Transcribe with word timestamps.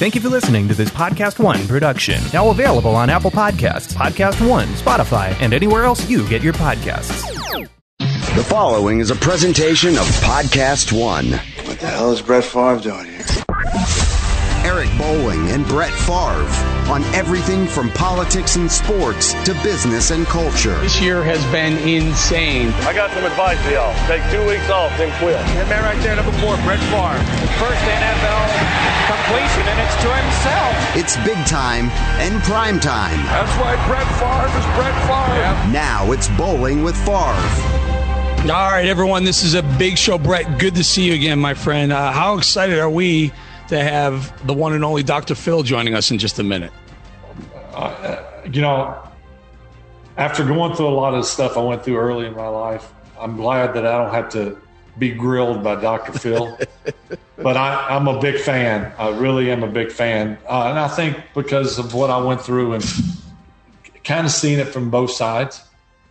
Thank 0.00 0.14
you 0.14 0.22
for 0.22 0.30
listening 0.30 0.66
to 0.68 0.72
this 0.72 0.88
Podcast 0.88 1.38
One 1.38 1.68
production. 1.68 2.22
Now 2.32 2.48
available 2.48 2.96
on 2.96 3.10
Apple 3.10 3.30
Podcasts, 3.30 3.92
Podcast 3.92 4.48
One, 4.48 4.66
Spotify, 4.68 5.38
and 5.42 5.52
anywhere 5.52 5.84
else 5.84 6.08
you 6.08 6.26
get 6.26 6.40
your 6.40 6.54
podcasts. 6.54 7.20
The 7.98 8.42
following 8.44 9.00
is 9.00 9.10
a 9.10 9.14
presentation 9.14 9.98
of 9.98 10.06
Podcast 10.22 10.98
One. 10.98 11.32
What 11.66 11.78
the 11.80 11.88
hell 11.88 12.12
is 12.12 12.22
Brett 12.22 12.44
Favre 12.44 12.78
doing 12.80 13.04
here? 13.08 13.26
Eric 14.64 14.88
Bolling 14.96 15.50
and 15.50 15.66
Brett 15.66 15.92
Favre 15.92 16.79
on 16.90 17.02
everything 17.14 17.66
from 17.66 17.88
politics 17.90 18.56
and 18.56 18.70
sports 18.70 19.32
to 19.44 19.54
business 19.62 20.10
and 20.10 20.26
culture. 20.26 20.76
This 20.80 21.00
year 21.00 21.22
has 21.22 21.40
been 21.52 21.78
insane. 21.86 22.68
I 22.82 22.92
got 22.92 23.10
some 23.12 23.24
advice 23.24 23.62
for 23.62 23.70
y'all. 23.70 23.94
Take 24.06 24.26
two 24.30 24.44
weeks 24.46 24.68
off, 24.68 24.90
then 24.98 25.08
quit. 25.22 25.38
That 25.54 25.68
man 25.70 25.84
right 25.84 26.02
there, 26.02 26.16
number 26.16 26.32
four, 26.42 26.56
Brett 26.66 26.82
Favre. 26.90 27.22
First 27.62 27.80
NFL 27.86 28.90
completion, 29.06 29.62
and 29.70 29.78
it's 29.78 29.96
to 30.02 30.10
himself. 30.10 30.74
It's 30.98 31.14
big 31.22 31.38
time 31.46 31.86
and 32.18 32.42
prime 32.42 32.80
time. 32.80 33.18
That's 33.26 33.54
why 33.62 33.78
Brett 33.86 34.06
Favre 34.18 34.50
is 34.50 34.66
Brett 34.74 34.96
Favre. 35.06 35.38
Yep. 35.38 35.72
Now 35.72 36.10
it's 36.12 36.28
Bolling 36.36 36.82
with 36.82 36.96
Favre. 37.06 37.80
All 38.50 38.72
right, 38.72 38.86
everyone, 38.86 39.24
this 39.24 39.42
is 39.42 39.54
a 39.54 39.62
big 39.78 39.98
show. 39.98 40.18
Brett, 40.18 40.58
good 40.58 40.74
to 40.74 40.82
see 40.82 41.06
you 41.06 41.14
again, 41.14 41.38
my 41.38 41.54
friend. 41.54 41.92
Uh, 41.92 42.10
how 42.10 42.38
excited 42.38 42.78
are 42.78 42.90
we 42.90 43.32
to 43.68 43.80
have 43.80 44.46
the 44.46 44.54
one 44.54 44.72
and 44.72 44.84
only 44.84 45.02
Dr. 45.02 45.34
Phil 45.34 45.62
joining 45.62 45.94
us 45.94 46.10
in 46.10 46.18
just 46.18 46.38
a 46.38 46.42
minute? 46.42 46.72
Uh, 47.80 48.22
you 48.52 48.60
know, 48.60 49.02
after 50.18 50.44
going 50.44 50.74
through 50.74 50.88
a 50.88 50.90
lot 50.90 51.14
of 51.14 51.24
stuff 51.24 51.56
I 51.56 51.62
went 51.62 51.82
through 51.82 51.96
early 51.96 52.26
in 52.26 52.34
my 52.34 52.48
life, 52.48 52.92
I'm 53.18 53.36
glad 53.36 53.74
that 53.74 53.86
I 53.86 53.96
don't 53.96 54.12
have 54.12 54.28
to 54.30 54.60
be 54.98 55.10
grilled 55.10 55.64
by 55.64 55.80
Dr. 55.80 56.12
Phil. 56.12 56.58
but 57.36 57.56
I, 57.56 57.96
am 57.96 58.06
a 58.06 58.20
big 58.20 58.38
fan. 58.38 58.92
I 58.98 59.08
really 59.08 59.50
am 59.50 59.62
a 59.62 59.66
big 59.68 59.90
fan. 59.90 60.36
Uh, 60.46 60.68
and 60.68 60.78
I 60.78 60.88
think 60.88 61.16
because 61.34 61.78
of 61.78 61.94
what 61.94 62.10
I 62.10 62.18
went 62.18 62.42
through 62.42 62.74
and 62.74 62.84
kind 64.04 64.26
of 64.26 64.32
seeing 64.32 64.58
it 64.58 64.68
from 64.68 64.90
both 64.90 65.12
sides, 65.12 65.62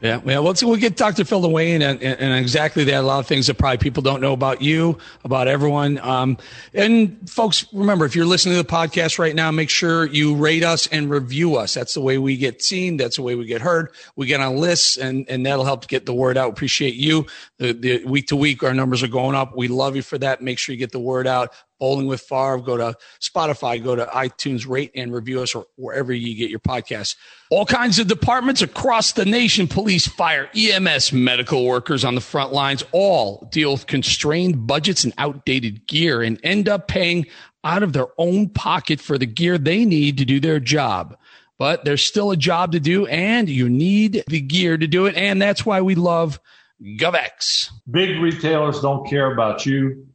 yeah, 0.01 0.21
yeah. 0.25 0.39
Let's 0.39 0.63
we'll 0.63 0.77
get 0.77 0.95
Dr. 0.95 1.25
Phil 1.25 1.41
to 1.41 1.47
weigh 1.47 1.73
in 1.73 1.81
and, 1.81 2.01
and, 2.01 2.33
exactly 2.33 2.85
that. 2.85 2.95
A 2.95 3.01
lot 3.01 3.19
of 3.19 3.27
things 3.27 3.47
that 3.47 3.57
probably 3.57 3.77
people 3.77 4.01
don't 4.01 4.21
know 4.21 4.33
about 4.33 4.61
you, 4.61 4.97
about 5.25 5.47
everyone. 5.47 5.97
Um, 5.99 6.37
and 6.73 7.29
folks, 7.29 7.65
remember, 7.73 8.05
if 8.05 8.15
you're 8.15 8.25
listening 8.25 8.55
to 8.55 8.63
the 8.63 8.69
podcast 8.69 9.19
right 9.19 9.35
now, 9.35 9.51
make 9.51 9.69
sure 9.69 10.05
you 10.05 10.35
rate 10.35 10.63
us 10.63 10.87
and 10.87 11.09
review 11.09 11.57
us. 11.57 11.73
That's 11.73 11.93
the 11.93 12.01
way 12.01 12.17
we 12.17 12.37
get 12.37 12.61
seen. 12.61 12.97
That's 12.97 13.17
the 13.17 13.23
way 13.23 13.35
we 13.35 13.45
get 13.45 13.61
heard. 13.61 13.91
We 14.15 14.25
get 14.25 14.39
on 14.39 14.57
lists, 14.57 14.97
and 14.97 15.25
and 15.29 15.45
that'll 15.45 15.65
help 15.65 15.87
get 15.87 16.05
the 16.05 16.13
word 16.13 16.37
out. 16.37 16.49
Appreciate 16.49 16.95
you. 16.95 17.25
The, 17.57 17.73
the 17.73 18.05
week 18.05 18.27
to 18.27 18.35
week, 18.35 18.63
our 18.63 18.73
numbers 18.73 19.03
are 19.03 19.07
going 19.07 19.35
up. 19.35 19.55
We 19.55 19.67
love 19.67 19.95
you 19.95 20.01
for 20.01 20.17
that. 20.17 20.41
Make 20.41 20.59
sure 20.59 20.73
you 20.73 20.79
get 20.79 20.91
the 20.91 20.99
word 20.99 21.27
out. 21.27 21.53
Bolling 21.79 22.07
with 22.07 22.21
Favre. 22.21 22.59
Go 22.59 22.77
to 22.77 22.95
Spotify, 23.19 23.83
go 23.83 23.95
to 23.95 24.05
iTunes, 24.05 24.67
rate 24.67 24.91
and 24.95 25.13
review 25.13 25.41
us 25.41 25.55
or 25.55 25.65
wherever 25.75 26.13
you 26.13 26.35
get 26.35 26.49
your 26.49 26.59
podcasts. 26.59 27.15
All 27.49 27.65
kinds 27.65 27.99
of 27.99 28.07
departments 28.07 28.61
across 28.61 29.13
the 29.13 29.25
nation 29.25 29.67
police, 29.67 30.07
fire, 30.07 30.49
EMS, 30.55 31.13
medical 31.13 31.65
workers 31.65 32.03
on 32.03 32.15
the 32.15 32.21
front 32.21 32.53
lines 32.53 32.83
all 32.91 33.47
deal 33.51 33.71
with 33.71 33.87
constrained 33.87 34.67
budgets 34.67 35.03
and 35.03 35.13
outdated 35.17 35.87
gear 35.87 36.21
and 36.21 36.39
end 36.43 36.67
up 36.67 36.87
paying 36.87 37.25
out 37.63 37.83
of 37.83 37.93
their 37.93 38.07
own 38.17 38.49
pocket 38.49 38.99
for 38.99 39.17
the 39.17 39.25
gear 39.25 39.57
they 39.57 39.85
need 39.85 40.17
to 40.17 40.25
do 40.25 40.39
their 40.39 40.59
job. 40.59 41.17
But 41.57 41.83
there's 41.83 42.03
still 42.03 42.31
a 42.31 42.37
job 42.37 42.71
to 42.71 42.79
do, 42.79 43.05
and 43.07 43.49
you 43.49 43.67
need 43.67 44.23
the 44.27 44.39
gear 44.39 44.77
to 44.77 44.87
do 44.87 45.07
it. 45.07 45.15
And 45.15 45.41
that's 45.41 45.65
why 45.65 45.81
we 45.81 45.93
love 45.93 46.39
GovX. 46.81 47.69
Big 47.91 48.17
retailers 48.21 48.79
don't 48.79 49.05
care 49.09 49.33
about 49.33 49.65
you 49.65 50.07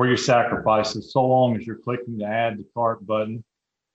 or 0.00 0.06
your 0.06 0.16
sacrifices 0.16 1.12
so 1.12 1.22
long 1.22 1.54
as 1.54 1.66
you're 1.66 1.76
clicking 1.76 2.16
the 2.16 2.24
add 2.24 2.56
to 2.56 2.64
cart 2.72 3.04
button. 3.06 3.44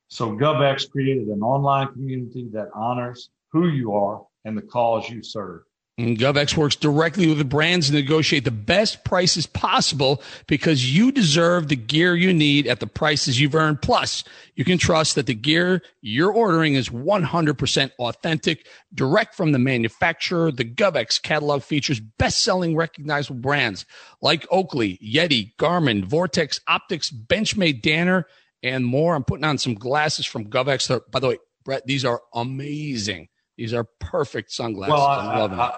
So 0.07 0.33
GovX 0.37 0.87
created 0.87 1.29
an 1.29 1.41
online 1.41 1.91
community 1.93 2.47
that 2.53 2.69
honors 2.75 3.31
who 3.51 3.69
you 3.69 3.91
are 3.95 4.23
and 4.43 4.55
the 4.55 4.61
cause 4.61 5.09
you 5.09 5.23
serve. 5.23 5.63
And 5.97 6.17
GovX 6.17 6.57
works 6.57 6.75
directly 6.75 7.25
with 7.27 7.37
the 7.37 7.45
brands 7.45 7.87
to 7.87 7.93
negotiate 7.93 8.43
the 8.43 8.51
best 8.51 9.05
prices 9.05 9.47
possible 9.47 10.21
because 10.45 10.93
you 10.93 11.09
deserve 11.09 11.69
the 11.69 11.77
gear 11.77 12.13
you 12.15 12.33
need 12.33 12.67
at 12.67 12.81
the 12.81 12.87
prices 12.87 13.39
you've 13.39 13.55
earned. 13.55 13.81
Plus, 13.81 14.25
you 14.55 14.65
can 14.65 14.77
trust 14.77 15.15
that 15.15 15.25
the 15.25 15.33
gear 15.33 15.81
you're 16.01 16.33
ordering 16.33 16.73
is 16.73 16.89
100% 16.89 17.91
authentic, 17.97 18.67
direct 18.93 19.35
from 19.35 19.53
the 19.53 19.59
manufacturer. 19.59 20.51
The 20.51 20.65
GovX 20.65 21.21
catalog 21.21 21.63
features 21.63 22.01
best-selling 22.01 22.75
recognizable 22.75 23.39
brands 23.39 23.85
like 24.21 24.45
Oakley, 24.51 24.97
Yeti, 24.97 25.55
Garmin, 25.55 26.03
Vortex 26.03 26.59
Optics, 26.67 27.09
Benchmade 27.09 27.81
Danner, 27.81 28.27
and 28.61 28.85
more. 28.85 29.15
I'm 29.15 29.23
putting 29.23 29.45
on 29.45 29.57
some 29.57 29.75
glasses 29.75 30.25
from 30.25 30.49
GovX. 30.49 30.99
By 31.09 31.21
the 31.21 31.29
way, 31.29 31.37
Brett, 31.63 31.85
these 31.85 32.03
are 32.03 32.21
amazing. 32.33 33.29
These 33.57 33.73
are 33.73 33.85
perfect 33.99 34.51
sunglasses. 34.51 34.93
Well, 34.93 35.05
I, 35.05 35.33
I 35.33 35.37
love 35.37 35.51
them. 35.51 35.59
I, 35.59 35.77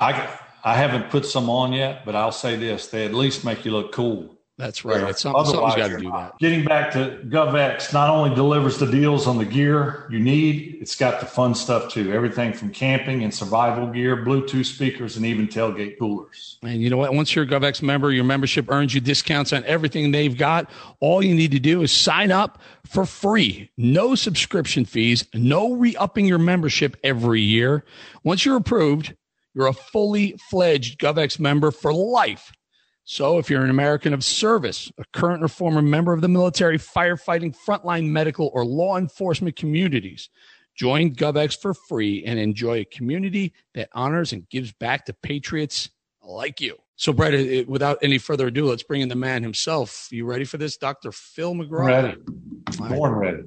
I, 0.00 0.38
I 0.64 0.74
haven't 0.74 1.10
put 1.10 1.26
some 1.26 1.50
on 1.50 1.72
yet, 1.72 2.04
but 2.04 2.16
I'll 2.16 2.32
say 2.32 2.56
this: 2.56 2.88
they 2.88 3.04
at 3.04 3.14
least 3.14 3.44
make 3.44 3.64
you 3.64 3.72
look 3.72 3.92
cool. 3.92 4.37
That's 4.58 4.84
right. 4.84 5.08
It's 5.08 5.22
something, 5.22 5.44
something's 5.44 5.76
got 5.76 5.88
to 5.88 5.98
do 5.98 6.10
that. 6.10 6.36
Getting 6.40 6.64
back 6.64 6.90
to 6.90 7.20
GovX, 7.28 7.92
not 7.92 8.10
only 8.10 8.34
delivers 8.34 8.76
the 8.78 8.90
deals 8.90 9.28
on 9.28 9.38
the 9.38 9.44
gear 9.44 10.08
you 10.10 10.18
need, 10.18 10.78
it's 10.80 10.96
got 10.96 11.20
the 11.20 11.26
fun 11.26 11.54
stuff 11.54 11.92
too. 11.92 12.12
Everything 12.12 12.52
from 12.52 12.70
camping 12.72 13.22
and 13.22 13.32
survival 13.32 13.86
gear, 13.86 14.16
Bluetooth 14.16 14.66
speakers, 14.66 15.16
and 15.16 15.24
even 15.24 15.46
tailgate 15.46 15.96
coolers. 15.96 16.58
And 16.64 16.82
you 16.82 16.90
know 16.90 16.96
what? 16.96 17.14
Once 17.14 17.36
you're 17.36 17.44
a 17.44 17.48
GovX 17.48 17.82
member, 17.82 18.10
your 18.10 18.24
membership 18.24 18.68
earns 18.68 18.92
you 18.92 19.00
discounts 19.00 19.52
on 19.52 19.62
everything 19.64 20.10
they've 20.10 20.36
got. 20.36 20.68
All 20.98 21.22
you 21.22 21.36
need 21.36 21.52
to 21.52 21.60
do 21.60 21.82
is 21.82 21.92
sign 21.92 22.32
up 22.32 22.60
for 22.84 23.06
free. 23.06 23.70
No 23.76 24.16
subscription 24.16 24.84
fees, 24.84 25.24
no 25.34 25.74
re 25.74 25.94
upping 25.94 26.26
your 26.26 26.38
membership 26.38 26.96
every 27.04 27.42
year. 27.42 27.84
Once 28.24 28.44
you're 28.44 28.56
approved, 28.56 29.14
you're 29.54 29.68
a 29.68 29.72
fully 29.72 30.36
fledged 30.50 30.98
GovX 30.98 31.38
member 31.38 31.70
for 31.70 31.94
life. 31.94 32.52
So, 33.10 33.38
if 33.38 33.48
you're 33.48 33.64
an 33.64 33.70
American 33.70 34.12
of 34.12 34.22
service, 34.22 34.92
a 34.98 35.04
current 35.14 35.42
or 35.42 35.48
former 35.48 35.80
member 35.80 36.12
of 36.12 36.20
the 36.20 36.28
military, 36.28 36.76
firefighting, 36.76 37.56
frontline 37.56 38.10
medical, 38.10 38.50
or 38.52 38.66
law 38.66 38.98
enforcement 38.98 39.56
communities, 39.56 40.28
join 40.74 41.14
GovX 41.14 41.58
for 41.58 41.72
free 41.72 42.22
and 42.26 42.38
enjoy 42.38 42.80
a 42.80 42.84
community 42.84 43.54
that 43.72 43.88
honors 43.94 44.34
and 44.34 44.46
gives 44.50 44.72
back 44.72 45.06
to 45.06 45.14
patriots 45.14 45.88
like 46.22 46.60
you. 46.60 46.76
So, 46.96 47.14
Brett, 47.14 47.66
without 47.66 47.96
any 48.02 48.18
further 48.18 48.48
ado, 48.48 48.66
let's 48.66 48.82
bring 48.82 49.00
in 49.00 49.08
the 49.08 49.16
man 49.16 49.42
himself. 49.42 50.08
You 50.10 50.26
ready 50.26 50.44
for 50.44 50.58
this, 50.58 50.76
Dr. 50.76 51.10
Phil 51.10 51.54
McGraw? 51.54 51.86
Ready. 51.86 52.18
Born 52.76 53.12
ready. 53.12 53.42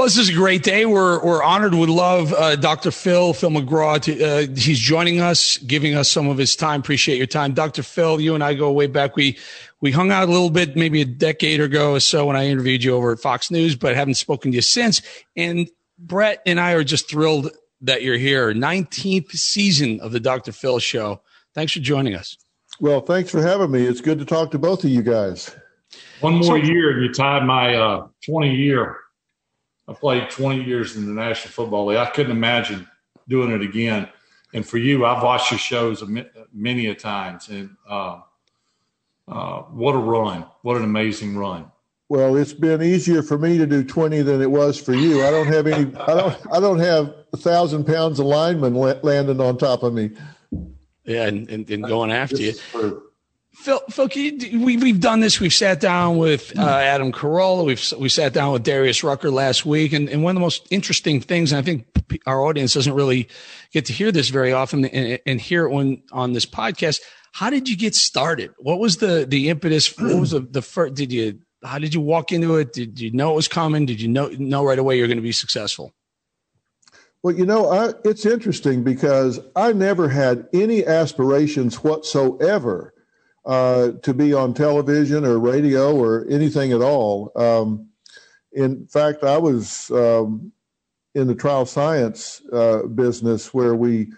Well, 0.00 0.06
this 0.06 0.16
is 0.16 0.30
a 0.30 0.32
great 0.32 0.62
day. 0.62 0.86
We're 0.86 1.22
we're 1.22 1.42
honored. 1.42 1.74
We 1.74 1.86
love 1.86 2.32
uh, 2.32 2.56
Dr. 2.56 2.90
Phil 2.90 3.34
Phil 3.34 3.50
McGraw. 3.50 4.00
To, 4.00 4.24
uh, 4.24 4.46
he's 4.58 4.78
joining 4.78 5.20
us, 5.20 5.58
giving 5.58 5.94
us 5.94 6.10
some 6.10 6.26
of 6.26 6.38
his 6.38 6.56
time. 6.56 6.80
Appreciate 6.80 7.18
your 7.18 7.26
time, 7.26 7.52
Dr. 7.52 7.82
Phil. 7.82 8.18
You 8.18 8.34
and 8.34 8.42
I 8.42 8.54
go 8.54 8.72
way 8.72 8.86
back. 8.86 9.14
We 9.14 9.36
we 9.82 9.92
hung 9.92 10.10
out 10.10 10.26
a 10.26 10.32
little 10.32 10.48
bit, 10.48 10.74
maybe 10.74 11.02
a 11.02 11.04
decade 11.04 11.60
ago 11.60 11.92
or 11.92 12.00
so, 12.00 12.24
when 12.24 12.34
I 12.34 12.46
interviewed 12.46 12.82
you 12.82 12.94
over 12.94 13.12
at 13.12 13.20
Fox 13.20 13.50
News, 13.50 13.76
but 13.76 13.94
haven't 13.94 14.14
spoken 14.14 14.52
to 14.52 14.54
you 14.54 14.62
since. 14.62 15.02
And 15.36 15.68
Brett 15.98 16.40
and 16.46 16.58
I 16.58 16.72
are 16.72 16.82
just 16.82 17.10
thrilled 17.10 17.50
that 17.82 18.00
you're 18.00 18.16
here. 18.16 18.54
Nineteenth 18.54 19.30
season 19.32 20.00
of 20.00 20.12
the 20.12 20.20
Dr. 20.20 20.52
Phil 20.52 20.78
Show. 20.78 21.20
Thanks 21.54 21.74
for 21.74 21.80
joining 21.80 22.14
us. 22.14 22.38
Well, 22.80 23.02
thanks 23.02 23.30
for 23.30 23.42
having 23.42 23.70
me. 23.70 23.82
It's 23.84 24.00
good 24.00 24.18
to 24.20 24.24
talk 24.24 24.50
to 24.52 24.58
both 24.58 24.82
of 24.82 24.88
you 24.88 25.02
guys. 25.02 25.54
One 26.22 26.36
more 26.36 26.42
so, 26.44 26.54
year, 26.54 26.90
and 26.90 27.02
you 27.02 27.12
tied 27.12 27.44
my 27.44 27.74
uh, 27.74 28.06
20 28.24 28.54
year 28.54 28.99
I 29.90 29.94
played 29.94 30.30
20 30.30 30.62
years 30.62 30.94
in 30.94 31.04
the 31.04 31.20
National 31.20 31.50
Football 31.50 31.86
League. 31.86 31.98
I 31.98 32.08
couldn't 32.10 32.30
imagine 32.30 32.86
doing 33.28 33.50
it 33.50 33.60
again. 33.60 34.08
And 34.54 34.64
for 34.64 34.78
you, 34.78 35.04
I've 35.04 35.22
watched 35.22 35.50
your 35.50 35.58
shows 35.58 36.04
many 36.52 36.86
a 36.86 36.94
times, 36.94 37.48
and 37.48 37.70
uh, 37.88 38.20
uh, 39.26 39.62
what 39.62 39.94
a 39.94 39.98
run! 39.98 40.44
What 40.62 40.76
an 40.76 40.84
amazing 40.84 41.36
run! 41.36 41.70
Well, 42.08 42.36
it's 42.36 42.52
been 42.52 42.82
easier 42.82 43.22
for 43.22 43.38
me 43.38 43.58
to 43.58 43.66
do 43.66 43.84
20 43.84 44.22
than 44.22 44.42
it 44.42 44.50
was 44.50 44.80
for 44.80 44.92
you. 44.92 45.24
I 45.24 45.30
don't 45.30 45.46
have 45.46 45.68
any. 45.68 45.94
I 45.96 46.14
don't. 46.14 46.36
I 46.52 46.58
don't 46.58 46.80
have 46.80 47.14
a 47.32 47.36
thousand 47.36 47.84
pounds 47.84 48.18
of 48.18 48.26
linemen 48.26 48.74
landing 48.74 49.40
on 49.40 49.56
top 49.56 49.84
of 49.84 49.94
me. 49.94 50.10
Yeah, 51.04 51.26
and, 51.26 51.48
and, 51.48 51.70
and 51.70 51.84
going 51.84 52.10
after 52.10 52.36
you. 52.36 52.54
Phil, 53.60 53.80
Phil 53.90 54.08
you, 54.14 54.58
we, 54.60 54.78
we've 54.78 55.00
done 55.00 55.20
this. 55.20 55.38
We've 55.38 55.52
sat 55.52 55.80
down 55.80 56.16
with 56.16 56.58
uh, 56.58 56.62
Adam 56.62 57.12
Carolla. 57.12 57.66
We've 57.66 57.92
we 57.98 58.08
sat 58.08 58.32
down 58.32 58.54
with 58.54 58.62
Darius 58.62 59.04
Rucker 59.04 59.30
last 59.30 59.66
week, 59.66 59.92
and, 59.92 60.08
and 60.08 60.22
one 60.22 60.30
of 60.30 60.36
the 60.36 60.40
most 60.40 60.66
interesting 60.70 61.20
things, 61.20 61.52
and 61.52 61.58
I 61.58 61.62
think 61.62 61.86
our 62.26 62.42
audience 62.42 62.72
doesn't 62.72 62.94
really 62.94 63.28
get 63.70 63.84
to 63.86 63.92
hear 63.92 64.10
this 64.12 64.30
very 64.30 64.54
often, 64.54 64.86
and, 64.86 65.18
and 65.26 65.40
hear 65.40 65.66
it 65.66 65.72
when 65.72 66.02
on 66.10 66.32
this 66.32 66.46
podcast. 66.46 67.00
How 67.32 67.50
did 67.50 67.68
you 67.68 67.76
get 67.76 67.94
started? 67.94 68.50
What 68.58 68.78
was 68.78 68.96
the 68.96 69.26
the 69.28 69.50
impetus? 69.50 69.94
What 69.98 70.18
was 70.18 70.30
the, 70.30 70.40
the 70.40 70.62
first? 70.62 70.94
Did 70.94 71.12
you 71.12 71.40
how 71.62 71.78
did 71.78 71.92
you 71.92 72.00
walk 72.00 72.32
into 72.32 72.56
it? 72.56 72.72
Did 72.72 72.98
you 72.98 73.10
know 73.12 73.32
it 73.32 73.36
was 73.36 73.48
coming? 73.48 73.84
Did 73.84 74.00
you 74.00 74.08
know 74.08 74.28
know 74.38 74.64
right 74.64 74.78
away 74.78 74.96
you're 74.96 75.06
going 75.06 75.18
to 75.18 75.22
be 75.22 75.32
successful? 75.32 75.92
Well, 77.22 77.34
you 77.34 77.44
know, 77.44 77.70
I, 77.70 77.92
it's 78.06 78.24
interesting 78.24 78.82
because 78.82 79.38
I 79.54 79.74
never 79.74 80.08
had 80.08 80.48
any 80.54 80.86
aspirations 80.86 81.84
whatsoever 81.84 82.94
uh, 83.44 83.92
to 84.02 84.14
be 84.14 84.34
on 84.34 84.54
television 84.54 85.24
or 85.24 85.38
radio 85.38 85.94
or 85.96 86.26
anything 86.28 86.72
at 86.72 86.82
all. 86.82 87.32
Um, 87.36 87.88
in 88.52 88.86
fact, 88.86 89.24
I 89.24 89.38
was 89.38 89.90
um, 89.90 90.52
in 91.14 91.26
the 91.26 91.34
trial 91.34 91.66
science 91.66 92.42
uh, 92.52 92.82
business 92.82 93.54
where 93.54 93.74
we 93.74 94.12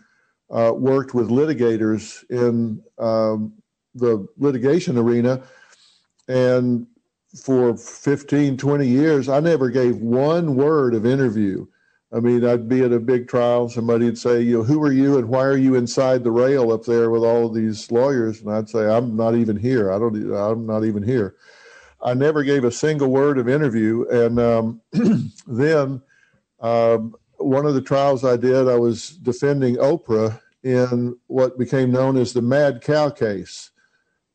uh, 0.51 0.73
worked 0.75 1.15
with 1.15 1.31
litigators 1.31 2.23
in 2.31 2.83
um, 2.99 3.53
the 3.95 4.27
litigation 4.39 4.99
arena. 4.99 5.43
And 6.29 6.87
for 7.43 7.77
15, 7.77 8.57
20 8.57 8.87
years, 8.87 9.29
I 9.29 9.41
never 9.41 9.71
gave 9.71 9.97
one 9.97 10.55
word 10.55 10.95
of 10.95 11.07
interview. 11.07 11.67
I 12.15 12.21
mean, 12.21 12.45
I'd 12.45 12.69
be 12.69 12.83
at 12.83 12.93
a 12.93 13.01
big 13.01 13.27
trial, 13.27 13.71
somebody 13.71 14.05
would 14.05 14.19
say, 14.19 14.43
you 14.43 14.59
know, 14.59 14.63
who 14.63 14.83
are 14.83 14.93
you 14.93 15.17
and 15.17 15.29
why 15.29 15.45
are 15.45 15.57
you 15.57 15.77
inside 15.77 16.23
the 16.23 16.31
rail 16.31 16.71
up 16.71 16.85
there 16.85 17.09
with 17.09 17.25
all 17.25 17.47
of 17.47 17.55
these 17.55 17.91
lawyers? 17.91 18.43
And 18.43 18.53
I'd 18.53 18.69
say, 18.69 18.87
I'm 18.87 19.17
not 19.17 19.35
even 19.35 19.57
here. 19.57 19.91
I 19.91 19.99
don't, 19.99 20.15
I'm 20.35 20.67
not 20.67 20.85
even 20.85 21.03
here. 21.03 21.37
I 22.03 22.13
never 22.13 22.43
gave 22.43 22.65
a 22.65 22.71
single 22.71 23.09
word 23.09 23.39
of 23.39 23.49
interview. 23.49 24.05
And 24.11 24.39
um, 24.39 24.81
then 25.47 26.03
um, 26.61 27.15
one 27.39 27.65
of 27.65 27.75
the 27.75 27.81
trials 27.81 28.25
I 28.25 28.37
did, 28.37 28.69
I 28.69 28.77
was 28.77 29.11
defending 29.11 29.77
Oprah 29.77 30.39
in 30.63 31.17
what 31.29 31.59
became 31.59 31.91
known 31.91 32.19
as 32.19 32.35
the 32.35 32.43
Mad 32.43 32.83
Cow 32.83 33.09
case 33.09 33.71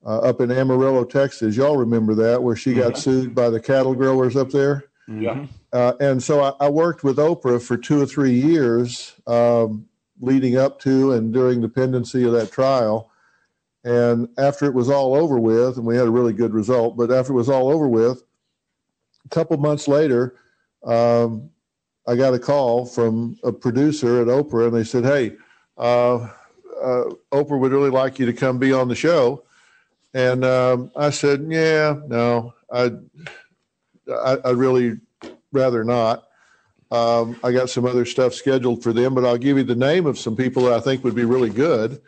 uh, 0.05 0.19
up 0.19 0.41
in 0.41 0.51
Amarillo, 0.51 1.03
Texas. 1.03 1.55
Y'all 1.55 1.77
remember 1.77 2.15
that, 2.15 2.41
where 2.41 2.55
she 2.55 2.73
got 2.73 2.97
sued 2.97 3.35
by 3.35 3.49
the 3.49 3.59
cattle 3.59 3.93
growers 3.93 4.35
up 4.35 4.49
there? 4.49 4.85
Yeah. 5.07 5.45
Uh, 5.71 5.93
and 5.99 6.21
so 6.21 6.41
I, 6.41 6.65
I, 6.65 6.69
worked 6.69 7.03
with 7.03 7.17
Oprah 7.17 7.61
for 7.61 7.77
two 7.77 8.01
or 8.01 8.05
three 8.05 8.33
years 8.33 9.13
um, 9.25 9.87
leading 10.19 10.57
up 10.57 10.79
to 10.81 11.13
and 11.13 11.33
during 11.33 11.61
the 11.61 11.69
pendency 11.69 12.25
of 12.25 12.33
that 12.33 12.51
trial. 12.51 13.09
And 13.85 14.27
after 14.37 14.65
it 14.65 14.73
was 14.73 14.89
all 14.89 15.15
over 15.15 15.39
with, 15.39 15.77
and 15.77 15.85
we 15.85 15.95
had 15.95 16.07
a 16.07 16.11
really 16.11 16.33
good 16.33 16.53
result, 16.53 16.97
but 16.97 17.09
after 17.09 17.31
it 17.31 17.37
was 17.37 17.47
all 17.47 17.69
over 17.69 17.87
with, 17.87 18.23
a 19.23 19.29
couple 19.29 19.55
months 19.57 19.87
later, 19.87 20.35
um, 20.85 21.49
I 22.07 22.15
got 22.15 22.33
a 22.33 22.39
call 22.39 22.85
from 22.85 23.37
a 23.43 23.51
producer 23.51 24.21
at 24.21 24.27
Oprah, 24.27 24.67
and 24.67 24.75
they 24.75 24.85
said, 24.85 25.03
"Hey, 25.03 25.35
uh, 25.77 26.15
uh, 26.81 27.03
Oprah 27.31 27.59
would 27.59 27.71
really 27.71 27.89
like 27.89 28.19
you 28.19 28.25
to 28.25 28.33
come 28.33 28.57
be 28.57 28.71
on 28.71 28.87
the 28.87 28.95
show." 28.95 29.43
And 30.13 30.45
um, 30.45 30.91
I 30.95 31.09
said, 31.09 31.45
"Yeah, 31.49 31.95
no, 32.07 32.53
I, 32.71 32.91
I, 34.09 34.37
I 34.45 34.49
really 34.51 34.99
rather 35.51 35.83
not. 35.83 36.23
Um, 36.89 37.37
I 37.43 37.51
got 37.51 37.69
some 37.69 37.85
other 37.85 38.05
stuff 38.05 38.33
scheduled 38.33 38.81
for 38.81 38.93
them, 38.93 39.13
but 39.13 39.25
I'll 39.25 39.37
give 39.37 39.57
you 39.57 39.63
the 39.63 39.75
name 39.75 40.05
of 40.05 40.17
some 40.17 40.35
people 40.35 40.63
that 40.63 40.73
I 40.73 40.79
think 40.79 41.03
would 41.03 41.15
be 41.15 41.25
really 41.25 41.49
good." 41.49 42.01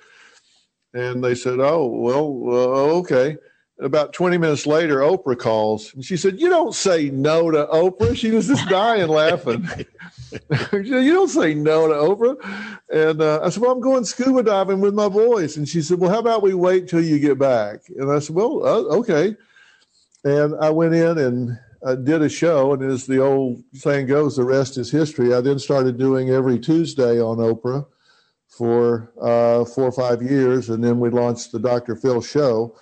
And 0.93 1.23
they 1.23 1.35
said, 1.35 1.59
"Oh, 1.59 1.85
well, 1.87 2.25
uh, 2.47 2.97
okay." 2.99 3.37
about 3.81 4.13
20 4.13 4.37
minutes 4.37 4.67
later, 4.67 4.97
Oprah 4.97 5.37
calls 5.37 5.93
and 5.93 6.03
she 6.03 6.17
said, 6.17 6.39
You 6.39 6.49
don't 6.49 6.75
say 6.75 7.09
no 7.09 7.49
to 7.49 7.65
Oprah. 7.67 8.15
She 8.15 8.31
was 8.31 8.47
just 8.47 8.67
dying 8.69 9.07
laughing. 9.07 9.67
you 10.73 11.13
don't 11.13 11.29
say 11.29 11.53
no 11.53 11.87
to 11.87 11.93
Oprah. 11.93 12.79
And 12.93 13.21
uh, 13.21 13.39
I 13.41 13.49
said, 13.49 13.61
Well, 13.61 13.71
I'm 13.71 13.79
going 13.79 14.05
scuba 14.05 14.43
diving 14.43 14.81
with 14.81 14.93
my 14.93 15.07
boys. 15.07 15.57
And 15.57 15.67
she 15.67 15.81
said, 15.81 15.99
Well, 15.99 16.11
how 16.11 16.19
about 16.19 16.43
we 16.43 16.53
wait 16.53 16.87
till 16.87 17.01
you 17.01 17.19
get 17.19 17.39
back? 17.39 17.79
And 17.97 18.11
I 18.11 18.19
said, 18.19 18.35
Well, 18.35 18.65
uh, 18.65 18.97
okay. 18.97 19.35
And 20.25 20.55
I 20.59 20.69
went 20.69 20.93
in 20.93 21.17
and 21.17 21.57
uh, 21.83 21.95
did 21.95 22.21
a 22.21 22.29
show. 22.29 22.73
And 22.73 22.83
as 22.83 23.05
the 23.05 23.19
old 23.19 23.63
saying 23.73 24.07
goes, 24.07 24.35
the 24.35 24.43
rest 24.43 24.77
is 24.77 24.91
history. 24.91 25.33
I 25.33 25.41
then 25.41 25.59
started 25.59 25.97
doing 25.97 26.29
every 26.29 26.59
Tuesday 26.59 27.21
on 27.21 27.37
Oprah 27.37 27.85
for 28.47 29.11
uh, 29.21 29.65
four 29.65 29.85
or 29.85 29.91
five 29.91 30.21
years. 30.21 30.69
And 30.69 30.83
then 30.83 30.99
we 30.99 31.09
launched 31.09 31.51
the 31.51 31.59
Dr. 31.59 31.95
Phil 31.95 32.21
show 32.21 32.75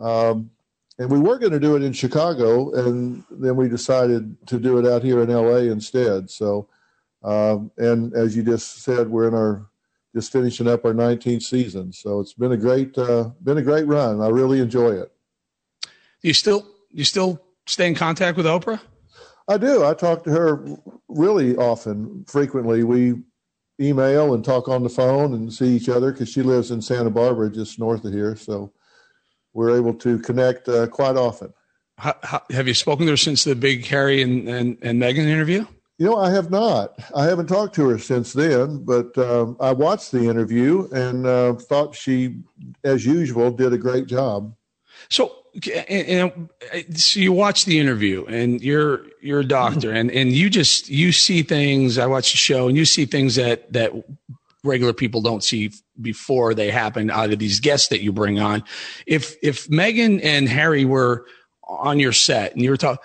um, 0.00 0.50
and 0.98 1.10
we 1.10 1.18
were 1.18 1.38
going 1.38 1.52
to 1.52 1.60
do 1.60 1.76
it 1.76 1.82
in 1.82 1.94
Chicago, 1.94 2.72
and 2.72 3.24
then 3.30 3.56
we 3.56 3.68
decided 3.68 4.36
to 4.48 4.58
do 4.58 4.78
it 4.78 4.86
out 4.86 5.02
here 5.02 5.22
in 5.22 5.30
LA 5.30 5.70
instead. 5.72 6.28
So, 6.28 6.68
um, 7.22 7.70
and 7.78 8.12
as 8.14 8.36
you 8.36 8.42
just 8.42 8.82
said, 8.82 9.08
we're 9.08 9.28
in 9.28 9.34
our 9.34 9.66
just 10.14 10.30
finishing 10.32 10.68
up 10.68 10.84
our 10.84 10.92
19th 10.92 11.42
season. 11.42 11.92
So 11.92 12.20
it's 12.20 12.34
been 12.34 12.52
a 12.52 12.56
great 12.56 12.98
uh, 12.98 13.30
been 13.42 13.56
a 13.56 13.62
great 13.62 13.86
run. 13.86 14.20
I 14.20 14.28
really 14.28 14.60
enjoy 14.60 14.90
it. 14.90 15.10
You 16.20 16.34
still 16.34 16.66
you 16.90 17.04
still 17.04 17.40
stay 17.70 17.86
in 17.86 17.94
contact 17.94 18.36
with 18.36 18.46
Oprah? 18.46 18.80
I 19.48 19.56
do. 19.56 19.84
I 19.84 19.94
talk 19.94 20.24
to 20.24 20.30
her 20.30 20.64
really 21.08 21.56
often, 21.56 22.24
frequently. 22.28 22.84
We 22.84 23.14
email 23.80 24.34
and 24.34 24.44
talk 24.44 24.68
on 24.68 24.82
the 24.82 24.88
phone 24.88 25.34
and 25.34 25.52
see 25.52 25.74
each 25.74 25.88
other 25.88 26.12
because 26.12 26.28
she 26.28 26.42
lives 26.42 26.70
in 26.70 26.82
Santa 26.82 27.10
Barbara, 27.10 27.50
just 27.50 27.78
north 27.78 28.04
of 28.04 28.12
here. 28.12 28.36
So 28.36 28.72
we're 29.52 29.76
able 29.76 29.94
to 29.94 30.18
connect 30.18 30.68
uh, 30.68 30.86
quite 30.86 31.16
often. 31.16 31.52
How, 31.98 32.14
how, 32.22 32.42
have 32.50 32.68
you 32.68 32.74
spoken 32.74 33.06
to 33.06 33.12
her 33.12 33.16
since 33.16 33.44
the 33.44 33.54
big 33.54 33.84
Harry 33.86 34.22
and, 34.22 34.48
and, 34.48 34.78
and 34.82 35.00
Meghan 35.00 35.26
interview? 35.26 35.66
You 35.98 36.06
know, 36.06 36.16
I 36.16 36.30
have 36.30 36.50
not. 36.50 36.94
I 37.14 37.24
haven't 37.24 37.48
talked 37.48 37.74
to 37.74 37.88
her 37.90 37.98
since 37.98 38.32
then, 38.32 38.84
but 38.84 39.16
um, 39.18 39.56
I 39.60 39.72
watched 39.72 40.12
the 40.12 40.30
interview 40.30 40.88
and 40.92 41.26
uh, 41.26 41.54
thought 41.54 41.94
she, 41.94 42.40
as 42.84 43.04
usual, 43.04 43.50
did 43.50 43.74
a 43.74 43.78
great 43.78 44.06
job. 44.06 44.54
So, 45.10 45.39
and, 45.88 46.48
so 46.94 47.20
you 47.20 47.32
watch 47.32 47.64
the 47.64 47.78
interview, 47.78 48.24
and 48.26 48.60
you're 48.62 49.02
you're 49.20 49.40
a 49.40 49.44
doctor, 49.44 49.92
and 49.92 50.10
and 50.10 50.32
you 50.32 50.50
just 50.50 50.88
you 50.88 51.12
see 51.12 51.42
things. 51.42 51.98
I 51.98 52.06
watch 52.06 52.30
the 52.32 52.36
show, 52.36 52.68
and 52.68 52.76
you 52.76 52.84
see 52.84 53.04
things 53.04 53.34
that 53.36 53.72
that 53.72 53.92
regular 54.62 54.92
people 54.92 55.20
don't 55.20 55.42
see 55.42 55.72
before 56.00 56.54
they 56.54 56.70
happen 56.70 57.10
out 57.10 57.32
of 57.32 57.38
these 57.38 57.60
guests 57.60 57.88
that 57.88 58.02
you 58.02 58.12
bring 58.12 58.38
on. 58.38 58.62
If 59.06 59.36
if 59.42 59.68
Meghan 59.68 60.20
and 60.22 60.48
Harry 60.48 60.84
were 60.84 61.26
on 61.66 61.98
your 61.98 62.12
set 62.12 62.52
and 62.52 62.62
you 62.62 62.70
were 62.70 62.76
talking, 62.76 63.02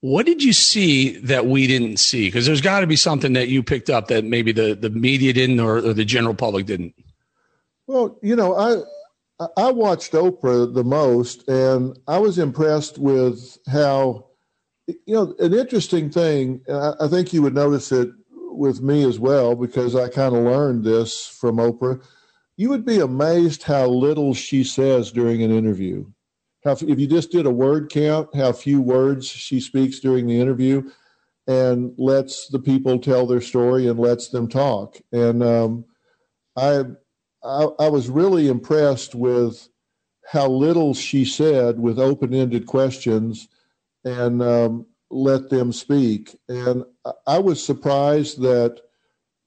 what 0.00 0.26
did 0.26 0.42
you 0.42 0.52
see 0.52 1.18
that 1.18 1.46
we 1.46 1.66
didn't 1.66 1.98
see? 1.98 2.26
Because 2.26 2.46
there's 2.46 2.60
got 2.60 2.80
to 2.80 2.86
be 2.86 2.96
something 2.96 3.34
that 3.34 3.48
you 3.48 3.62
picked 3.62 3.90
up 3.90 4.08
that 4.08 4.24
maybe 4.24 4.52
the 4.52 4.74
the 4.74 4.90
media 4.90 5.32
didn't 5.32 5.60
or, 5.60 5.76
or 5.78 5.92
the 5.92 6.04
general 6.04 6.34
public 6.34 6.66
didn't. 6.66 6.94
Well, 7.86 8.18
you 8.22 8.36
know, 8.36 8.54
I. 8.56 8.82
I 9.56 9.70
watched 9.70 10.12
Oprah 10.12 10.72
the 10.72 10.84
most, 10.84 11.48
and 11.48 11.98
I 12.08 12.18
was 12.18 12.38
impressed 12.38 12.98
with 12.98 13.58
how, 13.68 14.26
you 14.86 15.14
know, 15.14 15.34
an 15.38 15.54
interesting 15.54 16.10
thing. 16.10 16.62
I 16.68 17.08
think 17.08 17.32
you 17.32 17.42
would 17.42 17.54
notice 17.54 17.92
it 17.92 18.10
with 18.30 18.82
me 18.82 19.04
as 19.04 19.18
well 19.18 19.54
because 19.54 19.96
I 19.96 20.08
kind 20.08 20.36
of 20.36 20.44
learned 20.44 20.84
this 20.84 21.26
from 21.26 21.56
Oprah. 21.56 22.02
You 22.56 22.68
would 22.68 22.84
be 22.84 23.00
amazed 23.00 23.62
how 23.62 23.86
little 23.86 24.34
she 24.34 24.62
says 24.64 25.10
during 25.10 25.42
an 25.42 25.50
interview. 25.50 26.06
How 26.64 26.72
if 26.72 27.00
you 27.00 27.06
just 27.06 27.32
did 27.32 27.46
a 27.46 27.50
word 27.50 27.90
count, 27.90 28.34
how 28.36 28.52
few 28.52 28.80
words 28.80 29.26
she 29.26 29.58
speaks 29.58 29.98
during 29.98 30.26
the 30.26 30.40
interview, 30.40 30.90
and 31.46 31.92
lets 31.98 32.48
the 32.48 32.60
people 32.60 32.98
tell 32.98 33.26
their 33.26 33.40
story 33.40 33.88
and 33.88 33.98
lets 33.98 34.28
them 34.28 34.48
talk. 34.48 34.98
And 35.10 35.42
um, 35.42 35.84
I, 36.56 36.84
I, 37.44 37.68
I 37.78 37.88
was 37.88 38.08
really 38.08 38.48
impressed 38.48 39.14
with 39.14 39.68
how 40.26 40.48
little 40.48 40.94
she 40.94 41.24
said 41.24 41.78
with 41.78 41.98
open-ended 41.98 42.66
questions, 42.66 43.48
and 44.04 44.42
um, 44.42 44.86
let 45.10 45.50
them 45.50 45.72
speak. 45.72 46.38
And 46.48 46.84
I 47.26 47.38
was 47.38 47.64
surprised 47.64 48.40
that 48.40 48.80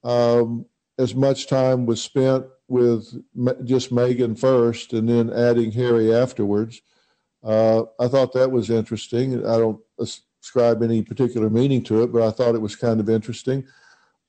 um, 0.04 0.66
as 0.98 1.14
much 1.14 1.46
time 1.46 1.86
was 1.86 2.02
spent 2.02 2.46
with 2.68 3.12
just 3.64 3.90
Meghan 3.90 4.38
first 4.38 4.92
and 4.92 5.08
then 5.08 5.32
adding 5.32 5.72
Harry 5.72 6.14
afterwards. 6.14 6.82
Uh, 7.42 7.84
I 8.00 8.08
thought 8.08 8.32
that 8.32 8.50
was 8.50 8.70
interesting. 8.70 9.46
I 9.46 9.58
don't 9.58 9.80
ascribe 9.98 10.82
any 10.82 11.02
particular 11.02 11.48
meaning 11.48 11.82
to 11.84 12.02
it, 12.02 12.12
but 12.12 12.22
I 12.22 12.30
thought 12.30 12.54
it 12.54 12.60
was 12.60 12.76
kind 12.76 13.00
of 13.00 13.08
interesting. 13.08 13.66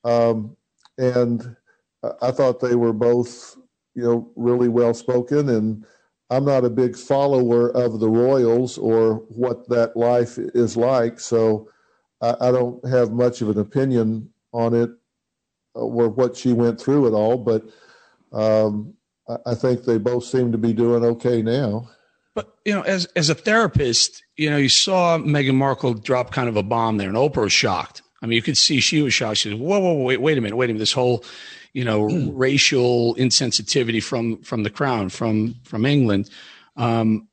Um, 0.04 0.56
and 0.98 1.56
I 2.22 2.30
thought 2.30 2.60
they 2.60 2.76
were 2.76 2.92
both, 2.92 3.56
you 3.98 4.04
know, 4.04 4.30
really 4.36 4.68
well 4.68 4.94
spoken 4.94 5.48
and 5.48 5.84
I'm 6.30 6.44
not 6.44 6.64
a 6.64 6.70
big 6.70 6.94
follower 6.96 7.70
of 7.70 8.00
the 8.00 8.08
Royals 8.08 8.76
or 8.78 9.14
what 9.28 9.68
that 9.70 9.96
life 9.96 10.36
is 10.38 10.76
like, 10.76 11.20
so 11.20 11.68
I, 12.20 12.34
I 12.40 12.52
don't 12.52 12.86
have 12.86 13.12
much 13.12 13.40
of 13.40 13.48
an 13.48 13.58
opinion 13.58 14.30
on 14.52 14.74
it 14.74 14.90
uh, 15.74 15.80
or 15.80 16.08
what 16.08 16.36
she 16.36 16.52
went 16.52 16.80
through 16.80 17.06
at 17.06 17.14
all. 17.14 17.38
But 17.38 17.64
um, 18.32 18.94
I, 19.28 19.36
I 19.46 19.54
think 19.54 19.84
they 19.84 19.98
both 19.98 20.24
seem 20.24 20.52
to 20.52 20.58
be 20.58 20.74
doing 20.74 21.02
okay 21.04 21.40
now. 21.40 21.88
But 22.34 22.54
you 22.64 22.74
know, 22.74 22.82
as 22.82 23.06
as 23.16 23.30
a 23.30 23.34
therapist, 23.34 24.22
you 24.36 24.50
know, 24.50 24.58
you 24.58 24.68
saw 24.68 25.18
Meghan 25.18 25.54
Markle 25.54 25.94
drop 25.94 26.30
kind 26.30 26.48
of 26.48 26.56
a 26.56 26.62
bomb 26.62 26.98
there, 26.98 27.08
and 27.08 27.16
Oprah 27.16 27.42
was 27.44 27.52
shocked. 27.52 28.02
I 28.22 28.26
mean, 28.26 28.36
you 28.36 28.42
could 28.42 28.58
see 28.58 28.80
she 28.80 29.00
was 29.00 29.14
shocked. 29.14 29.38
She 29.38 29.50
said, 29.50 29.58
"Whoa, 29.58 29.80
whoa, 29.80 29.94
wait, 29.94 30.20
wait 30.20 30.36
a 30.36 30.40
minute, 30.40 30.56
wait 30.56 30.66
a 30.66 30.72
minute! 30.72 30.80
This 30.80 30.92
whole, 30.92 31.24
you 31.72 31.84
know, 31.84 32.04
racial 32.32 33.14
insensitivity 33.16 34.02
from 34.02 34.42
from 34.42 34.62
the 34.62 34.70
crown 34.70 35.08
from 35.08 35.54
from 35.64 35.86
England. 35.86 36.30
Um, 36.76 37.28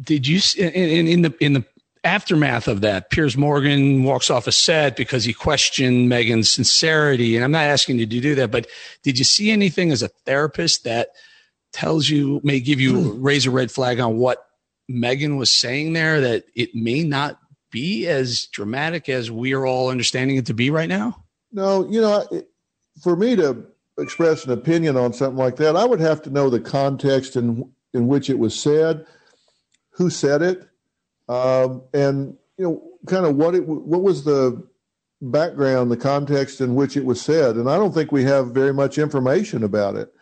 did 0.00 0.26
you 0.26 0.40
in, 0.58 1.06
in 1.06 1.22
the 1.22 1.34
in 1.40 1.52
the 1.52 1.64
aftermath 2.02 2.68
of 2.68 2.80
that? 2.82 3.10
Piers 3.10 3.36
Morgan 3.36 4.04
walks 4.04 4.30
off 4.30 4.46
a 4.46 4.52
set 4.52 4.96
because 4.96 5.24
he 5.24 5.32
questioned 5.32 6.10
Meghan's 6.10 6.50
sincerity, 6.50 7.36
and 7.36 7.44
I'm 7.44 7.52
not 7.52 7.64
asking 7.64 7.98
you 7.98 8.06
to 8.06 8.20
do 8.20 8.34
that, 8.36 8.50
but 8.50 8.66
did 9.02 9.18
you 9.18 9.24
see 9.24 9.50
anything 9.50 9.92
as 9.92 10.02
a 10.02 10.08
therapist 10.08 10.84
that 10.84 11.08
tells 11.72 12.08
you, 12.08 12.40
may 12.44 12.60
give 12.60 12.80
you 12.80 13.12
raise 13.14 13.46
a 13.46 13.50
red 13.50 13.70
flag 13.70 14.00
on 14.00 14.16
what 14.16 14.46
Meghan 14.90 15.36
was 15.38 15.52
saying 15.52 15.92
there 15.92 16.20
that 16.20 16.44
it 16.54 16.74
may 16.74 17.02
not 17.02 17.38
be 17.70 18.06
as 18.06 18.46
dramatic 18.46 19.08
as 19.08 19.30
we 19.30 19.52
are 19.52 19.66
all 19.66 19.88
understanding 19.88 20.36
it 20.36 20.46
to 20.46 20.54
be 20.54 20.70
right 20.70 20.88
now? 20.88 21.24
No, 21.52 21.88
you 21.90 22.00
know, 22.00 22.26
for 23.02 23.16
me 23.16 23.36
to 23.36 23.66
express 23.98 24.44
an 24.44 24.52
opinion 24.52 24.96
on 24.96 25.12
something 25.12 25.38
like 25.38 25.56
that, 25.56 25.76
I 25.76 25.84
would 25.84 26.00
have 26.00 26.22
to 26.22 26.30
know 26.30 26.50
the 26.50 26.60
context 26.60 27.36
in 27.36 27.70
in 27.92 28.08
which 28.08 28.28
it 28.28 28.38
was 28.38 28.58
said, 28.58 29.06
who 29.90 30.10
said 30.10 30.42
it, 30.42 30.68
um, 31.28 31.82
and 31.92 32.36
you 32.58 32.64
know, 32.64 32.82
kind 33.06 33.24
of 33.26 33.36
what 33.36 33.54
it 33.54 33.66
what 33.66 34.02
was 34.02 34.24
the 34.24 34.66
background, 35.20 35.90
the 35.90 35.96
context 35.96 36.60
in 36.60 36.74
which 36.74 36.96
it 36.96 37.04
was 37.04 37.20
said, 37.20 37.56
and 37.56 37.70
I 37.70 37.76
don't 37.76 37.92
think 37.92 38.12
we 38.12 38.24
have 38.24 38.48
very 38.48 38.74
much 38.74 38.98
information 38.98 39.62
about 39.62 39.96
it. 39.96 40.12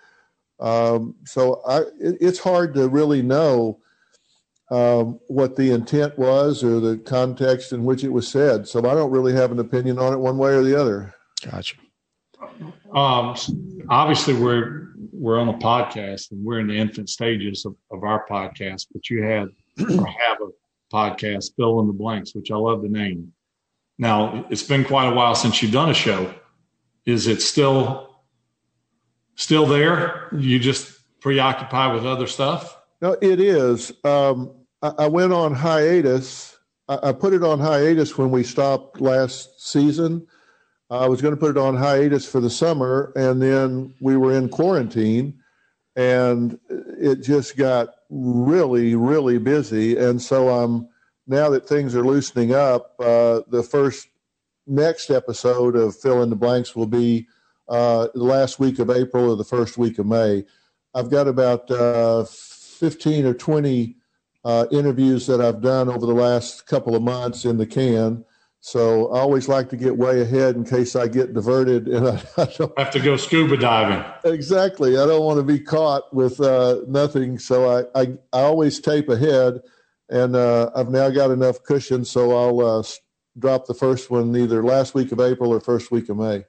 Um, 0.60 1.16
so 1.24 1.60
I, 1.66 1.80
it, 2.00 2.18
it's 2.20 2.38
hard 2.38 2.74
to 2.74 2.88
really 2.88 3.22
know 3.22 3.80
um, 4.70 5.18
what 5.26 5.56
the 5.56 5.72
intent 5.72 6.16
was 6.16 6.62
or 6.62 6.78
the 6.78 6.98
context 6.98 7.72
in 7.72 7.84
which 7.84 8.04
it 8.04 8.10
was 8.10 8.28
said. 8.28 8.68
So 8.68 8.78
I 8.78 8.94
don't 8.94 9.10
really 9.10 9.34
have 9.34 9.50
an 9.50 9.58
opinion 9.58 9.98
on 9.98 10.12
it 10.12 10.18
one 10.18 10.38
way 10.38 10.52
or 10.52 10.62
the 10.62 10.80
other. 10.80 11.14
Gotcha. 11.44 11.76
Um, 12.94 13.34
obviously, 13.88 14.34
we're 14.34 14.82
we're 15.12 15.38
on 15.38 15.48
a 15.48 15.54
podcast 15.54 16.30
and 16.32 16.44
we're 16.44 16.60
in 16.60 16.66
the 16.66 16.76
infant 16.76 17.08
stages 17.08 17.64
of, 17.64 17.76
of 17.90 18.02
our 18.02 18.26
podcast, 18.28 18.86
but 18.92 19.08
you 19.08 19.22
had 19.22 19.48
or 19.98 20.06
have 20.06 20.38
a 20.40 20.48
podcast, 20.92 21.52
Phil 21.56 21.80
in 21.80 21.86
the 21.86 21.92
Blanks, 21.92 22.34
which 22.34 22.50
I 22.50 22.56
love 22.56 22.82
the 22.82 22.88
name. 22.88 23.32
Now, 23.98 24.46
it's 24.50 24.62
been 24.62 24.84
quite 24.84 25.08
a 25.08 25.14
while 25.14 25.34
since 25.34 25.62
you've 25.62 25.72
done 25.72 25.90
a 25.90 25.94
show. 25.94 26.34
Is 27.04 27.26
it 27.26 27.40
still 27.40 28.16
still 29.36 29.66
there? 29.66 30.28
You 30.32 30.58
just 30.58 30.98
preoccupied 31.20 31.94
with 31.94 32.06
other 32.06 32.26
stuff? 32.26 32.76
No, 33.00 33.16
it 33.20 33.40
is. 33.40 33.92
Um, 34.04 34.52
I, 34.82 34.92
I, 34.98 35.06
went 35.08 35.32
on 35.32 35.54
hiatus. 35.54 36.56
I, 36.88 36.98
I, 37.08 37.12
put 37.12 37.32
it 37.32 37.42
on 37.42 37.58
hiatus 37.58 38.16
when 38.16 38.30
we 38.30 38.44
stopped 38.44 39.00
last 39.00 39.60
season. 39.60 40.26
I 40.92 41.08
was 41.08 41.22
going 41.22 41.34
to 41.34 41.40
put 41.40 41.56
it 41.56 41.58
on 41.58 41.74
hiatus 41.74 42.26
for 42.26 42.40
the 42.40 42.50
summer, 42.50 43.12
and 43.16 43.40
then 43.40 43.94
we 44.00 44.16
were 44.16 44.36
in 44.36 44.50
quarantine, 44.50 45.40
and 45.96 46.58
it 46.68 47.22
just 47.22 47.56
got 47.56 47.94
really, 48.10 48.94
really 48.94 49.38
busy. 49.38 49.96
And 49.96 50.20
so 50.20 50.50
I'm 50.50 50.88
now 51.26 51.48
that 51.48 51.66
things 51.66 51.94
are 51.96 52.04
loosening 52.04 52.54
up. 52.54 52.94
Uh, 53.00 53.40
the 53.48 53.62
first 53.62 54.06
next 54.66 55.10
episode 55.10 55.76
of 55.76 55.96
Phil 55.96 56.22
in 56.22 56.28
the 56.28 56.36
Blanks 56.36 56.76
will 56.76 56.86
be 56.86 57.26
uh, 57.68 58.08
the 58.14 58.24
last 58.24 58.60
week 58.60 58.78
of 58.78 58.90
April 58.90 59.30
or 59.30 59.36
the 59.36 59.44
first 59.44 59.78
week 59.78 59.98
of 59.98 60.04
May. 60.04 60.44
I've 60.94 61.10
got 61.10 61.26
about 61.26 61.70
uh, 61.70 62.24
15 62.24 63.24
or 63.24 63.32
20 63.32 63.96
uh, 64.44 64.66
interviews 64.70 65.26
that 65.26 65.40
I've 65.40 65.62
done 65.62 65.88
over 65.88 66.04
the 66.04 66.12
last 66.12 66.66
couple 66.66 66.94
of 66.94 67.02
months 67.02 67.46
in 67.46 67.56
the 67.56 67.66
can. 67.66 68.26
So 68.64 69.12
I 69.12 69.18
always 69.18 69.48
like 69.48 69.68
to 69.70 69.76
get 69.76 69.96
way 69.96 70.20
ahead 70.20 70.54
in 70.54 70.64
case 70.64 70.94
I 70.94 71.08
get 71.08 71.34
diverted 71.34 71.88
and 71.88 72.06
I, 72.06 72.22
I 72.42 72.44
don't 72.44 72.78
have 72.78 72.92
to 72.92 73.00
go 73.00 73.16
scuba 73.16 73.56
diving. 73.56 74.04
Exactly. 74.24 74.96
I 74.96 75.04
don't 75.04 75.24
want 75.24 75.38
to 75.38 75.42
be 75.42 75.58
caught 75.58 76.14
with 76.14 76.40
uh, 76.40 76.82
nothing. 76.86 77.40
So 77.40 77.68
I, 77.68 78.00
I, 78.00 78.06
I, 78.32 78.42
always 78.42 78.78
tape 78.78 79.08
ahead 79.08 79.62
and 80.10 80.36
uh, 80.36 80.70
I've 80.76 80.90
now 80.90 81.10
got 81.10 81.32
enough 81.32 81.64
cushion. 81.64 82.04
So 82.04 82.30
I'll 82.36 82.78
uh, 82.78 82.84
drop 83.36 83.66
the 83.66 83.74
first 83.74 84.10
one 84.10 84.34
either 84.36 84.62
last 84.62 84.94
week 84.94 85.10
of 85.10 85.18
April 85.18 85.52
or 85.52 85.58
first 85.58 85.90
week 85.90 86.08
of 86.08 86.18
May. 86.18 86.44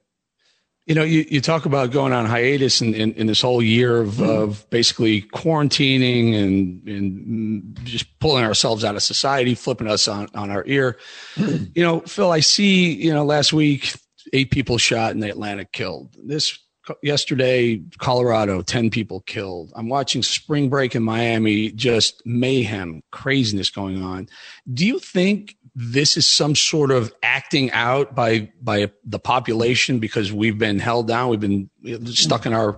You 0.85 0.95
know, 0.95 1.03
you, 1.03 1.25
you 1.29 1.39
talk 1.39 1.65
about 1.65 1.91
going 1.91 2.11
on 2.11 2.25
hiatus 2.25 2.81
in, 2.81 2.93
in, 2.93 3.13
in 3.13 3.27
this 3.27 3.41
whole 3.41 3.61
year 3.61 4.01
of, 4.01 4.15
mm-hmm. 4.15 4.29
of 4.29 4.69
basically 4.69 5.21
quarantining 5.21 6.35
and, 6.35 6.87
and 6.87 7.79
just 7.85 8.19
pulling 8.19 8.43
ourselves 8.43 8.83
out 8.83 8.95
of 8.95 9.03
society, 9.03 9.55
flipping 9.55 9.87
us 9.87 10.09
on, 10.09 10.27
on 10.35 10.51
our 10.51 10.63
ear. 10.67 10.97
Mm-hmm. 11.35 11.65
You 11.73 11.83
know, 11.83 11.99
Phil, 12.01 12.31
I 12.31 12.41
see, 12.41 12.91
you 12.93 13.13
know, 13.13 13.23
last 13.23 13.53
week, 13.53 13.93
eight 14.33 14.51
people 14.51 14.77
shot 14.77 15.13
in 15.13 15.21
the 15.21 15.29
Atlantic 15.29 15.71
killed. 15.71 16.15
This 16.21 16.59
yesterday, 17.01 17.81
Colorado, 17.99 18.61
10 18.61 18.89
people 18.89 19.21
killed. 19.21 19.71
I'm 19.75 19.89
watching 19.89 20.23
spring 20.23 20.69
break 20.69 20.95
in 20.95 21.03
Miami, 21.03 21.71
just 21.71 22.21
mayhem, 22.25 23.03
craziness 23.11 23.69
going 23.69 24.01
on. 24.03 24.27
Do 24.73 24.85
you 24.85 24.99
think 24.99 25.55
this 25.75 26.17
is 26.17 26.27
some 26.27 26.55
sort 26.55 26.91
of 26.91 27.13
acting 27.23 27.71
out 27.71 28.13
by 28.15 28.51
by 28.61 28.91
the 29.03 29.19
population 29.19 29.99
because 29.99 30.31
we've 30.31 30.57
been 30.57 30.79
held 30.79 31.07
down, 31.07 31.29
we've 31.29 31.39
been 31.39 31.69
stuck 32.07 32.45
in 32.45 32.53
our 32.53 32.77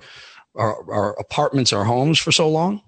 our, 0.55 0.91
our 0.91 1.19
apartments, 1.19 1.73
our 1.73 1.83
homes 1.83 2.17
for 2.19 2.31
so 2.31 2.49
long? 2.49 2.81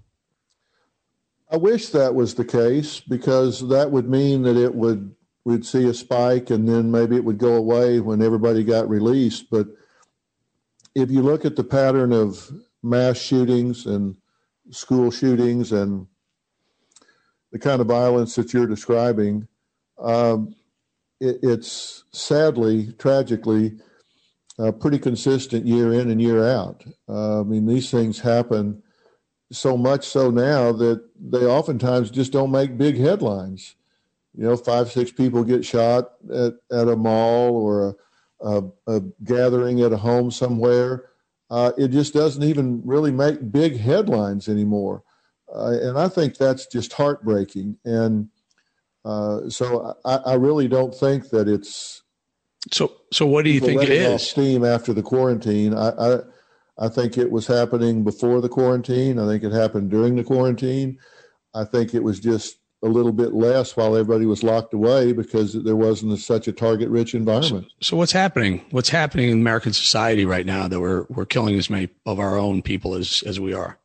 I 1.52 1.58
wish 1.58 1.90
that 1.90 2.16
was 2.16 2.36
the 2.36 2.46
case 2.46 3.00
because 3.00 3.68
that 3.70 3.92
would 3.92 4.10
mean 4.10 4.44
that 4.44 4.58
it 4.58 4.76
would 4.76 5.16
we'd 5.46 5.66
see 5.66 5.88
a 5.88 5.94
spike 5.94 6.50
and 6.50 6.68
then 6.68 6.92
maybe 6.92 7.16
it 7.16 7.24
would 7.24 7.38
go 7.38 7.56
away 7.56 8.02
when 8.02 8.22
everybody 8.22 8.66
got 8.66 8.90
released. 8.90 9.50
But 9.50 9.68
if 10.94 11.10
you 11.10 11.22
look 11.22 11.46
at 11.46 11.56
the 11.56 11.64
pattern 11.64 12.12
of 12.12 12.50
mass 12.84 13.18
shootings 13.18 13.86
and 13.86 14.18
school 14.72 15.10
shootings 15.10 15.72
and 15.72 16.08
the 17.54 17.60
kind 17.60 17.80
of 17.80 17.88
violence 17.88 18.36
that 18.36 18.54
you're 18.54 18.68
describing, 18.68 19.48
um, 20.00 20.56
it, 21.20 21.40
it's 21.44 22.04
sadly, 22.12 22.94
tragically, 22.94 23.78
uh, 24.60 24.72
pretty 24.72 25.00
consistent 25.00 25.66
year 25.66 25.94
in 25.94 26.10
and 26.10 26.22
year 26.22 26.48
out. 26.48 26.84
Uh, 27.08 27.42
I 27.42 27.44
mean, 27.44 27.66
these 27.66 27.92
things 27.92 28.20
happen 28.20 28.82
so 29.52 29.78
much 29.78 30.06
so 30.06 30.30
now 30.30 30.72
that 30.74 31.04
they 31.20 31.46
oftentimes 31.46 32.12
just 32.12 32.34
don't 32.34 32.52
make 32.52 32.78
big 32.78 32.98
headlines. 32.98 33.76
You 34.36 34.44
know, 34.44 34.58
five, 34.58 34.92
six 34.92 35.12
people 35.12 35.44
get 35.44 35.66
shot 35.66 36.12
at, 36.32 36.54
at 36.72 36.88
a 36.88 36.96
mall 36.96 37.56
or 37.56 37.90
a, 37.90 37.96
a, 38.48 38.64
a 38.88 39.02
gathering 39.24 39.82
at 39.82 39.94
a 39.94 39.98
home 39.98 40.32
somewhere. 40.32 41.06
Uh, 41.50 41.72
it 41.78 41.90
just 41.90 42.14
doesn't 42.14 42.44
even 42.44 42.82
really 42.84 43.12
make 43.12 43.52
big 43.52 43.80
headlines 43.80 44.50
anymore. 44.50 45.04
Uh, 45.54 45.78
and 45.82 45.98
I 45.98 46.10
think 46.10 46.38
that's 46.38 46.68
just 46.68 46.94
heartbreaking. 46.94 47.78
And 47.86 48.30
uh, 49.08 49.50
so 49.50 49.96
I, 50.04 50.16
I, 50.18 50.34
really 50.34 50.68
don't 50.68 50.94
think 50.94 51.30
that 51.30 51.48
it's. 51.48 52.04
So 52.74 52.94
so 53.14 53.26
what 53.26 53.46
do 53.46 53.52
you 53.52 53.62
think 53.62 53.82
it 53.82 53.90
is? 53.90 54.30
steam 54.30 54.66
after 54.66 54.92
the 54.92 55.02
quarantine. 55.02 55.74
I, 55.74 55.92
I 55.92 56.20
I 56.78 56.90
think 56.90 57.18
it 57.18 57.32
was 57.32 57.48
happening 57.48 58.04
before 58.04 58.42
the 58.42 58.50
quarantine. 58.50 59.18
I 59.18 59.26
think 59.26 59.46
it 59.46 59.54
happened 59.54 59.92
during 59.92 60.18
the 60.18 60.26
quarantine. 60.26 61.00
I 61.56 61.64
think 61.64 61.94
it 61.94 62.04
was 62.04 62.20
just 62.20 62.58
a 62.84 62.90
little 62.90 63.14
bit 63.14 63.34
less 63.34 63.78
while 63.78 63.96
everybody 63.96 64.26
was 64.26 64.44
locked 64.44 64.74
away 64.74 65.14
because 65.14 65.54
there 65.54 65.78
wasn't 65.78 66.20
such 66.20 66.50
a 66.50 66.52
target 66.52 66.90
rich 66.90 67.16
environment. 67.16 67.68
So, 67.82 67.92
so, 67.92 67.98
what's 67.98 68.12
happening? 68.12 68.66
What's 68.72 68.90
happening 68.90 69.30
in 69.30 69.40
American 69.40 69.72
society 69.72 70.26
right 70.26 70.46
now 70.46 70.68
that 70.68 70.82
we're 70.82 71.06
we're 71.10 71.26
killing 71.26 71.56
as 71.56 71.70
many 71.70 71.88
of 72.06 72.20
our 72.20 72.38
own 72.38 72.62
people 72.62 72.94
as 72.94 73.24
as 73.26 73.40
we 73.40 73.54
are? 73.54 73.80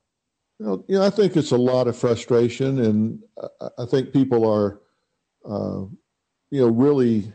Well, 0.58 0.84
you 0.88 0.98
know, 0.98 1.06
I 1.06 1.10
think 1.10 1.36
it's 1.36 1.52
a 1.52 1.56
lot 1.56 1.86
of 1.86 1.96
frustration, 1.96 2.80
and 2.80 3.20
I, 3.60 3.68
I 3.78 3.86
think 3.86 4.12
people 4.12 4.50
are 4.50 4.80
uh, 5.44 5.84
you 6.50 6.60
know, 6.60 6.68
really, 6.68 7.32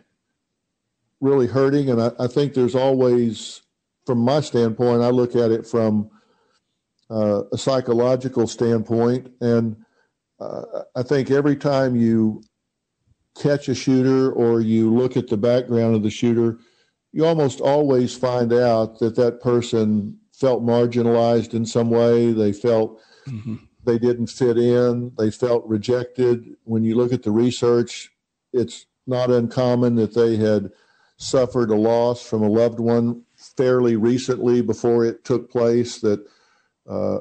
really 1.21 1.47
hurting. 1.47 1.89
And 1.89 2.01
I, 2.01 2.11
I, 2.19 2.27
think 2.27 2.53
there's 2.53 2.75
always, 2.75 3.61
from 4.05 4.19
my 4.19 4.41
standpoint, 4.41 5.01
I 5.01 5.09
look 5.09 5.35
at 5.35 5.51
it 5.51 5.65
from 5.65 6.09
uh, 7.09 7.43
a 7.51 7.57
psychological 7.57 8.47
standpoint. 8.47 9.31
And 9.41 9.75
uh, 10.39 10.83
I 10.95 11.03
think 11.03 11.31
every 11.31 11.55
time 11.55 11.95
you 11.95 12.43
catch 13.41 13.69
a 13.69 13.75
shooter 13.75 14.31
or 14.31 14.61
you 14.61 14.93
look 14.93 15.17
at 15.17 15.27
the 15.27 15.37
background 15.37 15.95
of 15.95 16.03
the 16.03 16.09
shooter, 16.09 16.59
you 17.11 17.25
almost 17.25 17.61
always 17.61 18.15
find 18.15 18.53
out 18.53 18.99
that 18.99 19.15
that 19.15 19.41
person 19.41 20.17
felt 20.33 20.63
marginalized 20.63 21.53
in 21.53 21.65
some 21.65 21.89
way. 21.89 22.31
They 22.31 22.53
felt 22.53 22.99
mm-hmm 23.27 23.55
they 23.87 23.97
didn't 23.97 24.27
fit 24.27 24.57
in, 24.57 25.13
they 25.17 25.31
felt 25.31 25.65
rejected. 25.65 26.57
When 26.65 26.83
you 26.83 26.95
look 26.95 27.13
at 27.13 27.23
the 27.23 27.31
research, 27.31 28.11
it's 28.51 28.85
not 29.07 29.31
uncommon 29.31 29.95
that 29.95 30.13
they 30.13 30.35
had 30.35 30.71
suffered 31.15 31.71
a 31.71 31.75
loss 31.75 32.21
from 32.21 32.43
a 32.43 32.49
loved 32.49 32.81
one 32.81 33.23
fairly 33.55 33.95
recently 33.95 34.61
before 34.61 35.05
it 35.05 35.23
took 35.23 35.49
place 35.49 36.01
that 36.01 36.23
uh, 36.87 37.19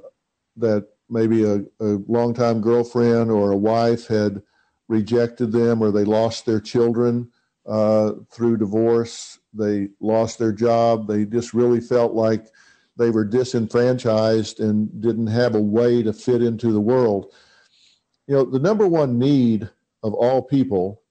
that 0.56 0.88
maybe 1.08 1.44
a, 1.44 1.60
a 1.80 2.02
longtime 2.08 2.60
girlfriend 2.60 3.30
or 3.30 3.52
a 3.52 3.56
wife 3.56 4.08
had 4.08 4.42
rejected 4.88 5.52
them 5.52 5.80
or 5.80 5.92
they 5.92 6.04
lost 6.04 6.46
their 6.46 6.60
children 6.60 7.30
uh, 7.64 8.12
through 8.30 8.56
divorce. 8.56 9.38
They 9.54 9.88
lost 10.00 10.38
their 10.40 10.52
job. 10.52 11.06
They 11.06 11.26
just 11.26 11.54
really 11.54 11.80
felt 11.80 12.12
like 12.12 12.46
they 12.96 13.10
were 13.10 13.24
disenfranchised 13.24 14.60
and 14.60 15.00
didn't 15.00 15.26
have 15.28 15.54
a 15.54 15.60
way 15.60 16.02
to 16.02 16.12
fit 16.12 16.42
into 16.42 16.72
the 16.72 16.80
world. 16.80 17.32
You 18.26 18.36
know, 18.36 18.44
the 18.44 18.58
number 18.58 18.86
one 18.88 19.18
need 19.18 19.68
of 20.02 20.14
all 20.14 20.42
people 20.42 21.02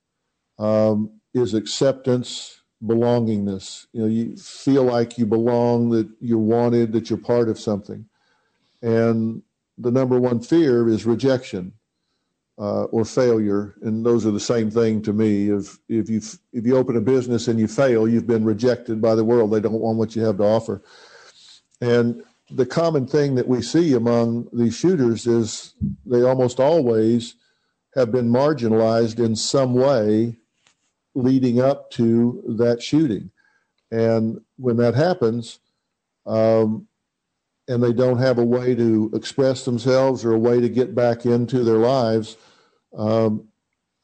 um, 0.58 1.10
is 1.34 1.54
acceptance, 1.54 2.60
belongingness. 2.84 3.86
You 3.92 4.00
know, 4.02 4.08
you 4.08 4.36
feel 4.36 4.84
like 4.84 5.18
you 5.18 5.26
belong, 5.26 5.90
that 5.90 6.08
you're 6.20 6.38
wanted, 6.38 6.92
that 6.92 7.08
you're 7.08 7.18
part 7.18 7.48
of 7.48 7.58
something. 7.58 8.06
And 8.82 9.42
the 9.78 9.90
number 9.90 10.18
one 10.18 10.40
fear 10.40 10.88
is 10.88 11.06
rejection 11.06 11.72
uh, 12.58 12.84
or 12.84 13.04
failure, 13.04 13.74
and 13.82 14.04
those 14.04 14.24
are 14.24 14.30
the 14.30 14.40
same 14.40 14.70
thing 14.70 15.02
to 15.02 15.12
me. 15.12 15.50
If 15.50 15.78
if 15.88 16.08
you 16.08 16.20
if 16.52 16.64
you 16.64 16.76
open 16.76 16.96
a 16.96 17.00
business 17.00 17.48
and 17.48 17.60
you 17.60 17.68
fail, 17.68 18.08
you've 18.08 18.26
been 18.26 18.44
rejected 18.44 19.00
by 19.02 19.14
the 19.14 19.24
world. 19.24 19.50
They 19.50 19.60
don't 19.60 19.80
want 19.80 19.98
what 19.98 20.16
you 20.16 20.22
have 20.22 20.38
to 20.38 20.44
offer. 20.44 20.82
And 21.80 22.22
the 22.50 22.66
common 22.66 23.06
thing 23.06 23.34
that 23.34 23.48
we 23.48 23.60
see 23.62 23.92
among 23.92 24.48
these 24.52 24.76
shooters 24.76 25.26
is 25.26 25.74
they 26.04 26.22
almost 26.22 26.60
always 26.60 27.34
have 27.94 28.12
been 28.12 28.30
marginalized 28.30 29.18
in 29.18 29.34
some 29.36 29.74
way 29.74 30.36
leading 31.14 31.60
up 31.60 31.90
to 31.90 32.42
that 32.58 32.82
shooting. 32.82 33.30
And 33.90 34.40
when 34.56 34.76
that 34.76 34.94
happens, 34.94 35.58
um, 36.26 36.88
and 37.68 37.82
they 37.82 37.92
don't 37.92 38.18
have 38.18 38.38
a 38.38 38.44
way 38.44 38.74
to 38.74 39.10
express 39.14 39.64
themselves 39.64 40.24
or 40.24 40.32
a 40.32 40.38
way 40.38 40.60
to 40.60 40.68
get 40.68 40.94
back 40.94 41.26
into 41.26 41.64
their 41.64 41.78
lives. 41.78 42.36
Um, 42.96 43.48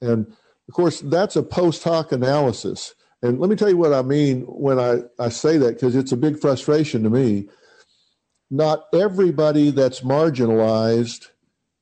and 0.00 0.26
of 0.68 0.74
course, 0.74 1.00
that's 1.00 1.36
a 1.36 1.42
post 1.42 1.84
hoc 1.84 2.12
analysis. 2.12 2.94
And 3.22 3.38
let 3.38 3.50
me 3.50 3.56
tell 3.56 3.68
you 3.68 3.76
what 3.76 3.92
I 3.92 4.02
mean 4.02 4.42
when 4.42 4.80
I, 4.80 5.02
I 5.18 5.28
say 5.28 5.58
that, 5.58 5.74
because 5.74 5.94
it's 5.94 6.12
a 6.12 6.16
big 6.16 6.40
frustration 6.40 7.04
to 7.04 7.10
me. 7.10 7.48
Not 8.52 8.84
everybody 8.92 9.70
that's 9.70 10.02
marginalized 10.02 11.28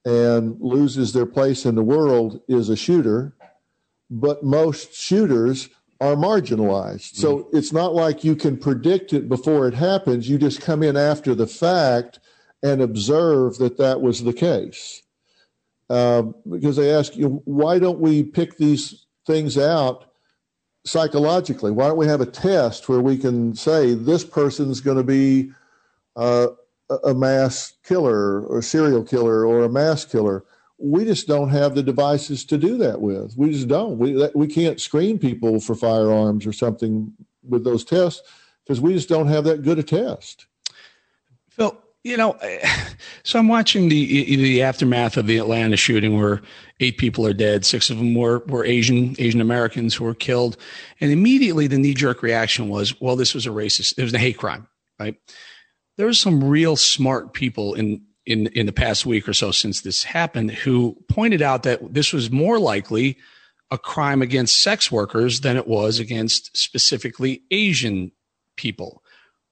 and 0.04 0.56
loses 0.60 1.12
their 1.12 1.26
place 1.26 1.66
in 1.66 1.74
the 1.74 1.82
world 1.82 2.40
is 2.46 2.68
a 2.68 2.76
shooter, 2.76 3.34
but 4.08 4.44
most 4.44 4.94
shooters 4.94 5.68
are 6.00 6.14
marginalized. 6.14 7.16
So 7.16 7.38
mm-hmm. 7.38 7.56
it's 7.56 7.72
not 7.72 7.92
like 7.92 8.22
you 8.22 8.36
can 8.36 8.56
predict 8.56 9.12
it 9.12 9.28
before 9.28 9.66
it 9.66 9.74
happens. 9.74 10.28
You 10.28 10.38
just 10.38 10.60
come 10.60 10.84
in 10.84 10.96
after 10.96 11.34
the 11.34 11.48
fact 11.48 12.20
and 12.62 12.80
observe 12.80 13.58
that 13.58 13.76
that 13.78 14.00
was 14.00 14.22
the 14.22 14.32
case. 14.32 15.02
Uh, 15.90 16.22
because 16.48 16.76
they 16.76 16.94
ask 16.94 17.16
you, 17.16 17.42
why 17.46 17.80
don't 17.80 17.98
we 17.98 18.22
pick 18.22 18.58
these 18.58 19.06
things 19.26 19.58
out 19.58 20.04
psychologically? 20.86 21.72
Why 21.72 21.88
don't 21.88 21.96
we 21.96 22.06
have 22.06 22.20
a 22.20 22.26
test 22.26 22.88
where 22.88 23.00
we 23.00 23.18
can 23.18 23.56
say 23.56 23.94
this 23.94 24.24
person's 24.24 24.80
going 24.80 24.98
to 24.98 25.02
be 25.02 25.50
uh, 26.14 26.46
a 27.04 27.14
mass 27.14 27.74
killer 27.84 28.42
or 28.42 28.62
serial 28.62 29.04
killer 29.04 29.46
or 29.46 29.62
a 29.64 29.68
mass 29.68 30.04
killer? 30.04 30.44
we 30.80 31.04
just 31.04 31.28
don't 31.28 31.50
have 31.50 31.74
the 31.74 31.82
devices 31.82 32.42
to 32.46 32.56
do 32.56 32.78
that 32.78 33.00
with. 33.02 33.36
We 33.36 33.50
just 33.50 33.68
don't. 33.68 33.98
We 33.98 34.28
we 34.34 34.46
can't 34.46 34.80
screen 34.80 35.18
people 35.18 35.60
for 35.60 35.74
firearms 35.74 36.46
or 36.46 36.52
something 36.52 37.12
with 37.46 37.64
those 37.64 37.84
tests 37.84 38.22
because 38.64 38.80
we 38.80 38.94
just 38.94 39.08
don't 39.08 39.26
have 39.26 39.44
that 39.44 39.62
good 39.62 39.78
a 39.78 39.82
test. 39.82 40.46
Phil, 41.50 41.76
you 42.02 42.16
know, 42.16 42.38
so 43.24 43.38
I'm 43.38 43.48
watching 43.48 43.90
the 43.90 44.36
the 44.36 44.62
aftermath 44.62 45.18
of 45.18 45.26
the 45.26 45.36
Atlanta 45.36 45.76
shooting 45.76 46.18
where 46.18 46.40
eight 46.80 46.96
people 46.96 47.26
are 47.26 47.34
dead, 47.34 47.66
six 47.66 47.90
of 47.90 47.98
them 47.98 48.14
were 48.14 48.38
were 48.46 48.64
Asian 48.64 49.14
Asian 49.18 49.42
Americans 49.42 49.94
who 49.94 50.04
were 50.04 50.14
killed, 50.14 50.56
and 51.00 51.12
immediately 51.12 51.66
the 51.66 51.78
knee 51.78 51.94
jerk 51.94 52.22
reaction 52.22 52.70
was, 52.70 52.98
well, 53.02 53.16
this 53.16 53.34
was 53.34 53.46
a 53.46 53.50
racist, 53.50 53.98
it 53.98 54.02
was 54.02 54.14
a 54.14 54.18
hate 54.18 54.38
crime, 54.38 54.66
right? 54.98 55.16
There's 56.00 56.18
some 56.18 56.42
real 56.42 56.76
smart 56.76 57.34
people 57.34 57.74
in 57.74 58.00
in 58.24 58.46
in 58.48 58.64
the 58.64 58.72
past 58.72 59.04
week 59.04 59.28
or 59.28 59.34
so 59.34 59.50
since 59.50 59.82
this 59.82 60.02
happened 60.02 60.50
who 60.50 60.96
pointed 61.10 61.42
out 61.42 61.62
that 61.64 61.92
this 61.92 62.10
was 62.10 62.30
more 62.30 62.58
likely 62.58 63.18
a 63.70 63.76
crime 63.76 64.22
against 64.22 64.62
sex 64.62 64.90
workers 64.90 65.40
than 65.40 65.58
it 65.58 65.66
was 65.66 65.98
against 65.98 66.56
specifically 66.56 67.42
Asian 67.50 68.12
people. 68.56 69.02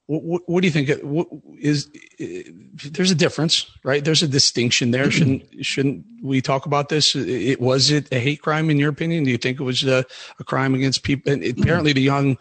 What, 0.07 0.41
what, 0.47 0.63
do 0.63 0.67
you 0.67 0.73
think? 0.73 0.89
What 1.03 1.29
is 1.59 1.91
there's 2.19 3.11
a 3.11 3.15
difference, 3.15 3.71
right? 3.85 4.03
There's 4.03 4.23
a 4.23 4.29
distinction 4.29 4.91
there. 4.91 5.11
shouldn't 5.11 5.45
shouldn't 5.61 6.07
we 6.23 6.41
talk 6.41 6.65
about 6.65 6.89
this? 6.89 7.15
It 7.15 7.61
was 7.61 7.91
it 7.91 8.09
a 8.11 8.19
hate 8.19 8.41
crime 8.41 8.71
in 8.71 8.79
your 8.79 8.89
opinion? 8.89 9.25
Do 9.25 9.31
you 9.31 9.37
think 9.37 9.61
it 9.61 9.65
was 9.65 9.85
a, 9.85 10.07
a 10.41 10.45
crime 10.45 10.75
against 10.75 11.03
people? 11.03 11.31
And 11.31 11.45
apparently, 11.45 11.93
the 11.93 12.01
young 12.01 12.39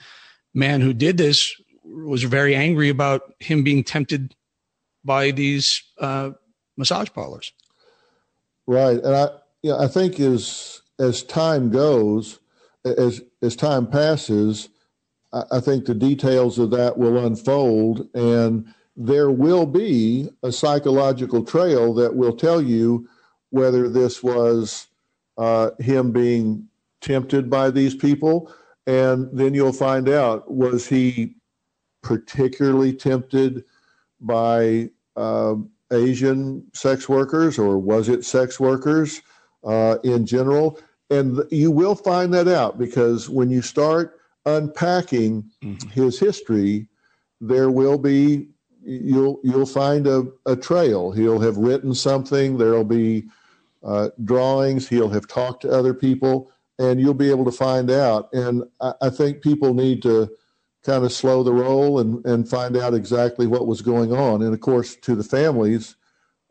man 0.54 0.80
who 0.80 0.94
did 0.94 1.18
this 1.18 1.54
was 1.89 2.23
very 2.23 2.56
angry 2.56 2.89
about 2.89 3.34
him 3.39 3.63
being 3.63 3.84
tempted 3.84 4.36
by 5.04 5.32
these 5.32 5.84
uh, 6.00 6.32
massage 6.76 7.10
parlors. 7.13 7.54
Right, 8.65 8.97
and 8.97 9.15
I, 9.15 9.30
know, 9.63 9.80
I 9.80 9.88
think 9.88 10.19
as 10.19 10.82
as 11.00 11.23
time 11.23 11.69
goes, 11.69 12.39
as 12.84 13.21
as 13.41 13.56
time 13.56 13.88
passes, 13.88 14.69
I, 15.32 15.43
I 15.54 15.60
think 15.60 15.86
the 15.86 15.95
details 15.95 16.60
of 16.60 16.71
that 16.71 16.97
will 16.97 17.26
unfold, 17.26 18.08
and 18.13 18.73
there 18.95 19.32
will 19.32 19.65
be 19.65 20.30
a 20.43 20.52
psychological 20.52 21.43
trail 21.43 21.93
that 21.93 22.15
will 22.15 22.36
tell 22.36 22.62
you 22.62 23.08
whether 23.52 23.88
this 23.88 24.21
was 24.21 24.88
uh, 25.38 25.69
him 25.80 26.12
being 26.12 26.67
tempted 27.00 27.50
by 27.50 27.71
these 27.71 27.95
people, 27.95 28.52
and 28.86 29.30
then 29.32 29.54
you'll 29.54 29.71
find 29.71 30.10
out 30.10 30.52
was 30.52 30.88
he 30.88 31.37
particularly 32.08 32.93
tempted 32.93 33.65
by 34.22 34.89
uh, 35.17 35.56
Asian 35.91 36.65
sex 36.74 37.10
workers 37.10 37.60
or 37.60 37.78
was 37.78 38.08
it 38.08 38.24
sex 38.24 38.62
workers 38.62 39.22
uh, 39.65 39.98
in 40.06 40.26
general? 40.26 40.80
And 41.10 41.43
you 41.52 41.70
will 41.70 41.96
find 41.96 42.34
that 42.34 42.48
out 42.48 42.80
because 42.80 43.30
when 43.30 43.50
you 43.50 43.62
start 43.62 44.22
unpacking 44.46 45.52
mm-hmm. 45.62 45.89
his 45.89 46.17
history, 46.17 46.88
there 47.41 47.70
will 47.70 47.98
be 47.98 48.48
you'll 48.84 49.41
you'll 49.43 49.65
find 49.65 50.08
a, 50.08 50.28
a 50.46 50.56
trail. 50.56 51.12
He'll 51.12 51.41
have 51.41 51.58
written 51.58 51.93
something. 51.93 52.58
There'll 52.58 52.86
be 52.86 53.26
uh, 53.84 54.12
drawings. 54.24 54.88
He'll 54.88 55.10
have 55.10 55.28
talked 55.28 55.63
to 55.63 55.72
other 55.72 55.93
people, 55.93 56.52
and 56.80 57.02
you'll 57.02 57.13
be 57.13 57.30
able 57.30 57.46
to 57.46 57.52
find 57.52 57.91
out. 57.91 58.30
And 58.32 58.63
I, 58.80 58.93
I 59.02 59.10
think 59.10 59.41
people 59.41 59.74
need 59.74 60.02
to 60.04 60.30
kind 60.88 61.04
of 61.04 61.12
slow 61.12 61.43
the 61.43 61.52
roll 61.52 62.00
and, 62.00 62.26
and 62.26 62.50
find 62.50 62.78
out 62.78 62.93
exactly 62.93 63.45
what 63.45 63.67
was 63.67 63.82
going 63.82 64.13
on. 64.13 64.41
And 64.41 64.54
of 64.54 64.62
course, 64.62 64.95
to 64.95 65.15
the 65.15 65.23
families, 65.23 65.97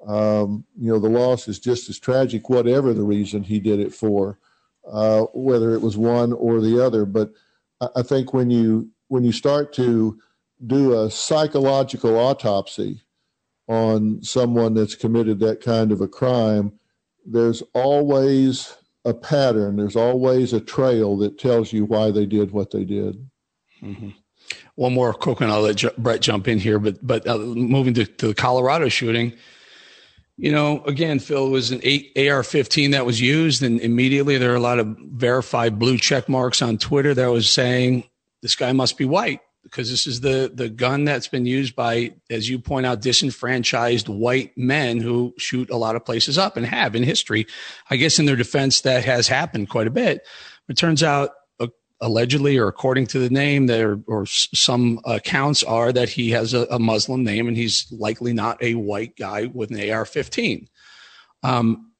um, 0.07 0.67
you 0.79 0.93
know, 0.93 0.99
the 0.99 1.09
loss 1.09 1.49
is 1.49 1.59
just 1.59 1.89
as 1.89 1.99
tragic, 1.99 2.51
whatever 2.51 2.93
the 2.93 3.03
reason 3.03 3.43
he 3.43 3.59
did 3.59 3.81
it 3.81 3.95
for, 3.95 4.39
uh, 4.87 5.23
whether 5.33 5.73
it 5.73 5.81
was 5.81 5.97
one 5.97 6.35
or 6.35 6.61
the 6.61 6.85
other. 6.85 7.07
But 7.07 7.33
I, 7.81 7.89
I 7.97 8.03
think 8.03 8.35
when 8.35 8.51
you 8.51 8.91
when 9.09 9.25
you 9.25 9.33
start 9.33 9.73
to 9.75 10.21
do 10.67 11.01
a 11.01 11.11
psychological 11.11 12.19
autopsy 12.19 13.01
on 13.69 14.23
someone 14.23 14.75
that's 14.75 14.95
committed 14.95 15.41
that 15.41 15.63
kind 15.63 15.93
of 15.93 16.03
a 16.03 16.09
crime, 16.09 16.79
there's 17.25 17.63
always 17.73 18.77
a 19.07 19.15
pattern. 19.15 19.77
There's 19.77 19.97
always 19.97 20.53
a 20.53 20.61
trail 20.61 21.17
that 21.19 21.39
tells 21.39 21.73
you 21.73 21.87
why 21.87 22.11
they 22.11 22.27
did 22.27 22.51
what 22.51 22.71
they 22.71 22.85
did. 22.85 23.31
Mm-hmm 23.83 24.11
one 24.75 24.95
more 24.95 25.13
quick 25.13 25.41
one. 25.41 25.51
I'll 25.51 25.63
let 25.63 25.77
J- 25.77 25.91
Brett 25.99 26.21
jump 26.21 26.49
in 26.49 26.59
here, 26.59 26.79
but 26.79 27.05
but 27.05 27.27
uh, 27.27 27.39
moving 27.39 27.95
to, 27.95 28.07
to 28.07 28.29
the 28.29 28.35
Colorado 28.35 28.89
shooting, 28.89 29.33
you 30.37 30.53
know, 30.53 30.83
again, 30.85 31.19
Phil 31.19 31.51
was 31.51 31.71
an 31.71 31.81
eight 31.83 32.13
AR-15 32.17 32.93
that 32.93 33.07
was 33.07 33.21
used, 33.21 33.63
and 33.63 33.81
immediately 33.81 34.37
there 34.37 34.53
are 34.53 34.57
a 34.57 34.61
lot 34.61 34.79
of 34.79 34.87
verified 34.99 35.79
blue 35.79 35.97
check 35.97 36.29
marks 36.29 36.61
on 36.61 36.77
Twitter 36.77 37.15
that 37.15 37.29
was 37.29 37.49
saying 37.49 38.05
this 38.43 38.55
guy 38.55 38.73
must 38.73 38.99
be 38.99 39.07
white 39.07 39.41
because 39.63 39.91
this 39.91 40.07
is 40.07 40.21
the 40.21 40.51
the 40.55 40.69
gun 40.69 41.05
that's 41.05 41.27
been 41.27 41.47
used 41.47 41.75
by, 41.75 42.13
as 42.29 42.49
you 42.49 42.59
point 42.59 42.85
out, 42.85 43.01
disenfranchised 43.01 44.09
white 44.09 44.57
men 44.59 45.01
who 45.01 45.35
shoot 45.39 45.71
a 45.71 45.77
lot 45.77 45.97
of 45.97 46.05
places 46.05 46.37
up 46.37 46.57
and 46.57 46.67
have 46.67 46.95
in 46.95 47.03
history. 47.03 47.47
I 47.91 47.97
guess 47.97 48.19
in 48.19 48.27
their 48.27 48.37
defense, 48.37 48.83
that 48.83 49.05
has 49.05 49.29
happened 49.29 49.71
quite 49.71 49.87
a 49.87 49.91
bit. 49.91 50.27
It 50.69 50.77
turns 50.77 51.03
out 51.03 51.31
allegedly 52.01 52.59
or 52.59 52.69
according 52.69 53.07
to 53.07 53.19
the 53.19 53.31
name 53.31 53.67
there 53.67 53.99
or 54.07 54.27
some 54.27 55.01
accounts 55.07 55.63
are 55.63 55.93
that 55.93 56.11
he 56.11 56.31
has 56.31 56.53
a, 56.53 56.67
a, 56.71 56.79
muslim 56.79 57.25
name 57.25 57.49
and 57.49 57.57
he's 57.57 57.87
likely 57.91 58.35
not 58.35 58.63
a 58.63 58.75
white 58.75 59.17
guy 59.17 59.47
with 59.55 59.71
an 59.71 59.91
ar-15 59.91 60.69
um, 61.43 61.93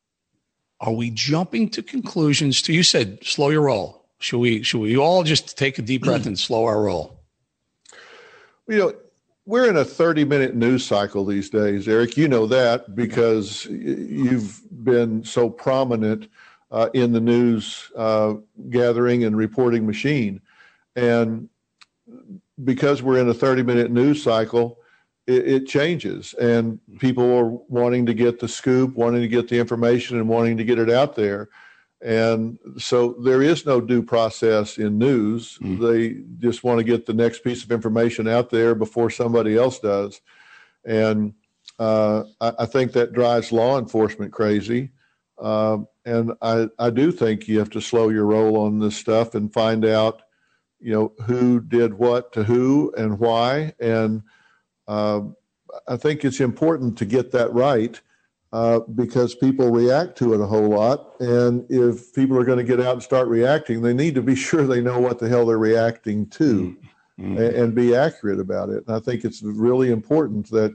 are 0.81 0.93
we 0.93 1.11
jumping 1.11 1.69
to 1.71 1.83
conclusions? 1.83 2.61
To 2.63 2.73
you 2.73 2.83
said 2.83 3.19
slow 3.23 3.51
your 3.51 3.63
roll. 3.63 4.05
Should 4.19 4.39
we 4.39 4.63
should 4.63 4.81
we 4.81 4.97
all 4.97 5.23
just 5.23 5.57
take 5.57 5.79
a 5.79 5.83
deep 5.83 6.05
breath 6.05 6.27
and 6.27 6.39
slow 6.39 6.65
our 6.65 6.83
roll? 6.83 7.21
You 8.69 8.79
know 8.79 8.95
we're 9.45 9.71
in 9.71 9.77
a 9.77 9.85
30 9.85 10.25
minute 10.25 10.57
news 10.57 10.85
cycle 10.85 11.25
these 11.25 11.51
days 11.51 11.87
eric. 11.87 12.17
You 12.17 12.29
know 12.29 12.47
that 12.47 12.95
because 12.95 13.67
you've 13.67 14.61
been 14.85 15.25
so 15.25 15.49
prominent 15.49 16.29
uh, 16.71 16.89
in 16.95 17.13
the 17.13 17.21
news 17.21 17.91
uh, 17.97 18.35
gathering 18.71 19.25
and 19.25 19.37
reporting 19.37 19.87
machine. 19.87 20.41
And 20.95 21.49
because 22.65 23.03
we're 23.03 23.21
in 23.21 23.29
a 23.29 23.35
30 23.35 23.63
minute 23.63 23.91
news 23.91 24.23
cycle, 24.23 24.79
it, 25.27 25.49
it, 25.49 25.67
changes. 25.67 26.35
And 26.35 26.79
people 26.99 27.25
are 27.37 27.51
wanting 27.69 28.07
to 28.07 28.15
get 28.15 28.39
the 28.39 28.49
scoop, 28.49 28.95
wanting 28.95 29.23
to 29.23 29.29
get 29.29 29.49
the 29.49 29.59
information, 29.59 30.19
and 30.19 30.29
wanting 30.29 30.57
to 30.57 30.65
get 30.65 30.79
it 30.79 30.91
out 30.91 31.17
there. 31.17 31.49
And 32.01 32.59
so 32.79 33.17
there 33.25 33.43
is 33.43 33.67
no 33.67 33.81
due 33.81 34.03
process 34.03 34.79
in 34.79 34.99
news. 34.99 35.59
Mm. 35.59 35.81
They 35.81 36.23
just 36.47 36.63
want 36.63 36.79
to 36.79 36.85
get 36.85 37.07
the 37.07 37.15
next 37.15 37.43
piece 37.43 37.65
of 37.65 37.73
information 37.73 38.29
out 38.29 38.51
there 38.51 38.75
before 38.75 39.11
somebody 39.11 39.57
else 39.57 39.81
does. 39.81 40.21
And 40.85 41.35
Uh, 41.79 42.25
I, 42.41 42.53
I, 42.61 42.67
think 42.67 42.93
that 42.93 43.13
drives 43.13 43.53
law 43.53 43.79
enforcement 43.79 44.33
crazy. 44.33 44.93
Uh, 45.37 45.79
and 46.07 46.33
I, 46.41 46.69
I 46.79 46.91
do 46.91 47.11
think 47.11 47.49
you 47.49 47.59
have 47.59 47.71
to 47.71 47.81
slow 47.81 48.09
your 48.09 48.27
roll 48.27 48.57
on 48.57 48.79
this 48.79 48.97
stuff 48.97 49.35
and 49.35 49.53
find 49.53 49.85
out, 49.85 50.23
you 50.79 50.93
know, 50.93 51.13
who 51.27 51.61
did 51.61 51.95
what 51.95 52.33
to 52.35 52.45
who 52.45 52.95
and 52.97 53.19
why. 53.19 53.75
And 53.81 54.23
uh, 54.87 55.23
I 55.89 55.97
think 55.97 56.25
it's 56.25 56.39
important 56.39 56.97
to 56.99 57.05
get 57.05 57.33
that 57.33 57.53
right 57.53 58.01
uh, 58.53 58.81
because 58.95 59.35
people 59.35 59.73
react 59.73 60.17
to 60.19 60.33
it 60.33 60.41
a 60.41 60.47
whole 60.47 60.69
lot. 60.69 61.21
And 61.21 61.67
if 61.69 62.15
people 62.15 62.39
are 62.39 62.45
going 62.45 62.59
to 62.59 62.65
get 62.65 62.81
out 62.81 62.95
and 62.95 63.03
start 63.03 63.27
reacting, 63.27 63.83
they 63.83 63.93
need 63.93 64.15
to 64.15 64.23
be 64.23 64.35
sure 64.37 64.65
they 64.65 64.81
know 64.81 65.01
what 65.01 65.19
the 65.19 65.29
hell 65.29 65.45
they're 65.45 65.59
reacting 65.59 66.29
to 66.29 66.77
mm-hmm. 67.19 67.37
and, 67.37 67.55
and, 67.57 67.75
be 67.75 67.97
accurate 67.97 68.39
about 68.39 68.69
it. 68.69 68.85
And 68.87 68.95
I 68.95 69.01
think 69.01 69.25
it's 69.25 69.43
really 69.43 69.91
important 69.91 70.51
that 70.51 70.73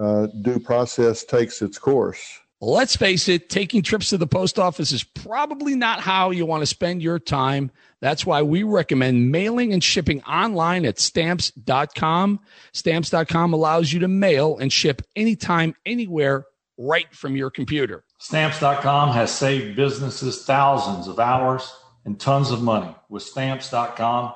uh, 0.00 0.28
due 0.42 0.60
process 0.60 1.24
takes 1.24 1.60
its 1.60 1.76
course. 1.76 2.38
Let's 2.64 2.94
face 2.94 3.26
it, 3.26 3.50
taking 3.50 3.82
trips 3.82 4.10
to 4.10 4.18
the 4.18 4.26
post 4.28 4.56
office 4.56 4.92
is 4.92 5.02
probably 5.02 5.74
not 5.74 5.98
how 5.98 6.30
you 6.30 6.46
want 6.46 6.62
to 6.62 6.66
spend 6.66 7.02
your 7.02 7.18
time. 7.18 7.72
That's 8.00 8.24
why 8.24 8.42
we 8.42 8.62
recommend 8.62 9.32
mailing 9.32 9.72
and 9.72 9.82
shipping 9.82 10.22
online 10.22 10.84
at 10.84 11.00
stamps.com. 11.00 12.38
Stamps.com 12.72 13.52
allows 13.52 13.92
you 13.92 13.98
to 13.98 14.06
mail 14.06 14.58
and 14.58 14.72
ship 14.72 15.02
anytime, 15.16 15.74
anywhere, 15.84 16.46
right 16.78 17.12
from 17.12 17.34
your 17.34 17.50
computer. 17.50 18.04
Stamps.com 18.18 19.12
has 19.12 19.34
saved 19.34 19.74
businesses 19.74 20.44
thousands 20.44 21.08
of 21.08 21.18
hours 21.18 21.74
and 22.04 22.20
tons 22.20 22.52
of 22.52 22.62
money. 22.62 22.94
With 23.08 23.24
Stamps.com, 23.24 24.34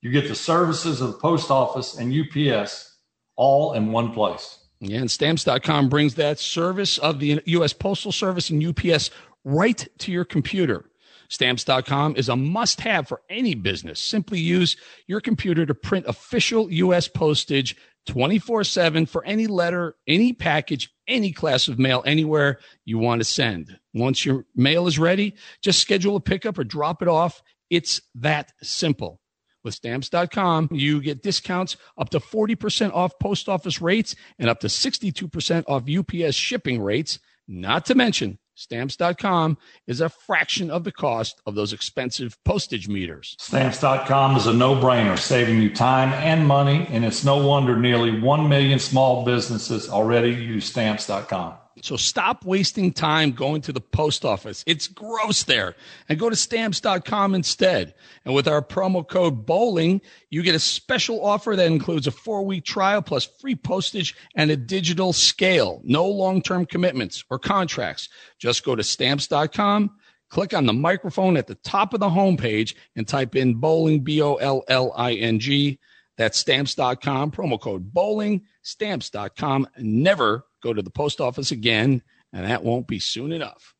you 0.00 0.10
get 0.10 0.26
the 0.26 0.34
services 0.34 1.00
of 1.00 1.12
the 1.12 1.18
post 1.18 1.52
office 1.52 1.96
and 1.96 2.12
UPS 2.12 2.96
all 3.36 3.74
in 3.74 3.92
one 3.92 4.12
place. 4.12 4.59
Yeah, 4.80 5.00
and 5.00 5.10
stamps.com 5.10 5.90
brings 5.90 6.14
that 6.14 6.38
service 6.38 6.96
of 6.96 7.20
the 7.20 7.42
U.S. 7.44 7.74
Postal 7.74 8.12
Service 8.12 8.48
and 8.48 8.64
UPS 8.64 9.10
right 9.44 9.86
to 9.98 10.10
your 10.10 10.24
computer. 10.24 10.86
Stamps.com 11.28 12.16
is 12.16 12.28
a 12.28 12.34
must 12.34 12.80
have 12.80 13.06
for 13.06 13.22
any 13.28 13.54
business. 13.54 14.00
Simply 14.00 14.40
use 14.40 14.76
your 15.06 15.20
computer 15.20 15.64
to 15.66 15.74
print 15.74 16.06
official 16.08 16.70
U.S. 16.72 17.08
postage 17.08 17.76
24 18.06 18.64
7 18.64 19.06
for 19.06 19.24
any 19.24 19.46
letter, 19.46 19.94
any 20.08 20.32
package, 20.32 20.92
any 21.06 21.30
class 21.30 21.68
of 21.68 21.78
mail, 21.78 22.02
anywhere 22.06 22.58
you 22.84 22.98
want 22.98 23.20
to 23.20 23.24
send. 23.24 23.78
Once 23.94 24.24
your 24.24 24.46
mail 24.56 24.86
is 24.86 24.98
ready, 24.98 25.34
just 25.60 25.80
schedule 25.80 26.16
a 26.16 26.20
pickup 26.20 26.58
or 26.58 26.64
drop 26.64 27.02
it 27.02 27.08
off. 27.08 27.42
It's 27.68 28.00
that 28.16 28.52
simple. 28.62 29.19
With 29.62 29.74
stamps.com, 29.74 30.68
you 30.72 31.00
get 31.02 31.22
discounts 31.22 31.76
up 31.98 32.10
to 32.10 32.20
40% 32.20 32.94
off 32.94 33.18
post 33.18 33.48
office 33.48 33.80
rates 33.80 34.14
and 34.38 34.48
up 34.48 34.60
to 34.60 34.68
62% 34.68 35.64
off 35.68 35.88
UPS 35.88 36.34
shipping 36.34 36.80
rates. 36.80 37.18
Not 37.46 37.84
to 37.86 37.94
mention, 37.94 38.38
stamps.com 38.54 39.58
is 39.86 40.00
a 40.00 40.08
fraction 40.08 40.70
of 40.70 40.84
the 40.84 40.92
cost 40.92 41.42
of 41.44 41.54
those 41.56 41.72
expensive 41.72 42.38
postage 42.44 42.88
meters. 42.88 43.36
Stamps.com 43.38 44.36
is 44.36 44.46
a 44.46 44.54
no 44.54 44.74
brainer, 44.76 45.18
saving 45.18 45.60
you 45.60 45.74
time 45.74 46.12
and 46.12 46.46
money. 46.46 46.86
And 46.90 47.04
it's 47.04 47.24
no 47.24 47.44
wonder 47.44 47.76
nearly 47.76 48.18
1 48.18 48.48
million 48.48 48.78
small 48.78 49.24
businesses 49.24 49.88
already 49.90 50.30
use 50.30 50.64
stamps.com. 50.66 51.54
So 51.82 51.96
stop 51.96 52.44
wasting 52.44 52.92
time 52.92 53.32
going 53.32 53.62
to 53.62 53.72
the 53.72 53.80
post 53.80 54.24
office. 54.24 54.64
It's 54.66 54.88
gross 54.88 55.44
there. 55.44 55.76
And 56.08 56.18
go 56.18 56.28
to 56.28 56.36
stamps.com 56.36 57.34
instead. 57.34 57.94
And 58.24 58.34
with 58.34 58.48
our 58.48 58.62
promo 58.62 59.06
code 59.06 59.46
Bolling, 59.46 60.00
you 60.30 60.42
get 60.42 60.54
a 60.54 60.60
special 60.60 61.24
offer 61.24 61.56
that 61.56 61.66
includes 61.66 62.06
a 62.06 62.10
four 62.10 62.44
week 62.44 62.64
trial 62.64 63.02
plus 63.02 63.24
free 63.24 63.54
postage 63.54 64.14
and 64.34 64.50
a 64.50 64.56
digital 64.56 65.12
scale. 65.12 65.80
No 65.84 66.06
long 66.06 66.42
term 66.42 66.66
commitments 66.66 67.24
or 67.30 67.38
contracts. 67.38 68.08
Just 68.38 68.64
go 68.64 68.74
to 68.74 68.82
stamps.com, 68.82 69.90
click 70.28 70.52
on 70.52 70.66
the 70.66 70.72
microphone 70.72 71.36
at 71.36 71.46
the 71.46 71.54
top 71.56 71.94
of 71.94 72.00
the 72.00 72.08
homepage 72.08 72.74
and 72.96 73.06
type 73.06 73.36
in 73.36 73.54
Bolling, 73.54 74.00
B 74.00 74.20
O 74.20 74.34
L 74.34 74.64
L 74.68 74.92
I 74.96 75.14
N 75.14 75.38
G. 75.38 75.78
That's 76.16 76.38
stamps.com, 76.38 77.30
promo 77.30 77.58
code 77.58 77.94
Bolling, 77.94 78.42
stamps.com. 78.62 79.68
Never 79.78 80.44
go 80.62 80.72
to 80.72 80.82
the 80.82 80.90
post 80.90 81.20
office 81.20 81.50
again, 81.50 82.02
and 82.32 82.46
that 82.46 82.62
won't 82.62 82.86
be 82.86 82.98
soon 82.98 83.32
enough. 83.32 83.74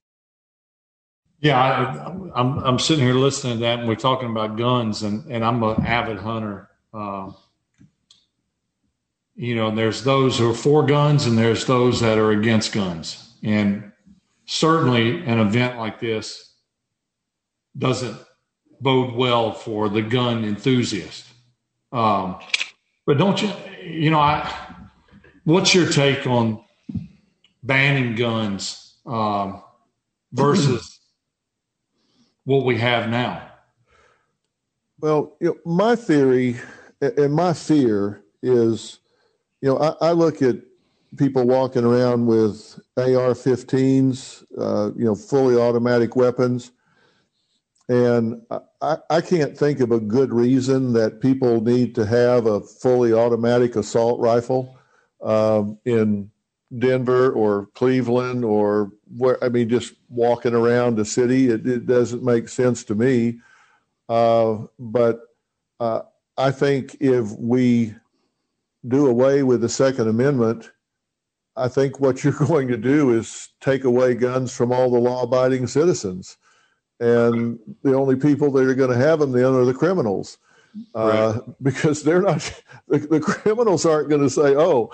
Yeah, 1.41 1.59
I, 1.59 2.11
am 2.11 2.33
I'm, 2.35 2.59
I'm 2.59 2.79
sitting 2.79 3.05
here 3.05 3.15
listening 3.15 3.55
to 3.55 3.61
that, 3.61 3.79
and 3.79 3.89
we're 3.89 3.95
talking 3.95 4.31
about 4.31 4.57
guns, 4.57 5.03
and, 5.03 5.25
and 5.31 5.45
I'm 5.45 5.63
an 5.63 5.87
avid 5.87 6.19
hunter. 6.19 6.69
Uh, 6.93 7.31
you 9.35 9.55
know, 9.55 9.75
there's 9.75 10.05
those 10.05 10.39
who 10.39 10.51
are 10.51 10.55
for 10.55 10.85
guns, 10.85 11.25
and 11.25 11.39
there's 11.39 11.65
those 11.65 12.01
that 12.01 12.19
are 12.19 12.33
against 12.33 12.73
guns. 12.73 13.33
And 13.43 13.91
certainly, 14.45 15.25
an 15.25 15.39
event 15.39 15.79
like 15.79 15.99
this 15.99 16.53
doesn't 17.79 18.19
bode 18.83 19.15
well 19.15 19.53
for 19.53 19.89
the 19.89 20.03
gun 20.03 20.45
enthusiast. 20.45 21.27
Um, 21.91 22.39
but 23.07 23.17
don't 23.17 23.41
you, 23.41 23.51
you 23.83 24.11
know, 24.11 24.21
I, 24.21 24.53
what's 25.45 25.75
your 25.75 25.89
take 25.89 26.27
on 26.27 26.63
banning 27.63 28.15
guns 28.15 28.95
um, 29.07 29.63
versus 30.33 31.01
what 32.45 32.65
we 32.65 32.79
have 32.79 33.09
now? 33.09 33.47
Well, 35.01 35.37
you 35.41 35.49
know, 35.49 35.57
my 35.65 35.97
theory 35.97 36.61
and 37.01 37.33
my 37.33 37.53
fear 37.53 38.23
is, 38.43 38.99
you 39.63 39.71
know, 39.71 39.79
I, 39.79 40.09
I 40.09 40.13
look 40.13 40.43
at 40.43 40.57
people 41.17 41.47
walking 41.47 41.85
around 41.85 42.27
with 42.27 42.79
AR-15s, 42.97 44.45
uh, 44.59 44.93
you 44.97 45.05
know, 45.05 45.15
fully 45.15 45.57
automatic 45.57 46.17
weapons, 46.17 46.73
and 47.89 48.43
I, 48.81 48.99
I, 49.11 49.21
can't 49.21 49.59
think 49.59 49.81
of 49.81 49.91
a 49.91 49.99
good 49.99 50.33
reason 50.33 50.93
that 50.93 51.21
people 51.21 51.61
need 51.61 51.97
to 51.97 52.07
have 52.07 52.47
a 52.47 52.61
fully 52.61 53.13
automatic 53.13 53.75
assault 53.75 54.21
rifle 54.21 54.79
um, 55.23 55.77
in 55.85 56.31
Denver 56.79 57.33
or 57.33 57.67
Cleveland 57.75 58.45
or 58.45 58.93
where, 59.17 59.43
I 59.43 59.49
mean, 59.49 59.69
just 59.69 59.95
walking 60.09 60.55
around 60.55 60.97
the 60.97 61.05
city. 61.05 61.51
It, 61.51 61.67
it 61.67 61.87
doesn't 61.87 62.23
make 62.23 62.49
sense 62.49 62.85
to 62.85 62.95
me. 62.95 63.41
Uh, 64.09 64.67
but 64.79 65.21
uh, 65.81 66.03
I 66.37 66.51
think 66.51 66.97
if 67.01 67.31
we 67.33 67.95
do 68.87 69.07
away 69.07 69.43
with 69.43 69.61
the 69.61 69.69
Second 69.69 70.09
Amendment, 70.09 70.71
I 71.57 71.69
think 71.69 72.01
what 72.01 72.23
you're 72.23 72.33
going 72.47 72.69
to 72.69 72.77
do 72.77 73.17
is 73.17 73.51
take 73.61 73.85
away 73.85 74.15
guns 74.15 74.53
from 74.53 74.73
all 74.73 74.91
the 74.91 74.99
law 74.99 75.23
abiding 75.23 75.67
citizens 75.67 76.37
and 77.01 77.59
the 77.83 77.95
only 77.95 78.15
people 78.15 78.51
that 78.53 78.69
are 78.69 78.75
going 78.75 78.91
to 78.91 78.97
have 78.97 79.19
them 79.19 79.33
then 79.33 79.47
are 79.47 79.65
the 79.65 79.75
criminals 79.75 80.39
uh, 80.95 81.33
right. 81.35 81.55
because 81.63 82.03
they're 82.03 82.23
not 82.23 82.39
the, 82.89 82.99
the 82.99 83.21
criminals 83.21 83.85
aren't 83.85 84.11
going 84.11 84.23
to 84.23 84.31
say 84.31 84.55
oh 84.55 84.93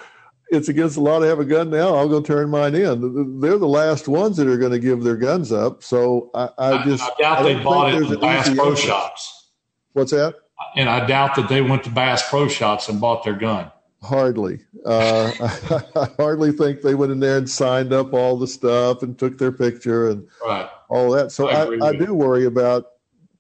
it's 0.49 0.69
against 0.69 0.95
the 0.95 1.01
law 1.01 1.19
to 1.19 1.27
have 1.27 1.41
a 1.41 1.45
gun 1.45 1.71
now. 1.71 1.95
I'll 1.97 2.09
go 2.09 2.21
turn 2.21 2.51
mine 2.51 2.75
in. 2.75 3.41
They're 3.41 3.59
the 3.59 3.67
last 3.67 4.09
ones 4.09 4.37
that 4.37 4.47
are 4.47 4.59
going 4.59 4.73
to 4.73 4.79
give 4.79 5.03
their 5.03 5.17
guns 5.17 5.53
up. 5.53 5.83
So 5.83 6.31
i, 6.35 6.49
I 6.59 6.85
just 6.85 7.03
i, 7.03 7.11
doubt 7.19 7.39
I 7.39 7.43
they 7.43 7.63
bought 7.63 7.95
it 7.95 8.03
in 8.03 8.21
bass 8.21 8.55
pro 8.55 8.75
shops. 8.75 9.51
What's 9.93 10.13
that? 10.13 10.37
And 10.77 10.89
i 10.89 11.07
doubt 11.07 11.35
that 11.37 11.49
they 11.49 11.63
went 11.63 11.85
to 11.85 11.91
bass 11.91 12.29
pro 12.29 12.49
shops 12.49 12.89
and 12.89 13.01
bought 13.01 13.25
their 13.25 13.35
gun. 13.35 13.71
Hardly. 14.03 14.61
Uh, 14.85 15.33
I 15.97 16.09
hardly 16.17 16.53
think 16.53 16.83
they 16.83 16.95
went 16.95 17.13
in 17.13 17.21
there 17.21 17.39
and 17.39 17.49
signed 17.49 17.93
up 17.93 18.13
all 18.13 18.39
the 18.39 18.47
stuff 18.47 19.03
and 19.03 19.19
took 19.19 19.39
their 19.39 19.53
picture 19.53 20.11
and 20.11 20.29
right. 20.47 20.69
all 20.89 21.11
that. 21.11 21.33
So 21.33 21.49
I, 21.49 21.87
I, 21.87 21.89
I 21.89 21.97
do 21.97 22.15
worry 22.15 22.45
about 22.45 22.87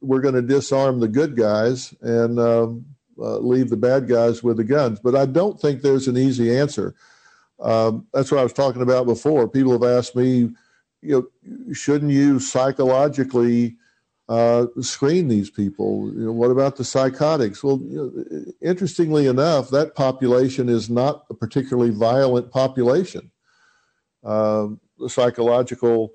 we're 0.00 0.20
going 0.20 0.34
to 0.34 0.42
disarm 0.42 1.00
the 1.00 1.08
good 1.08 1.36
guys 1.36 1.94
and 2.00 2.38
um, 2.38 2.84
uh, 3.18 3.38
leave 3.38 3.70
the 3.70 3.76
bad 3.76 4.08
guys 4.08 4.42
with 4.42 4.56
the 4.56 4.64
guns. 4.64 5.00
But 5.00 5.14
I 5.14 5.26
don't 5.26 5.60
think 5.60 5.82
there's 5.82 6.08
an 6.08 6.16
easy 6.16 6.56
answer. 6.56 6.94
Um, 7.60 8.06
that's 8.12 8.30
what 8.30 8.40
I 8.40 8.42
was 8.42 8.52
talking 8.52 8.82
about 8.82 9.06
before. 9.06 9.48
People 9.48 9.72
have 9.72 9.82
asked 9.82 10.14
me, 10.14 10.50
you 11.02 11.30
know, 11.42 11.74
shouldn't 11.74 12.12
you 12.12 12.38
psychologically 12.38 13.76
uh, 14.28 14.66
screen 14.80 15.28
these 15.28 15.50
people. 15.50 16.10
You 16.12 16.26
know, 16.26 16.32
what 16.32 16.50
about 16.50 16.76
the 16.76 16.84
psychotics? 16.84 17.62
Well, 17.62 17.80
you 17.82 17.96
know, 17.96 18.52
interestingly 18.60 19.26
enough, 19.26 19.70
that 19.70 19.94
population 19.94 20.68
is 20.68 20.90
not 20.90 21.24
a 21.30 21.34
particularly 21.34 21.90
violent 21.90 22.50
population. 22.50 23.30
Uh, 24.24 24.68
the 24.98 25.08
psychological 25.08 26.12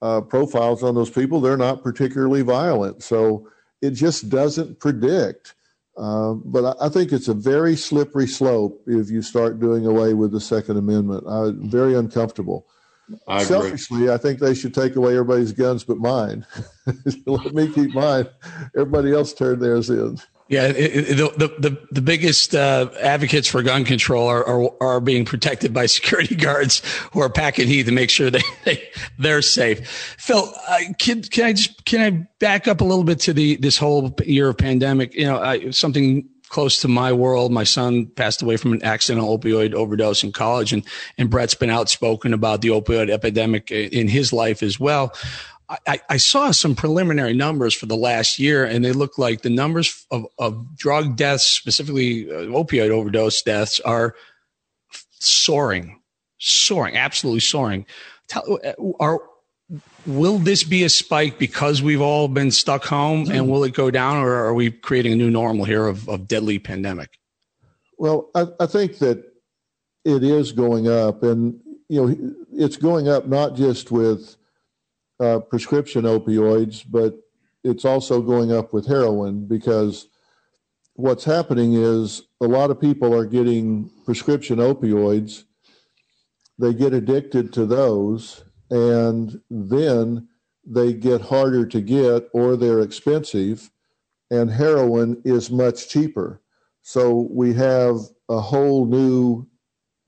uh, 0.00 0.20
profiles 0.20 0.82
on 0.82 0.94
those 0.94 1.10
people, 1.10 1.40
they're 1.40 1.56
not 1.56 1.82
particularly 1.82 2.42
violent. 2.42 3.02
So 3.02 3.48
it 3.82 3.90
just 3.90 4.28
doesn't 4.28 4.78
predict. 4.78 5.54
Uh, 5.98 6.34
but 6.44 6.64
I, 6.64 6.86
I, 6.86 6.88
think 6.88 7.10
it's 7.10 7.26
a 7.26 7.34
very 7.34 7.74
slippery 7.74 8.28
slope 8.28 8.80
if 8.86 9.10
you 9.10 9.20
start 9.20 9.58
doing 9.58 9.84
away 9.84 10.14
with 10.14 10.30
the 10.30 10.40
Second 10.40 10.76
Amendment. 10.76 11.24
I'm 11.26 11.68
very 11.68 11.96
uncomfortable. 11.96 12.68
I 13.26 13.42
Selfishly. 13.42 14.08
I 14.08 14.16
think 14.16 14.38
they 14.38 14.54
should 14.54 14.74
take 14.74 14.94
away 14.94 15.14
everybody's 15.14 15.50
guns 15.50 15.82
but 15.82 15.98
mine. 15.98 16.46
Let 17.26 17.52
me 17.52 17.72
keep 17.72 17.94
mine. 17.94 18.28
Everybody 18.76 19.12
else 19.12 19.32
turn 19.32 19.58
theirs 19.58 19.90
in. 19.90 20.18
Yeah, 20.48 20.68
it, 20.68 20.76
it, 20.76 21.16
the, 21.16 21.54
the 21.58 21.78
the 21.90 22.00
biggest 22.00 22.54
uh, 22.54 22.88
advocates 23.02 23.46
for 23.46 23.62
gun 23.62 23.84
control 23.84 24.26
are, 24.28 24.46
are, 24.46 24.70
are 24.80 25.00
being 25.00 25.26
protected 25.26 25.74
by 25.74 25.84
security 25.98 26.34
guards 26.34 26.80
who 27.12 27.20
are 27.20 27.28
packing 27.28 27.66
heat 27.66 27.84
to 27.84 27.92
make 27.92 28.08
sure 28.08 28.30
they, 28.30 28.40
they 28.64 28.88
they're 29.18 29.42
safe. 29.42 29.86
Phil, 30.18 30.50
uh, 30.66 30.78
can 30.98 31.22
can 31.22 31.44
I 31.44 31.52
just 31.52 31.84
can 31.84 32.00
I 32.00 32.26
back 32.38 32.66
up 32.66 32.80
a 32.80 32.84
little 32.84 33.04
bit 33.04 33.20
to 33.20 33.34
the 33.34 33.56
this 33.56 33.76
whole 33.76 34.14
year 34.24 34.48
of 34.48 34.56
pandemic? 34.56 35.14
You 35.14 35.26
know, 35.26 35.38
I, 35.38 35.70
something 35.70 36.26
close 36.48 36.80
to 36.80 36.88
my 36.88 37.12
world. 37.12 37.52
My 37.52 37.64
son 37.64 38.06
passed 38.06 38.40
away 38.40 38.56
from 38.56 38.72
an 38.72 38.82
accidental 38.82 39.38
opioid 39.38 39.74
overdose 39.74 40.24
in 40.24 40.32
college, 40.32 40.72
and 40.72 40.82
and 41.18 41.28
Brett's 41.28 41.54
been 41.54 41.68
outspoken 41.68 42.32
about 42.32 42.62
the 42.62 42.68
opioid 42.68 43.10
epidemic 43.10 43.70
in 43.70 44.08
his 44.08 44.32
life 44.32 44.62
as 44.62 44.80
well. 44.80 45.12
I, 45.86 46.00
I, 46.08 46.16
saw 46.16 46.50
some 46.50 46.74
preliminary 46.74 47.34
numbers 47.34 47.74
for 47.74 47.84
the 47.84 47.96
last 47.96 48.38
year, 48.38 48.64
and 48.64 48.82
they 48.82 48.92
look 48.92 49.18
like 49.18 49.42
the 49.42 49.50
numbers 49.50 50.06
of, 50.10 50.26
of 50.38 50.76
drug 50.78 51.16
deaths, 51.16 51.44
specifically 51.44 52.30
uh, 52.30 52.46
opioid 52.46 52.90
overdose 52.90 53.42
deaths, 53.42 53.78
are 53.80 54.14
soaring, 55.18 56.00
soaring, 56.38 56.96
absolutely 56.96 57.40
soaring. 57.40 57.84
Tell, 58.28 58.58
uh, 58.64 58.72
are 58.98 59.20
will 60.06 60.38
this 60.38 60.64
be 60.64 60.84
a 60.84 60.88
spike 60.88 61.38
because 61.38 61.82
we've 61.82 62.00
all 62.00 62.28
been 62.28 62.50
stuck 62.50 62.84
home, 62.84 63.30
and 63.30 63.50
will 63.50 63.62
it 63.64 63.74
go 63.74 63.90
down, 63.90 64.16
or 64.16 64.32
are 64.32 64.54
we 64.54 64.70
creating 64.70 65.12
a 65.12 65.16
new 65.16 65.30
normal 65.30 65.66
here 65.66 65.86
of, 65.86 66.08
of 66.08 66.26
deadly 66.26 66.58
pandemic? 66.58 67.18
Well, 67.98 68.30
I, 68.34 68.46
I 68.60 68.66
think 68.66 68.98
that 68.98 69.22
it 70.06 70.22
is 70.24 70.52
going 70.52 70.88
up, 70.88 71.22
and 71.22 71.60
you 71.90 72.06
know, 72.06 72.34
it's 72.52 72.78
going 72.78 73.08
up 73.08 73.26
not 73.26 73.54
just 73.54 73.90
with 73.90 74.37
uh, 75.20 75.40
prescription 75.40 76.04
opioids, 76.04 76.84
but 76.88 77.14
it's 77.64 77.84
also 77.84 78.22
going 78.22 78.52
up 78.52 78.72
with 78.72 78.86
heroin 78.86 79.46
because 79.46 80.08
what's 80.94 81.24
happening 81.24 81.74
is 81.74 82.22
a 82.40 82.46
lot 82.46 82.70
of 82.70 82.80
people 82.80 83.14
are 83.14 83.26
getting 83.26 83.90
prescription 84.04 84.58
opioids. 84.58 85.44
They 86.58 86.74
get 86.74 86.92
addicted 86.92 87.52
to 87.54 87.66
those, 87.66 88.44
and 88.70 89.40
then 89.50 90.28
they 90.64 90.92
get 90.92 91.20
harder 91.20 91.66
to 91.66 91.80
get 91.80 92.28
or 92.32 92.56
they're 92.56 92.80
expensive, 92.80 93.70
and 94.30 94.50
heroin 94.50 95.22
is 95.24 95.50
much 95.50 95.88
cheaper. 95.88 96.42
So 96.82 97.28
we 97.30 97.54
have 97.54 97.96
a 98.28 98.40
whole 98.40 98.86
new 98.86 99.46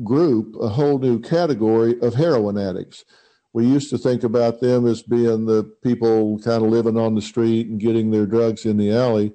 group, 0.02 0.56
a 0.60 0.68
whole 0.68 0.98
new 0.98 1.20
category 1.20 2.00
of 2.00 2.14
heroin 2.14 2.58
addicts 2.58 3.04
we 3.52 3.66
used 3.66 3.90
to 3.90 3.98
think 3.98 4.22
about 4.22 4.60
them 4.60 4.86
as 4.86 5.02
being 5.02 5.46
the 5.46 5.64
people 5.82 6.38
kind 6.38 6.64
of 6.64 6.70
living 6.70 6.96
on 6.96 7.14
the 7.14 7.22
street 7.22 7.66
and 7.66 7.80
getting 7.80 8.10
their 8.10 8.26
drugs 8.26 8.64
in 8.64 8.76
the 8.76 8.92
alley. 8.92 9.32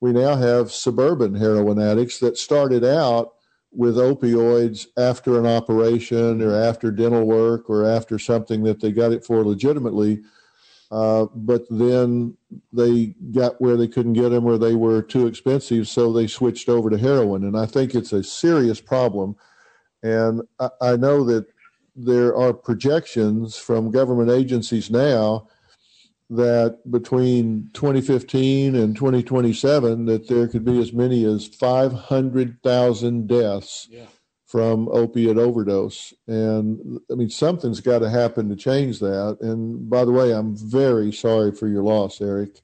We 0.00 0.12
now 0.12 0.36
have 0.36 0.70
suburban 0.70 1.34
heroin 1.34 1.80
addicts 1.80 2.18
that 2.20 2.38
started 2.38 2.84
out 2.84 3.32
with 3.72 3.96
opioids 3.96 4.86
after 4.96 5.38
an 5.38 5.46
operation 5.46 6.40
or 6.42 6.54
after 6.54 6.92
dental 6.92 7.24
work 7.24 7.68
or 7.68 7.84
after 7.84 8.18
something 8.18 8.62
that 8.64 8.80
they 8.80 8.92
got 8.92 9.12
it 9.12 9.24
for 9.24 9.44
legitimately. 9.44 10.22
Uh, 10.92 11.26
but 11.34 11.62
then 11.70 12.36
they 12.72 13.16
got 13.32 13.60
where 13.60 13.76
they 13.76 13.88
couldn't 13.88 14.12
get 14.12 14.28
them 14.28 14.46
or 14.46 14.58
they 14.58 14.74
were 14.74 15.02
too 15.02 15.26
expensive, 15.26 15.88
so 15.88 16.12
they 16.12 16.28
switched 16.28 16.68
over 16.68 16.88
to 16.88 16.98
heroin. 16.98 17.42
And 17.42 17.58
I 17.58 17.66
think 17.66 17.94
it's 17.94 18.12
a 18.12 18.22
serious 18.22 18.80
problem. 18.80 19.34
And 20.04 20.42
I, 20.60 20.68
I 20.80 20.96
know 20.96 21.24
that 21.24 21.46
there 21.94 22.36
are 22.36 22.52
projections 22.52 23.56
from 23.56 23.90
government 23.90 24.30
agencies 24.30 24.90
now 24.90 25.46
that 26.30 26.78
between 26.90 27.68
2015 27.74 28.74
and 28.74 28.96
2027 28.96 30.06
that 30.06 30.26
there 30.28 30.48
could 30.48 30.64
be 30.64 30.80
as 30.80 30.92
many 30.92 31.24
as 31.24 31.46
500,000 31.46 33.26
deaths 33.28 33.88
yeah. 33.90 34.06
from 34.46 34.88
opiate 34.88 35.36
overdose 35.36 36.14
and 36.26 36.98
i 37.10 37.14
mean 37.14 37.28
something's 37.28 37.80
got 37.80 37.98
to 37.98 38.08
happen 38.08 38.48
to 38.48 38.56
change 38.56 39.00
that 39.00 39.36
and 39.42 39.88
by 39.90 40.04
the 40.04 40.12
way 40.12 40.32
i'm 40.32 40.56
very 40.56 41.12
sorry 41.12 41.52
for 41.52 41.68
your 41.68 41.82
loss 41.82 42.20
eric 42.20 42.60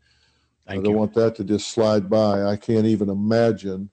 Thank 0.66 0.80
i 0.80 0.82
don't 0.82 0.92
you. 0.92 0.98
want 0.98 1.14
that 1.14 1.36
to 1.36 1.44
just 1.44 1.68
slide 1.68 2.08
by 2.08 2.42
i 2.42 2.56
can't 2.56 2.86
even 2.86 3.10
imagine 3.10 3.90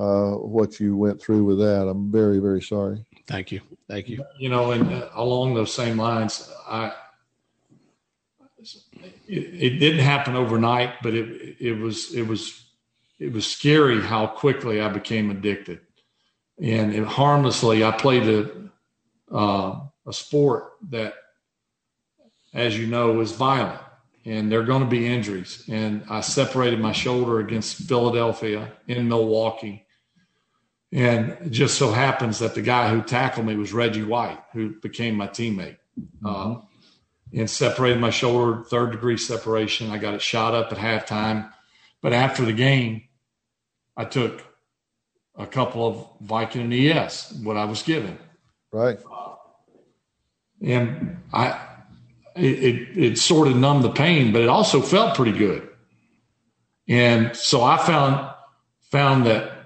uh, 0.00 0.32
what 0.36 0.80
you 0.80 0.96
went 0.96 1.20
through 1.20 1.44
with 1.44 1.58
that 1.58 1.86
i'm 1.88 2.10
very 2.10 2.38
very 2.38 2.62
sorry 2.62 3.04
Thank 3.30 3.52
you. 3.52 3.60
Thank 3.88 4.08
you. 4.08 4.24
You 4.38 4.48
know, 4.48 4.72
and 4.72 4.92
uh, 4.92 5.08
along 5.14 5.54
those 5.54 5.72
same 5.72 5.96
lines, 5.96 6.50
I 6.68 6.92
it, 9.28 9.54
it, 9.62 9.78
didn't 9.78 10.00
happen 10.00 10.34
overnight, 10.34 10.94
but 11.00 11.14
it 11.14 11.56
it 11.60 11.78
was 11.78 12.12
it 12.12 12.26
was 12.26 12.64
it 13.20 13.32
was 13.32 13.46
scary 13.46 14.02
how 14.02 14.26
quickly 14.26 14.80
I 14.80 14.88
became 14.88 15.30
addicted, 15.30 15.80
and 16.60 16.92
it, 16.92 17.04
harmlessly 17.04 17.84
I 17.84 17.92
played 17.92 18.26
a 18.28 18.50
uh, 19.32 19.80
a 20.08 20.12
sport 20.12 20.72
that, 20.88 21.14
as 22.52 22.76
you 22.76 22.88
know, 22.88 23.20
is 23.20 23.30
violent, 23.30 23.80
and 24.24 24.50
there 24.50 24.58
are 24.58 24.64
going 24.64 24.82
to 24.82 24.88
be 24.88 25.06
injuries. 25.06 25.64
And 25.68 26.02
I 26.10 26.20
separated 26.20 26.80
my 26.80 26.90
shoulder 26.90 27.38
against 27.38 27.76
Philadelphia 27.76 28.72
in 28.88 29.08
Milwaukee 29.08 29.86
and 30.92 31.30
it 31.30 31.50
just 31.50 31.78
so 31.78 31.92
happens 31.92 32.40
that 32.40 32.54
the 32.54 32.62
guy 32.62 32.88
who 32.88 33.02
tackled 33.02 33.46
me 33.46 33.56
was 33.56 33.72
Reggie 33.72 34.02
White, 34.02 34.40
who 34.52 34.80
became 34.80 35.14
my 35.14 35.28
teammate. 35.28 35.76
Mm-hmm. 36.22 36.66
And 37.32 37.48
separated 37.48 38.00
my 38.00 38.10
shoulder, 38.10 38.64
third 38.64 38.90
degree 38.90 39.16
separation. 39.16 39.90
I 39.90 39.98
got 39.98 40.14
it 40.14 40.22
shot 40.22 40.52
up 40.52 40.72
at 40.72 40.78
halftime. 40.78 41.52
But 42.02 42.12
after 42.12 42.44
the 42.44 42.52
game, 42.52 43.02
I 43.96 44.04
took 44.04 44.42
a 45.36 45.46
couple 45.46 45.86
of 45.86 46.26
Vicodin 46.26 46.72
ES, 46.72 47.34
what 47.44 47.56
I 47.56 47.66
was 47.66 47.82
given. 47.82 48.18
Right. 48.72 48.98
Uh, 48.98 49.36
and 50.60 51.22
I, 51.32 51.60
it, 52.34 52.64
it, 52.64 52.98
it 52.98 53.18
sort 53.18 53.46
of 53.46 53.56
numbed 53.56 53.84
the 53.84 53.92
pain, 53.92 54.32
but 54.32 54.42
it 54.42 54.48
also 54.48 54.80
felt 54.80 55.14
pretty 55.14 55.38
good. 55.38 55.68
And 56.88 57.36
so 57.36 57.62
I 57.62 57.76
found, 57.76 58.28
found 58.90 59.26
that 59.26 59.59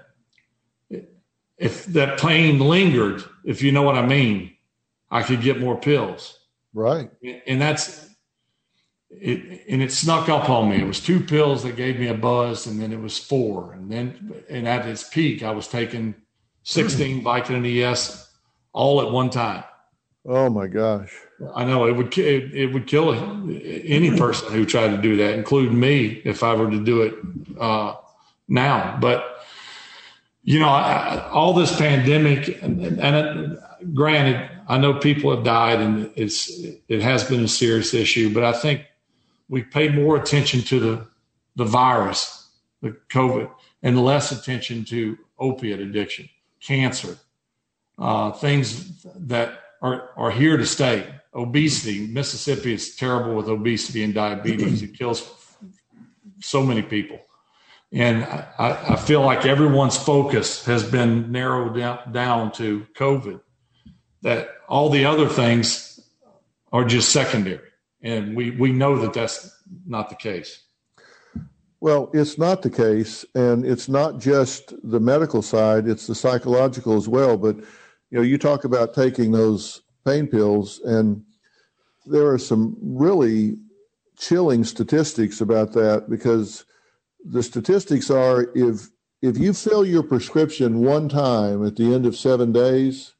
if 1.57 1.85
that 1.87 2.19
pain 2.19 2.59
lingered, 2.59 3.23
if 3.43 3.61
you 3.61 3.71
know 3.71 3.81
what 3.81 3.95
I 3.95 4.05
mean, 4.05 4.55
I 5.09 5.23
could 5.23 5.41
get 5.41 5.59
more 5.59 5.79
pills. 5.79 6.39
Right. 6.73 7.09
And 7.47 7.61
that's 7.61 8.09
it. 9.09 9.63
And 9.69 9.81
it 9.81 9.91
snuck 9.91 10.27
up 10.27 10.49
on 10.49 10.69
me. 10.69 10.81
It 10.81 10.87
was 10.87 10.99
two 10.99 11.21
pills 11.21 11.63
that 11.63 11.75
gave 11.75 11.99
me 11.99 12.07
a 12.07 12.13
buzz, 12.13 12.67
and 12.67 12.81
then 12.81 12.91
it 12.91 12.99
was 12.99 13.17
four. 13.17 13.73
And 13.73 13.89
then, 13.89 14.43
and 14.49 14.67
at 14.67 14.85
its 14.85 15.07
peak, 15.07 15.43
I 15.43 15.51
was 15.51 15.67
taking 15.67 16.15
16 16.63 17.23
Vicodin 17.23 17.81
ES 17.81 18.33
all 18.73 19.01
at 19.01 19.11
one 19.11 19.29
time. 19.29 19.63
Oh 20.27 20.49
my 20.49 20.67
gosh. 20.67 21.13
I 21.53 21.65
know 21.65 21.85
it 21.85 21.95
would 21.95 22.17
it, 22.17 22.53
it, 22.53 22.73
would 22.73 22.87
kill 22.87 23.13
any 23.13 24.17
person 24.17 24.51
who 24.51 24.65
tried 24.65 24.95
to 24.95 25.01
do 25.01 25.17
that, 25.17 25.35
including 25.35 25.79
me, 25.79 26.21
if 26.25 26.43
I 26.43 26.55
were 26.55 26.69
to 26.69 26.83
do 26.83 27.01
it 27.03 27.13
uh, 27.59 27.95
now. 28.47 28.97
But 28.99 29.34
you 30.45 30.59
know, 30.59 30.69
I, 30.69 31.27
all 31.31 31.53
this 31.53 31.75
pandemic, 31.75 32.61
and, 32.61 32.99
and, 32.99 33.59
granted, 33.95 34.47
I 34.67 34.77
know 34.77 34.93
people 34.93 35.35
have 35.35 35.43
died, 35.43 35.81
and 35.81 36.11
it's 36.15 36.49
it 36.87 37.01
has 37.01 37.23
been 37.23 37.43
a 37.43 37.47
serious 37.47 37.95
issue. 37.95 38.31
But 38.31 38.43
I 38.43 38.53
think 38.53 38.85
we 39.49 39.63
pay 39.63 39.89
more 39.89 40.17
attention 40.17 40.61
to 40.61 40.79
the 40.79 41.07
the 41.55 41.65
virus, 41.65 42.47
the 42.83 42.95
COVID, 43.09 43.49
and 43.81 44.05
less 44.05 44.31
attention 44.31 44.85
to 44.85 45.17
opiate 45.39 45.79
addiction, 45.79 46.29
cancer, 46.61 47.17
uh, 47.97 48.31
things 48.31 49.03
that 49.15 49.59
are 49.81 50.11
are 50.15 50.31
here 50.31 50.57
to 50.57 50.65
stay. 50.65 51.07
Obesity, 51.33 52.05
Mississippi 52.05 52.73
is 52.73 52.95
terrible 52.95 53.35
with 53.35 53.49
obesity 53.49 54.03
and 54.03 54.13
diabetes. 54.13 54.83
It 54.83 54.95
kills 54.95 55.27
so 56.39 56.63
many 56.63 56.83
people. 56.83 57.19
And 57.95 58.25
I, 58.25 58.77
I, 58.89 58.95
feel 58.97 59.21
like 59.21 59.45
everyone's 59.45 59.95
focus 59.95 60.65
has 60.65 60.83
been 60.83 61.31
narrowed 61.31 61.77
down, 61.77 62.11
down 62.11 62.51
to 62.53 62.85
COVID, 62.93 63.39
that 64.21 64.49
all 64.67 64.89
the 64.89 65.05
other 65.05 65.29
things 65.29 66.01
are 66.73 66.83
just 66.83 67.13
secondary. 67.13 67.69
And 68.01 68.35
we, 68.35 68.51
we 68.51 68.73
know 68.73 68.97
that 68.99 69.13
that's 69.13 69.49
not 69.87 70.09
the 70.09 70.15
case. 70.15 70.61
Well, 71.79 72.09
it's 72.13 72.37
not 72.37 72.63
the 72.63 72.69
case. 72.69 73.23
And 73.33 73.65
it's 73.65 73.87
not 73.87 74.19
just 74.19 74.73
the 74.83 74.99
medical 74.99 75.41
side, 75.41 75.87
it's 75.87 76.05
the 76.05 76.15
psychological 76.15 76.97
as 76.97 77.07
well. 77.07 77.37
But, 77.37 77.55
you 77.55 78.17
know, 78.17 78.23
you 78.23 78.37
talk 78.37 78.65
about 78.65 78.93
taking 78.93 79.31
those 79.31 79.83
pain 80.03 80.27
pills, 80.27 80.81
and 80.81 81.23
there 82.05 82.27
are 82.27 82.37
some 82.37 82.75
really 82.81 83.55
chilling 84.17 84.65
statistics 84.65 85.39
about 85.39 85.71
that 85.73 86.09
because 86.09 86.65
the 87.25 87.43
statistics 87.43 88.09
are 88.09 88.51
if 88.55 88.89
if 89.21 89.37
you 89.37 89.53
fill 89.53 89.83
your 89.83 90.03
prescription 90.03 90.81
one 90.81 91.09
time 91.09 91.65
at 91.65 91.75
the 91.75 91.93
end 91.93 92.05
of 92.05 92.15
seven 92.15 92.51
days, 92.51 93.13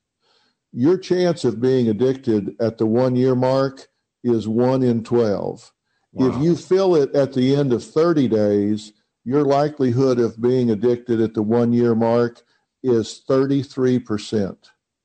your 0.71 0.97
chance 0.97 1.43
of 1.43 1.59
being 1.59 1.87
addicted 1.87 2.55
at 2.59 2.77
the 2.77 2.85
one 2.85 3.15
year 3.15 3.33
mark 3.33 3.87
is 4.23 4.47
one 4.47 4.83
in 4.83 5.03
12. 5.03 5.71
Wow. 6.11 6.27
If 6.27 6.43
you 6.43 6.55
fill 6.55 6.95
it 6.95 7.15
at 7.15 7.33
the 7.33 7.55
end 7.55 7.73
of 7.73 7.83
30 7.83 8.27
days, 8.27 8.93
your 9.23 9.43
likelihood 9.43 10.19
of 10.19 10.39
being 10.39 10.69
addicted 10.69 11.21
at 11.21 11.33
the 11.33 11.41
one 11.41 11.73
year 11.73 11.95
mark 11.95 12.43
is 12.83 13.23
33%. 13.27 14.55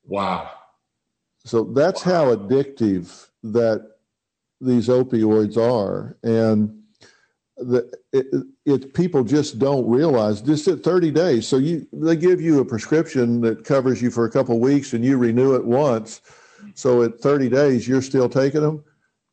Wow. 0.03 0.51
So 1.45 1.63
that's 1.63 2.05
wow. 2.05 2.13
how 2.13 2.35
addictive 2.35 3.29
that 3.43 3.91
these 4.59 4.87
opioids 4.87 5.57
are. 5.57 6.17
And 6.21 6.80
the, 7.57 7.91
it, 8.13 8.25
it, 8.65 8.93
people 8.93 9.23
just 9.23 9.59
don't 9.59 9.87
realize 9.87 10.41
just 10.41 10.67
at 10.67 10.83
30 10.83 11.11
days. 11.11 11.47
So 11.47 11.57
you 11.57 11.87
they 11.93 12.15
give 12.15 12.41
you 12.41 12.59
a 12.59 12.65
prescription 12.65 13.41
that 13.41 13.65
covers 13.65 14.01
you 14.01 14.09
for 14.09 14.25
a 14.25 14.31
couple 14.31 14.55
of 14.55 14.61
weeks 14.61 14.93
and 14.93 15.03
you 15.03 15.17
renew 15.17 15.55
it 15.55 15.65
once. 15.65 16.21
So 16.75 17.03
at 17.03 17.19
30 17.19 17.49
days 17.49 17.87
you're 17.87 18.01
still 18.01 18.29
taking 18.29 18.61
them. 18.61 18.83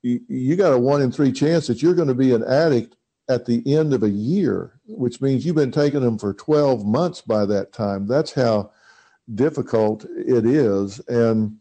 You, 0.03 0.21
you 0.29 0.57
got 0.57 0.73
a 0.73 0.79
one 0.79 1.03
in 1.03 1.11
three 1.11 1.33
chance 1.33 1.67
that 1.67 1.83
you're 1.83 1.95
going 1.95 2.09
to 2.09 2.15
be 2.15 2.35
an 2.35 2.45
addict 2.45 2.97
at 3.29 3.45
the 3.45 3.63
end 3.67 3.93
of 3.93 4.03
a 4.03 4.11
year, 4.11 4.81
which 4.87 5.21
means 5.21 5.45
you've 5.45 5.57
been 5.57 5.71
taking 5.71 6.01
them 6.01 6.19
for 6.19 6.33
12 6.33 6.85
months 6.85 7.21
by 7.21 7.45
that 7.47 7.73
time. 7.73 8.07
That's 8.07 8.33
how 8.33 8.71
difficult 9.35 10.05
it 10.17 10.47
is. 10.47 11.01
And 11.09 11.59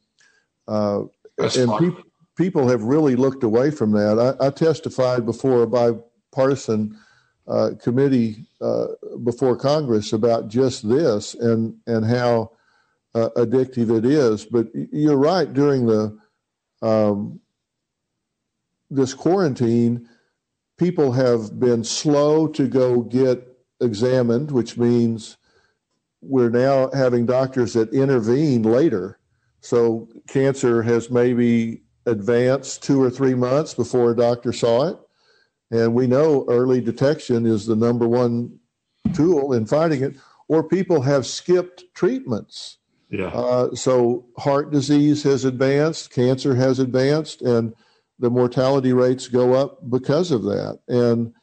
uh, 0.68 1.04
and 1.38 1.72
pe- 1.80 2.04
people 2.36 2.68
have 2.68 2.84
really 2.84 3.16
looked 3.16 3.44
away 3.44 3.72
from 3.72 3.92
that. 3.92 4.38
I, 4.40 4.48
I 4.48 4.50
testified 4.50 5.26
before 5.26 5.64
a 5.64 5.68
bipartisan 6.32 6.98
uh, 7.48 7.72
committee 7.82 8.46
uh, 8.62 8.88
before 9.24 9.56
Congress 9.56 10.14
about 10.14 10.50
just 10.50 10.88
this 10.88 11.34
and 11.34 11.76
and 11.88 12.06
how 12.06 12.52
uh, 13.16 13.30
addictive 13.38 13.96
it 13.98 14.06
is. 14.06 14.46
But 14.46 14.68
you're 14.74 15.18
right. 15.18 15.52
During 15.52 15.86
the 15.86 16.18
um, 16.82 17.40
this 18.90 19.14
quarantine, 19.14 20.08
people 20.78 21.12
have 21.14 21.60
been 21.60 21.84
slow 21.84 22.48
to 22.50 22.68
go 22.68 23.02
get 23.02 23.46
examined, 23.82 24.52
which 24.52 24.78
means 24.78 25.38
we're 26.22 26.50
now 26.50 26.90
having 26.92 27.26
doctors 27.26 27.74
that 27.74 27.94
intervene 27.94 28.64
later. 28.64 29.20
So 29.62 30.10
cancer 30.28 30.82
has 30.84 31.10
maybe 31.10 31.82
advanced 32.06 32.84
two 32.84 33.02
or 33.02 33.10
three 33.10 33.36
months 33.36 33.74
before 33.74 34.12
a 34.12 34.16
doctor 34.16 34.54
saw 34.54 34.90
it. 34.90 34.98
And 35.72 35.94
we 35.94 36.08
know 36.08 36.46
early 36.48 36.82
detection 36.82 37.46
is 37.46 37.66
the 37.66 37.76
number 37.76 38.08
one 38.08 38.60
tool 39.14 39.54
in 39.54 39.66
fighting 39.66 40.04
it. 40.04 40.16
Or 40.48 40.64
people 40.64 41.02
have 41.02 41.26
skipped 41.26 41.84
treatments. 41.94 42.78
Yeah. 43.10 43.28
Uh, 43.28 43.76
so 43.76 44.26
heart 44.38 44.72
disease 44.72 45.24
has 45.24 45.46
advanced, 45.46 46.12
cancer 46.12 46.56
has 46.56 46.80
advanced, 46.80 47.42
and 47.42 47.74
the 48.20 48.30
mortality 48.30 48.94
rates 48.94 49.28
go 49.28 49.54
up 49.54 49.90
because 49.90 50.32
of 50.32 50.44
that. 50.44 50.80
And 50.88 51.34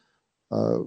uh, 0.50 0.80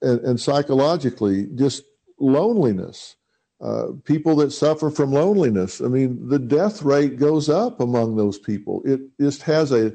and, 0.00 0.20
and, 0.20 0.40
psychologically, 0.40 1.46
just 1.54 1.82
loneliness. 2.20 3.16
Uh, 3.60 3.88
people 4.04 4.36
that 4.36 4.52
suffer 4.52 4.90
from 4.90 5.12
loneliness. 5.12 5.80
I 5.80 5.86
mean, 5.86 6.28
the 6.28 6.38
death 6.38 6.82
rate 6.82 7.16
goes 7.16 7.48
up 7.48 7.80
among 7.80 8.14
those 8.14 8.38
people. 8.38 8.82
It 8.84 9.00
just 9.20 9.42
has 9.42 9.72
a 9.72 9.92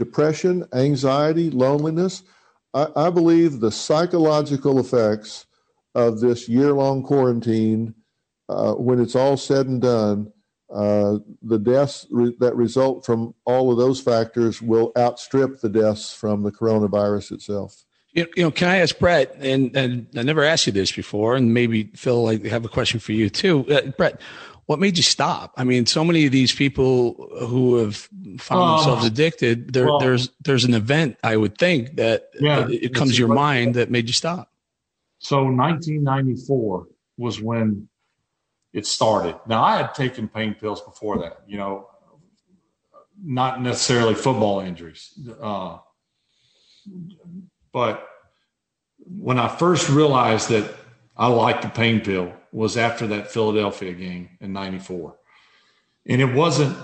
depression, 0.00 0.66
anxiety, 0.72 1.50
loneliness. 1.50 2.24
I, 2.74 2.88
I 2.96 3.10
believe 3.10 3.60
the 3.60 3.70
psychological 3.70 4.80
effects 4.80 5.46
of 5.94 6.20
this 6.20 6.48
year 6.48 6.72
long 6.72 7.02
quarantine, 7.02 7.94
uh, 8.48 8.72
when 8.72 9.00
it's 9.00 9.14
all 9.14 9.36
said 9.36 9.66
and 9.66 9.80
done, 9.80 10.32
uh, 10.74 11.18
the 11.42 11.58
deaths 11.58 12.06
re- 12.10 12.34
that 12.40 12.56
result 12.56 13.04
from 13.04 13.34
all 13.44 13.70
of 13.70 13.78
those 13.78 14.00
factors 14.00 14.62
will 14.62 14.92
outstrip 14.96 15.60
the 15.60 15.68
deaths 15.68 16.14
from 16.14 16.42
the 16.42 16.52
coronavirus 16.52 17.32
itself. 17.32 17.84
You, 18.12 18.26
know, 18.36 18.50
can 18.50 18.68
I 18.68 18.78
ask 18.78 18.98
Brett? 18.98 19.36
And, 19.38 19.76
and 19.76 20.06
I 20.16 20.22
never 20.22 20.42
asked 20.42 20.66
you 20.66 20.72
this 20.72 20.90
before, 20.90 21.36
and 21.36 21.54
maybe 21.54 21.84
Phil, 21.94 22.26
I 22.26 22.48
have 22.48 22.64
a 22.64 22.68
question 22.68 22.98
for 22.98 23.12
you 23.12 23.30
too. 23.30 23.64
Uh, 23.68 23.82
Brett, 23.96 24.20
what 24.70 24.78
made 24.78 24.96
you 24.96 25.02
stop? 25.02 25.52
I 25.56 25.64
mean, 25.64 25.84
so 25.86 26.04
many 26.04 26.26
of 26.26 26.30
these 26.30 26.54
people 26.54 27.28
who 27.40 27.78
have 27.78 27.96
found 28.38 28.62
uh, 28.62 28.76
themselves 28.76 29.04
addicted, 29.04 29.72
there, 29.72 29.86
well, 29.86 29.98
there's 29.98 30.30
there's 30.42 30.62
an 30.64 30.74
event 30.74 31.18
I 31.24 31.36
would 31.36 31.58
think 31.58 31.96
that 31.96 32.30
yeah, 32.38 32.68
it 32.70 32.94
comes 32.94 33.14
to 33.14 33.18
your 33.18 33.34
mind 33.34 33.74
that 33.74 33.90
made 33.90 34.06
you 34.06 34.12
stop. 34.12 34.48
So 35.18 35.38
1994 35.38 36.86
was 37.18 37.42
when 37.42 37.88
it 38.72 38.86
started. 38.86 39.34
Now 39.48 39.64
I 39.64 39.76
had 39.78 39.92
taken 39.92 40.28
pain 40.28 40.54
pills 40.54 40.80
before 40.82 41.18
that, 41.18 41.40
you 41.48 41.58
know, 41.58 41.88
not 43.20 43.60
necessarily 43.60 44.14
football 44.14 44.60
injuries. 44.60 45.12
Uh, 45.42 45.78
but 47.72 48.08
when 49.04 49.40
I 49.40 49.48
first 49.48 49.88
realized 49.88 50.48
that 50.50 50.72
I 51.16 51.26
liked 51.26 51.62
the 51.62 51.70
pain 51.70 51.98
pill 51.98 52.32
was 52.52 52.76
after 52.76 53.06
that 53.08 53.30
Philadelphia 53.30 53.92
game 53.92 54.30
in 54.40 54.52
94. 54.52 55.16
And 56.06 56.20
it 56.20 56.34
wasn't 56.34 56.76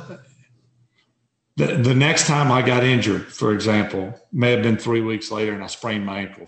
the, 1.56 1.66
the 1.76 1.94
next 1.94 2.26
time 2.26 2.52
I 2.52 2.62
got 2.62 2.84
injured, 2.84 3.26
for 3.32 3.52
example, 3.52 4.14
may 4.32 4.52
have 4.52 4.62
been 4.62 4.76
three 4.76 5.00
weeks 5.00 5.30
later 5.30 5.54
and 5.54 5.64
I 5.64 5.68
sprained 5.68 6.04
my 6.04 6.20
ankle. 6.20 6.46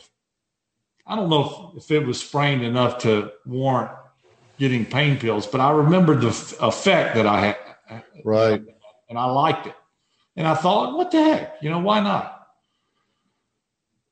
I 1.06 1.16
don't 1.16 1.30
know 1.30 1.72
if, 1.76 1.84
if 1.84 1.90
it 1.90 2.06
was 2.06 2.20
sprained 2.20 2.62
enough 2.62 2.98
to 2.98 3.32
warrant 3.46 3.90
getting 4.58 4.84
pain 4.84 5.18
pills, 5.18 5.46
but 5.46 5.60
I 5.60 5.70
remembered 5.70 6.20
the 6.20 6.28
f- 6.28 6.60
effect 6.60 7.14
that 7.14 7.26
I 7.26 7.40
had. 7.88 8.04
Right. 8.24 8.62
And 9.08 9.18
I 9.18 9.24
liked 9.24 9.66
it. 9.66 9.74
And 10.36 10.46
I 10.46 10.54
thought, 10.54 10.96
what 10.96 11.10
the 11.10 11.22
heck? 11.22 11.56
You 11.62 11.70
know, 11.70 11.78
why 11.78 12.00
not? 12.00 12.34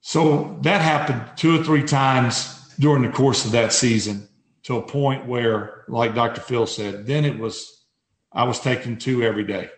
So 0.00 0.58
that 0.62 0.80
happened 0.80 1.22
two 1.36 1.60
or 1.60 1.64
three 1.64 1.82
times 1.82 2.74
during 2.78 3.02
the 3.02 3.10
course 3.10 3.44
of 3.44 3.52
that 3.52 3.72
season 3.72 4.28
to 4.66 4.76
a 4.78 4.82
point 4.82 5.26
where, 5.26 5.84
like 5.86 6.16
Dr. 6.16 6.40
Phil 6.40 6.66
said, 6.66 7.06
then 7.06 7.24
it 7.24 7.38
was, 7.38 7.84
I 8.32 8.42
was 8.42 8.58
taking 8.58 8.98
two 8.98 9.22
every 9.22 9.44
day. 9.44 9.70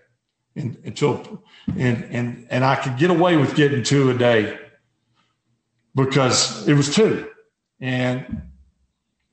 And 0.56 0.78
until, 0.82 1.44
and, 1.76 2.04
and, 2.04 2.46
and 2.48 2.64
I 2.64 2.74
could 2.76 2.96
get 2.96 3.10
away 3.10 3.36
with 3.36 3.54
getting 3.54 3.82
two 3.82 4.08
a 4.08 4.14
day 4.14 4.58
because 5.94 6.66
it 6.66 6.72
was 6.72 6.94
two. 6.94 7.28
And 7.82 8.44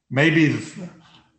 maybe 0.09 0.59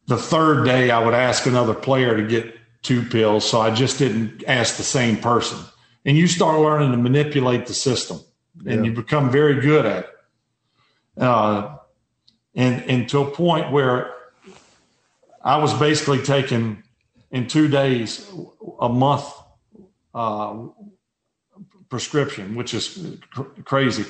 the 0.07 0.17
third 0.17 0.65
day 0.65 0.91
I 0.91 1.05
would 1.05 1.15
ask 1.15 1.45
another 1.45 1.75
player 1.75 2.17
to 2.17 2.27
get 2.27 2.57
two 2.81 3.03
pills. 3.03 3.47
So 3.47 3.61
I 3.61 3.71
just 3.71 3.99
didn't 3.99 4.45
ask 4.47 4.79
the 4.79 4.83
same 4.83 5.19
person. 5.19 5.59
And 6.07 6.17
you 6.17 6.27
start 6.27 6.59
learning 6.59 6.93
to 6.93 6.97
manipulate 6.97 7.67
the 7.67 7.75
system 7.75 8.21
and 8.65 8.83
yeah. 8.83 8.91
you 8.91 8.97
become 8.97 9.31
very 9.31 9.61
good 9.61 9.85
at 9.85 10.05
it. 10.05 10.11
Uh, 11.19 11.76
and, 12.57 12.83
and 12.91 13.09
to 13.11 13.21
a 13.21 13.31
point 13.31 13.71
where 13.71 14.13
I 15.45 15.59
was 15.59 15.73
basically 15.75 16.23
taking 16.23 16.83
in 17.31 17.47
two 17.47 17.69
days 17.69 18.29
a 18.81 18.89
month 18.89 19.33
uh, 20.15 20.67
prescription, 21.89 22.57
which 22.57 22.75
is 22.75 23.19
cr- 23.31 23.43
crazy. 23.65 24.05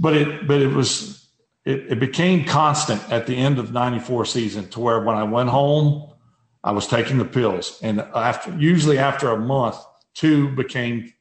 But 0.00 0.14
it, 0.14 0.46
but 0.48 0.62
it 0.62 0.68
was 0.68 1.28
it, 1.64 1.92
it 1.92 2.00
became 2.00 2.44
constant 2.44 3.02
at 3.10 3.26
the 3.26 3.36
end 3.36 3.58
of 3.58 3.72
94 3.72 4.24
season 4.26 4.68
to 4.70 4.80
where 4.80 5.00
when 5.00 5.16
I 5.16 5.24
went 5.24 5.50
home, 5.50 6.10
I 6.62 6.72
was 6.72 6.86
taking 6.86 7.18
the 7.18 7.24
pills. 7.24 7.78
And 7.82 8.00
after, 8.00 8.54
usually 8.58 8.98
after 8.98 9.30
a 9.30 9.38
month, 9.38 9.76
two 10.14 10.48
became 10.48 11.12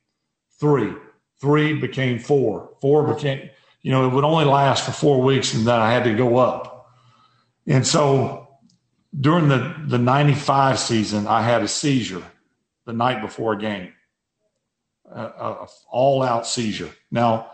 three, 0.59 0.93
three 1.39 1.73
became 1.73 2.19
four, 2.19 2.71
four 2.81 3.13
became, 3.13 3.49
you 3.83 3.91
know, 3.91 4.07
it 4.07 4.13
would 4.13 4.23
only 4.23 4.45
last 4.45 4.85
for 4.85 4.91
four 4.91 5.21
weeks 5.21 5.53
and 5.53 5.67
then 5.67 5.79
I 5.79 5.91
had 5.91 6.05
to 6.05 6.15
go 6.15 6.37
up. 6.37 6.89
And 7.67 7.85
so 7.85 8.47
during 9.17 9.49
the, 9.49 9.75
the 9.85 9.97
95 9.97 10.79
season, 10.79 11.27
I 11.27 11.43
had 11.43 11.61
a 11.61 11.67
seizure 11.67 12.23
the 12.85 12.93
night 12.93 13.21
before 13.21 13.53
a 13.53 13.57
game, 13.57 13.93
a, 15.11 15.21
a 15.21 15.67
all 15.89 16.23
out 16.23 16.47
seizure. 16.47 16.89
Now, 17.11 17.51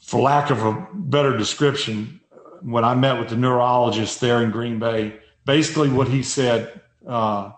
for 0.00 0.20
lack 0.20 0.50
of 0.50 0.64
a 0.64 0.86
better 0.92 1.36
description, 1.36 2.20
when 2.60 2.84
I 2.84 2.94
met 2.94 3.18
with 3.18 3.30
the 3.30 3.36
neurologist 3.36 4.20
there 4.20 4.42
in 4.42 4.50
Green 4.50 4.78
Bay, 4.78 5.18
basically 5.44 5.88
what 5.88 6.08
he 6.08 6.22
said 6.22 6.80
uh, 7.06 7.52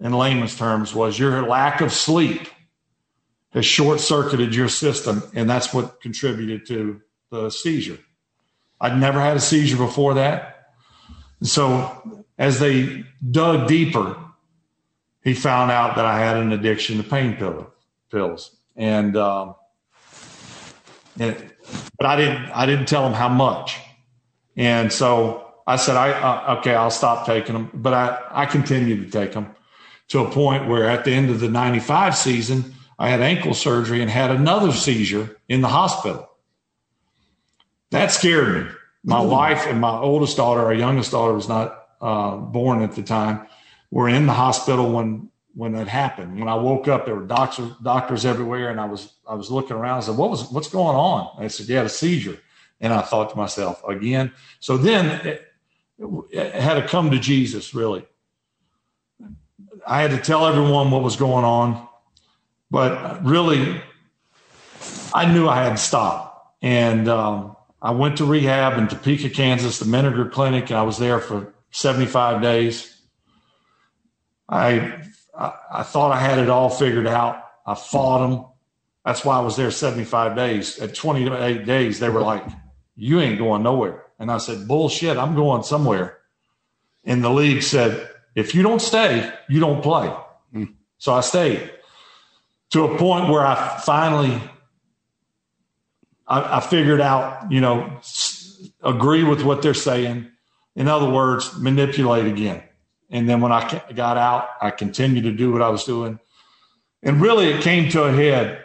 in 0.00 0.12
layman's 0.12 0.56
terms 0.56 0.94
was 0.94 1.18
your 1.18 1.46
lack 1.46 1.80
of 1.80 1.92
sleep 1.92 2.48
has 3.52 3.64
short 3.64 4.00
circuited 4.00 4.54
your 4.54 4.68
system, 4.68 5.22
and 5.34 5.48
that's 5.48 5.72
what 5.72 6.00
contributed 6.00 6.66
to 6.66 7.00
the 7.30 7.50
seizure. 7.50 7.98
I'd 8.80 8.98
never 8.98 9.20
had 9.20 9.36
a 9.36 9.40
seizure 9.40 9.76
before 9.76 10.14
that. 10.14 10.70
so 11.42 12.24
as 12.38 12.58
they 12.58 13.04
dug 13.30 13.68
deeper, 13.68 14.16
he 15.22 15.34
found 15.34 15.70
out 15.70 15.96
that 15.96 16.04
I 16.04 16.18
had 16.18 16.36
an 16.36 16.52
addiction 16.52 16.96
to 16.96 17.04
pain 17.04 17.36
pills. 18.10 18.56
And, 18.74 19.16
um, 19.16 19.54
and 21.18 21.52
but 21.98 22.06
I 22.06 22.16
didn't 22.16 22.50
I 22.50 22.66
didn't 22.66 22.86
tell 22.86 23.06
him 23.06 23.12
how 23.12 23.28
much. 23.28 23.78
And 24.56 24.92
so 24.92 25.52
I 25.66 25.76
said, 25.76 25.96
I 25.96 26.12
uh, 26.12 26.58
okay, 26.58 26.74
I'll 26.74 26.90
stop 26.90 27.26
taking 27.26 27.54
them. 27.54 27.70
But 27.72 27.94
I 27.94 28.18
I 28.30 28.46
continued 28.46 29.04
to 29.04 29.18
take 29.18 29.32
them 29.32 29.54
to 30.08 30.20
a 30.20 30.30
point 30.30 30.68
where 30.68 30.88
at 30.88 31.04
the 31.04 31.12
end 31.12 31.30
of 31.30 31.40
the 31.40 31.48
'95 31.48 32.16
season, 32.16 32.74
I 33.02 33.08
had 33.08 33.20
ankle 33.20 33.52
surgery 33.52 34.00
and 34.00 34.08
had 34.08 34.30
another 34.30 34.70
seizure 34.70 35.36
in 35.48 35.60
the 35.60 35.66
hospital. 35.66 36.30
That 37.90 38.12
scared 38.12 38.64
me 38.66 38.70
My 39.02 39.20
wife 39.20 39.66
and 39.66 39.80
my 39.80 39.90
oldest 39.90 40.36
daughter, 40.36 40.60
our 40.60 40.72
youngest 40.72 41.10
daughter, 41.10 41.32
was 41.32 41.48
not 41.48 41.88
uh, 42.00 42.36
born 42.36 42.80
at 42.80 42.92
the 42.92 43.02
time. 43.02 43.48
Were 43.90 44.08
in 44.08 44.26
the 44.26 44.32
hospital 44.32 44.92
when 44.92 45.30
when 45.52 45.74
it 45.74 45.88
happened. 45.88 46.38
When 46.38 46.46
I 46.46 46.54
woke 46.54 46.86
up, 46.86 47.04
there 47.04 47.16
were 47.16 47.26
doctors 47.26 47.72
doctors 47.82 48.24
everywhere, 48.24 48.70
and 48.70 48.80
I 48.80 48.84
was 48.84 49.12
I 49.28 49.34
was 49.34 49.50
looking 49.50 49.76
around. 49.76 49.98
I 49.98 50.00
said, 50.02 50.16
"What 50.16 50.30
was 50.30 50.48
what's 50.52 50.68
going 50.68 50.96
on?" 50.96 51.44
I 51.44 51.48
said, 51.48 51.68
"You 51.68 51.74
had 51.74 51.86
a 51.86 51.88
seizure," 51.88 52.38
and 52.80 52.92
I 52.92 53.02
thought 53.02 53.30
to 53.30 53.36
myself 53.36 53.82
again. 53.82 54.30
So 54.60 54.76
then 54.76 55.26
it, 55.26 55.52
it 56.30 56.54
had 56.54 56.74
to 56.74 56.86
come 56.86 57.10
to 57.10 57.18
Jesus. 57.18 57.74
Really, 57.74 58.06
I 59.84 60.02
had 60.02 60.12
to 60.12 60.18
tell 60.18 60.46
everyone 60.46 60.92
what 60.92 61.02
was 61.02 61.16
going 61.16 61.44
on, 61.44 61.88
but 62.72 63.22
really, 63.22 63.82
I 65.12 65.30
knew 65.30 65.46
I 65.46 65.62
had 65.62 65.72
to 65.72 65.76
stop. 65.76 66.56
And 66.62 67.06
um, 67.06 67.54
I 67.82 67.90
went 67.90 68.16
to 68.16 68.24
rehab 68.24 68.78
in 68.78 68.88
Topeka, 68.88 69.28
Kansas, 69.28 69.78
the 69.78 69.84
Menninger 69.84 70.32
Clinic, 70.32 70.70
and 70.70 70.78
I 70.78 70.82
was 70.82 70.96
there 70.96 71.20
for 71.20 71.52
75 71.70 72.40
days. 72.40 72.98
I 74.48 75.02
I, 75.38 75.52
I 75.70 75.82
thought 75.82 76.12
I 76.12 76.18
had 76.18 76.38
it 76.38 76.48
all 76.48 76.70
figured 76.70 77.06
out. 77.06 77.44
I 77.66 77.74
fought 77.74 78.26
them. 78.26 78.46
That's 79.04 79.22
why 79.22 79.36
I 79.36 79.40
was 79.40 79.56
there 79.56 79.70
75 79.70 80.34
days. 80.34 80.78
At 80.78 80.94
28 80.94 81.66
days, 81.66 82.00
they 82.00 82.08
were 82.08 82.22
like, 82.22 82.44
You 82.96 83.20
ain't 83.20 83.38
going 83.38 83.62
nowhere. 83.62 84.06
And 84.18 84.32
I 84.32 84.38
said, 84.38 84.66
Bullshit, 84.66 85.18
I'm 85.18 85.34
going 85.34 85.62
somewhere. 85.62 86.20
And 87.04 87.22
the 87.22 87.30
league 87.30 87.62
said, 87.62 88.08
If 88.34 88.54
you 88.54 88.62
don't 88.62 88.80
stay, 88.80 89.30
you 89.50 89.60
don't 89.60 89.82
play. 89.82 90.14
Mm. 90.54 90.72
So 90.96 91.12
I 91.12 91.20
stayed 91.20 91.70
to 92.72 92.84
a 92.84 92.98
point 92.98 93.28
where 93.28 93.46
I 93.46 93.80
finally 93.84 94.40
I, 96.26 96.56
I 96.56 96.60
figured 96.60 97.00
out, 97.00 97.52
you 97.52 97.60
know, 97.60 98.00
agree 98.82 99.24
with 99.24 99.42
what 99.42 99.62
they're 99.62 99.74
saying. 99.74 100.28
In 100.74 100.88
other 100.88 101.10
words, 101.10 101.56
manipulate 101.58 102.26
again. 102.26 102.62
And 103.10 103.28
then 103.28 103.42
when 103.42 103.52
I 103.52 103.82
got 103.94 104.16
out, 104.16 104.48
I 104.60 104.70
continued 104.70 105.24
to 105.24 105.32
do 105.32 105.52
what 105.52 105.60
I 105.60 105.68
was 105.68 105.84
doing. 105.84 106.18
And 107.02 107.20
really, 107.20 107.50
it 107.50 107.60
came 107.60 107.90
to 107.90 108.04
a 108.04 108.12
head. 108.12 108.64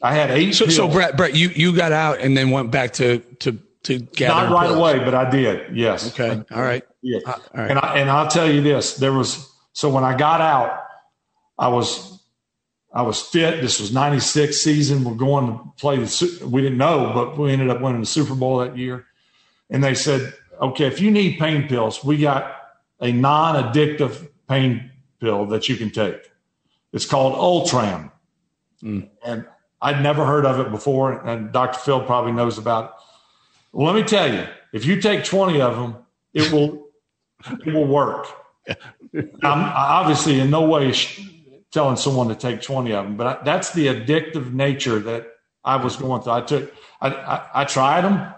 I 0.00 0.14
had 0.14 0.30
eight. 0.30 0.52
So, 0.54 0.66
so 0.66 0.88
Brett, 0.88 1.16
Brett, 1.16 1.34
you, 1.34 1.48
you 1.48 1.74
got 1.74 1.90
out 1.90 2.20
and 2.20 2.36
then 2.36 2.50
went 2.50 2.70
back 2.70 2.92
to 2.94 3.18
to 3.40 3.58
to 3.84 3.98
gather. 3.98 4.50
Not 4.50 4.52
right 4.52 4.66
pills. 4.68 4.78
away, 4.78 4.98
but 4.98 5.14
I 5.14 5.28
did. 5.30 5.76
Yes. 5.76 6.08
Okay. 6.12 6.44
All 6.52 6.62
right. 6.62 6.84
Yeah. 7.00 7.20
Uh, 7.26 7.30
all 7.32 7.40
right. 7.54 7.70
And 7.70 7.78
I, 7.78 7.98
and 7.98 8.10
I'll 8.10 8.28
tell 8.28 8.48
you 8.48 8.60
this: 8.62 8.96
there 8.96 9.12
was 9.12 9.50
so 9.72 9.90
when 9.90 10.04
I 10.04 10.16
got 10.16 10.40
out, 10.40 10.84
I 11.58 11.68
was 11.68 12.11
I 12.92 13.02
was 13.02 13.22
fit. 13.22 13.62
This 13.62 13.80
was 13.80 13.92
'96 13.92 14.56
season. 14.56 15.04
We're 15.04 15.14
going 15.14 15.46
to 15.46 15.72
play 15.78 15.96
the. 15.96 16.46
We 16.46 16.60
didn't 16.62 16.78
know, 16.78 17.12
but 17.14 17.38
we 17.38 17.52
ended 17.52 17.70
up 17.70 17.80
winning 17.80 18.00
the 18.00 18.06
Super 18.06 18.34
Bowl 18.34 18.58
that 18.58 18.76
year. 18.76 19.06
And 19.70 19.82
they 19.82 19.94
said, 19.94 20.34
"Okay, 20.60 20.86
if 20.86 21.00
you 21.00 21.10
need 21.10 21.38
pain 21.38 21.68
pills, 21.68 22.04
we 22.04 22.18
got 22.18 22.54
a 23.00 23.12
non 23.12 23.62
addictive 23.62 24.28
pain 24.48 24.90
pill 25.20 25.46
that 25.46 25.68
you 25.68 25.76
can 25.76 25.90
take. 25.90 26.30
It's 26.92 27.06
called 27.06 27.34
Ultram. 27.34 28.10
Mm. 28.82 29.08
And 29.24 29.46
I'd 29.80 30.02
never 30.02 30.24
heard 30.24 30.44
of 30.44 30.60
it 30.60 30.70
before, 30.70 31.26
and 31.26 31.52
Dr. 31.52 31.78
Phil 31.78 32.04
probably 32.04 32.32
knows 32.32 32.58
about 32.58 32.84
it. 32.84 32.90
Well, 33.72 33.86
let 33.92 34.00
me 34.00 34.06
tell 34.06 34.32
you, 34.32 34.46
if 34.72 34.84
you 34.84 35.00
take 35.00 35.24
20 35.24 35.60
of 35.60 35.76
them, 35.76 35.96
it 36.34 36.52
will 36.52 36.88
it 37.66 37.72
will 37.72 37.86
work. 37.86 38.26
I'm 38.68 39.32
obviously 39.42 40.40
in 40.40 40.50
no 40.50 40.62
way 40.62 40.92
telling 41.72 41.96
someone 41.96 42.28
to 42.28 42.34
take 42.34 42.60
20 42.60 42.92
of 42.92 43.04
them, 43.04 43.16
but 43.16 43.44
that's 43.44 43.72
the 43.72 43.86
addictive 43.86 44.52
nature 44.52 45.00
that 45.00 45.26
I 45.64 45.76
was 45.76 45.96
going 45.96 46.22
through. 46.22 46.32
I 46.32 46.40
took, 46.42 46.74
I, 47.00 47.08
I, 47.08 47.62
I 47.62 47.64
tried 47.64 48.02
them. 48.02 48.32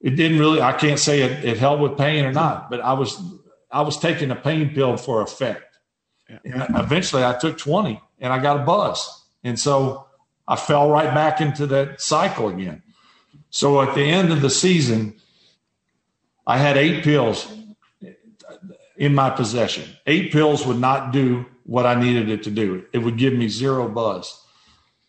It 0.00 0.16
didn't 0.16 0.38
really 0.38 0.62
i 0.62 0.72
can't 0.72 0.98
say 0.98 1.20
it, 1.20 1.44
it 1.44 1.58
helped 1.58 1.82
with 1.82 1.98
pain 1.98 2.24
or 2.24 2.32
not 2.32 2.70
but 2.70 2.80
i 2.80 2.94
was 2.94 3.20
i 3.70 3.82
was 3.82 3.98
taking 3.98 4.30
a 4.30 4.34
pain 4.34 4.72
pill 4.74 4.96
for 4.96 5.20
effect. 5.20 5.76
Yeah. 6.28 6.38
and 6.68 6.78
eventually 6.78 7.22
i 7.22 7.34
took 7.38 7.58
20 7.58 8.00
and 8.18 8.32
i 8.32 8.38
got 8.38 8.60
a 8.60 8.64
buzz. 8.64 9.24
And 9.44 9.60
so 9.60 10.06
i 10.48 10.56
fell 10.56 10.88
right 10.90 11.12
back 11.14 11.42
into 11.42 11.66
that 11.66 12.00
cycle 12.00 12.48
again. 12.48 12.82
So 13.50 13.82
at 13.82 13.94
the 13.94 14.04
end 14.04 14.32
of 14.32 14.40
the 14.40 14.48
season 14.48 15.20
i 16.46 16.56
had 16.56 16.78
eight 16.78 17.04
pills 17.04 17.52
in 18.96 19.14
my 19.14 19.28
possession. 19.28 19.84
Eight 20.06 20.32
pills 20.32 20.66
would 20.66 20.78
not 20.78 21.12
do 21.12 21.44
what 21.70 21.86
i 21.86 21.94
needed 21.94 22.28
it 22.28 22.42
to 22.42 22.50
do 22.50 22.84
it 22.92 22.98
would 22.98 23.16
give 23.16 23.32
me 23.32 23.48
zero 23.48 23.88
buzz 23.88 24.44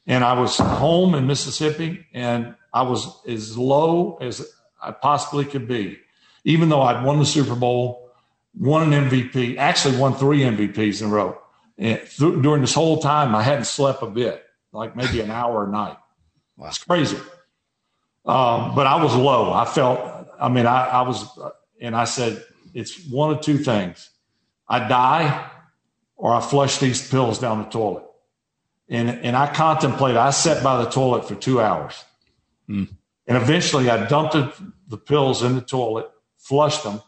and 0.06 0.24
i 0.24 0.34
was 0.40 0.58
home 0.58 1.16
in 1.16 1.28
mississippi 1.28 2.06
and 2.14 2.56
i 2.74 2.82
was 2.82 3.22
as 3.28 3.58
low 3.58 4.18
as 4.22 4.46
I 4.82 4.92
possibly 4.92 5.46
could 5.46 5.68
be, 5.68 6.00
even 6.44 6.70
though 6.70 6.82
I'd 6.82 7.06
won 7.06 7.20
the 7.20 7.26
Super 7.26 7.56
Bowl, 7.56 8.10
won 8.58 8.92
an 8.92 9.10
MVP, 9.10 9.58
actually 9.58 9.98
won 9.98 10.16
three 10.16 10.40
MVPs 10.40 11.02
in 11.02 11.08
a 11.08 11.12
row. 11.12 11.38
And 11.78 12.00
th- 12.00 12.42
during 12.42 12.62
this 12.62 12.74
whole 12.74 13.00
time, 13.00 13.36
I 13.36 13.44
hadn't 13.44 13.66
slept 13.66 14.02
a 14.02 14.08
bit, 14.08 14.44
like 14.72 14.96
maybe 14.96 15.22
an 15.22 15.30
hour 15.30 15.66
a 15.66 15.70
night. 15.70 15.98
Wow. 16.58 16.68
It's 16.68 16.84
crazy. 16.84 17.18
Um, 18.26 18.76
but 18.76 18.88
I 18.88 19.02
was 19.02 19.16
low. 19.16 19.54
I 19.54 19.66
felt, 19.66 20.28
I 20.40 20.50
mean, 20.50 20.66
I, 20.66 20.88
I 20.88 21.02
was, 21.04 21.26
and 21.80 21.96
I 21.96 22.06
said, 22.06 22.44
it's 22.74 23.08
one 23.08 23.32
of 23.32 23.42
two 23.42 23.58
things. 23.58 24.10
I 24.68 24.88
die 24.88 25.50
or 26.22 26.36
I 26.36 26.40
flush 26.40 26.78
these 26.78 27.10
pills 27.10 27.40
down 27.40 27.58
the 27.58 27.70
toilet. 27.70 28.04
And, 28.88 29.10
and 29.10 29.36
I 29.36 29.52
contemplated, 29.52 30.18
I 30.18 30.30
sat 30.30 30.64
by 30.64 30.84
the 30.84 30.90
toilet 30.90 31.28
for 31.28 31.34
two 31.34 31.60
hours. 31.60 32.06
Mm. 32.70 32.90
And 33.26 33.38
eventually 33.38 33.90
I 33.90 34.06
dumped 34.06 34.34
the, 34.34 34.54
the 34.88 34.98
pills 34.98 35.42
in 35.42 35.56
the 35.56 35.62
toilet, 35.62 36.12
flushed 36.38 36.84
them, 36.84 37.02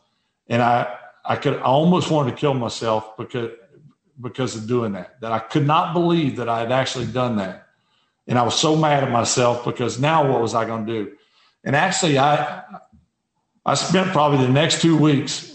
and 0.47 0.63
I, 0.63 0.97
I 1.23 1.35
could 1.35 1.57
I 1.57 1.61
almost 1.61 2.09
wanted 2.09 2.31
to 2.31 2.37
kill 2.37 2.55
myself 2.55 3.15
because 3.15 3.51
because 4.19 4.55
of 4.55 4.67
doing 4.67 4.93
that. 4.93 5.21
That 5.21 5.31
I 5.31 5.39
could 5.39 5.67
not 5.67 5.93
believe 5.93 6.37
that 6.37 6.49
I 6.49 6.61
had 6.61 6.71
actually 6.71 7.05
done 7.05 7.37
that. 7.37 7.67
And 8.27 8.39
I 8.39 8.41
was 8.41 8.59
so 8.59 8.75
mad 8.75 9.03
at 9.03 9.11
myself 9.11 9.63
because 9.63 9.99
now 9.99 10.27
what 10.29 10.41
was 10.41 10.55
I 10.55 10.65
going 10.65 10.85
to 10.85 10.91
do? 10.91 11.11
And 11.63 11.75
actually 11.75 12.17
I 12.17 12.63
I 13.63 13.75
spent 13.75 14.11
probably 14.11 14.45
the 14.45 14.51
next 14.51 14.81
two 14.81 14.97
weeks 14.97 15.52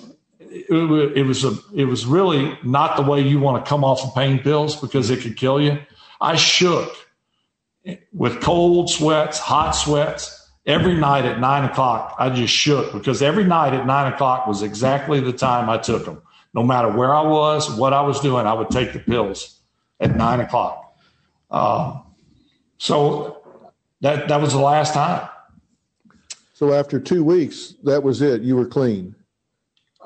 it, 0.50 1.16
it 1.16 1.22
was 1.24 1.44
a 1.44 1.54
it 1.74 1.84
was 1.84 2.06
really 2.06 2.58
not 2.62 2.96
the 2.96 3.02
way 3.02 3.20
you 3.20 3.40
want 3.40 3.64
to 3.64 3.68
come 3.68 3.84
off 3.84 4.02
of 4.04 4.14
pain 4.14 4.38
pills 4.38 4.76
because 4.76 5.10
it 5.10 5.20
could 5.20 5.36
kill 5.36 5.60
you. 5.60 5.78
I 6.20 6.36
shook 6.36 6.94
with 8.12 8.40
cold 8.40 8.90
sweats, 8.90 9.38
hot 9.38 9.72
sweats 9.72 10.38
every 10.68 10.94
night 10.94 11.24
at 11.24 11.40
nine 11.40 11.64
o'clock, 11.64 12.14
I 12.18 12.28
just 12.30 12.54
shook 12.54 12.92
because 12.92 13.22
every 13.22 13.42
night 13.42 13.72
at 13.72 13.86
nine 13.86 14.12
o'clock 14.12 14.46
was 14.46 14.62
exactly 14.62 15.18
the 15.18 15.32
time 15.32 15.68
I 15.68 15.78
took 15.78 16.04
them. 16.04 16.22
No 16.54 16.62
matter 16.62 16.90
where 16.90 17.14
I 17.14 17.22
was, 17.22 17.74
what 17.76 17.92
I 17.92 18.02
was 18.02 18.20
doing, 18.20 18.46
I 18.46 18.52
would 18.52 18.70
take 18.70 18.92
the 18.92 18.98
pills 18.98 19.60
at 19.98 20.14
nine 20.14 20.40
o'clock. 20.40 20.94
Uh, 21.50 22.00
so 22.76 23.42
that 24.02 24.28
that 24.28 24.40
was 24.40 24.52
the 24.52 24.60
last 24.60 24.94
time. 24.94 25.28
So 26.52 26.72
after 26.74 27.00
two 27.00 27.24
weeks, 27.24 27.74
that 27.84 28.02
was 28.02 28.20
it. 28.20 28.42
You 28.42 28.56
were 28.56 28.66
clean. 28.66 29.14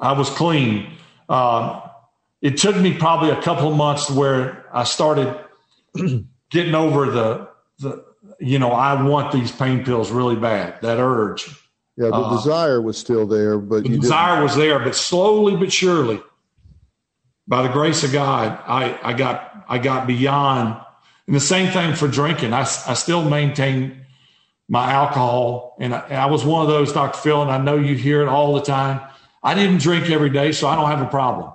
I 0.03 0.12
was 0.12 0.28
clean. 0.28 0.92
Uh, 1.28 1.80
it 2.42 2.57
took 2.57 2.76
me 2.76 2.92
probably 2.98 3.30
a 3.30 3.40
couple 3.40 3.68
of 3.68 3.76
months 3.76 4.11
where 4.11 4.66
I 4.74 4.84
started 4.84 5.38
getting 6.50 6.74
over 6.74 7.11
the 7.11 7.48
the 7.78 8.05
you 8.38 8.59
know, 8.59 8.72
I 8.72 9.00
want 9.00 9.32
these 9.32 9.53
pain 9.53 9.84
pills 9.84 10.11
really 10.11 10.36
bad. 10.36 10.80
That 10.82 10.98
urge. 10.98 11.48
Yeah, 11.96 12.09
the 12.09 12.14
uh, 12.14 12.36
desire 12.36 12.80
was 12.80 12.98
still 12.98 13.26
there, 13.26 13.59
but 13.59 13.84
the 13.84 13.96
desire 13.98 14.36
didn't. 14.36 14.44
was 14.44 14.57
there, 14.57 14.78
but 14.80 14.96
slowly 14.96 15.57
but 15.57 15.72
surely, 15.72 16.20
by 17.46 17.62
the 17.62 17.68
grace 17.68 18.03
of 18.03 18.12
God, 18.12 18.59
I, 18.66 18.98
I 19.03 19.12
got 19.12 19.64
I 19.68 19.78
got 19.78 20.07
beyond. 20.07 20.80
And 21.28 21.36
the 21.36 21.40
same 21.40 21.70
thing 21.72 21.94
for 21.94 22.09
drinking. 22.09 22.53
I, 22.53 22.62
I 22.62 22.94
still 22.94 23.22
maintain 23.22 24.05
my 24.68 24.90
alcohol, 24.90 25.76
and 25.78 25.94
I, 25.94 26.09
I 26.11 26.26
was 26.26 26.44
one 26.44 26.62
of 26.62 26.68
those, 26.68 26.92
Dr. 26.92 27.18
Phil, 27.18 27.42
and 27.42 27.50
I 27.50 27.59
know 27.59 27.76
you 27.76 27.94
hear 27.94 28.22
it 28.22 28.28
all 28.28 28.55
the 28.55 28.62
time. 28.62 29.00
I 29.43 29.55
didn't 29.55 29.78
drink 29.78 30.11
every 30.11 30.30
day, 30.30 30.53
so 30.53 30.68
I 30.68 30.76
don't 30.76 30.88
have 30.88 31.03
a 31.03 31.11
problem. 31.11 31.53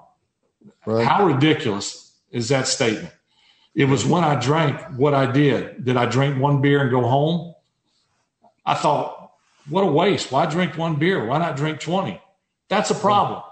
Right. 0.86 1.06
How 1.06 1.26
ridiculous 1.26 2.14
is 2.32 2.50
that 2.50 2.68
statement? 2.68 3.14
It 3.76 3.86
was 3.86 4.06
when 4.06 4.24
I 4.24 4.36
drank 4.40 4.82
what 4.98 5.14
I 5.14 5.32
did. 5.32 5.86
Did 5.86 5.98
I 5.98 6.06
drink 6.06 6.40
one 6.42 6.62
beer 6.62 6.82
and 6.82 6.92
go 6.92 7.02
home? 7.02 7.54
I 8.66 8.74
thought, 8.74 9.32
what 9.70 9.84
a 9.84 9.88
waste. 9.88 10.32
Why 10.32 10.46
drink 10.46 10.78
one 10.78 10.96
beer? 10.96 11.26
Why 11.26 11.38
not 11.38 11.56
drink 11.56 11.80
20? 11.80 12.22
That's 12.70 12.90
a 12.90 12.96
problem. 12.96 13.44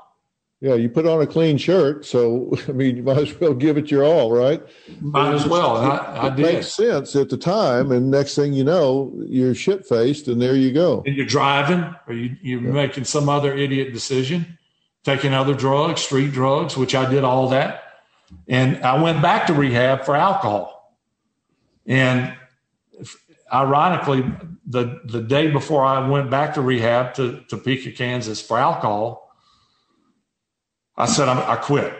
Yeah, 0.66 0.74
you 0.74 0.90
put 0.90 1.06
on 1.06 1.22
a 1.22 1.28
clean 1.28 1.60
shirt, 1.60 2.08
so 2.08 2.52
I 2.68 2.72
mean, 2.72 2.98
you 2.98 3.04
might 3.04 3.20
as 3.20 3.40
well 3.40 3.54
give 3.54 3.78
it 3.78 3.92
your 3.92 4.04
all, 4.04 4.32
right? 4.32 4.64
Might 5.00 5.36
as 5.36 5.46
well. 5.46 5.78
It, 5.78 5.86
I, 5.86 6.16
I 6.16 6.28
it 6.30 6.40
makes 6.40 6.74
sense 6.74 7.16
at 7.16 7.30
the 7.30 7.38
time, 7.38 7.92
and 7.92 8.10
next 8.10 8.34
thing 8.34 8.52
you 8.52 8.64
know, 8.64 9.14
you're 9.28 9.54
shit 9.54 9.86
faced, 9.86 10.28
and 10.28 10.42
there 10.42 10.56
you 10.56 10.74
go. 10.74 11.04
And 11.06 11.16
you're 11.16 11.28
driving, 11.28 11.96
or 12.08 12.16
you, 12.16 12.36
you're 12.42 12.62
yeah. 12.62 12.72
making 12.72 13.04
some 13.04 13.30
other 13.30 13.54
idiot 13.54 13.94
decision, 13.94 14.58
taking 15.04 15.36
other 15.36 15.54
drugs, 15.54 16.02
street 16.02 16.32
drugs, 16.32 16.76
which 16.76 16.96
I 16.96 17.08
did 17.08 17.24
all 17.24 17.48
that. 17.50 17.84
And 18.48 18.84
I 18.84 19.00
went 19.00 19.22
back 19.22 19.46
to 19.48 19.54
rehab 19.54 20.04
for 20.04 20.16
alcohol. 20.16 20.98
And 21.86 22.34
ironically, 23.54 24.24
the 24.66 25.00
the 25.06 25.22
day 25.22 25.52
before 25.52 25.86
I 25.86 26.10
went 26.10 26.32
back 26.32 26.56
to 26.56 26.62
rehab 26.62 27.14
to 27.16 27.42
Topeka, 27.50 27.92
Kansas 27.92 28.42
for 28.42 28.58
alcohol, 28.58 29.25
I 30.98 31.06
said 31.06 31.28
i 31.28 31.54
I 31.54 31.56
quit. 31.58 31.94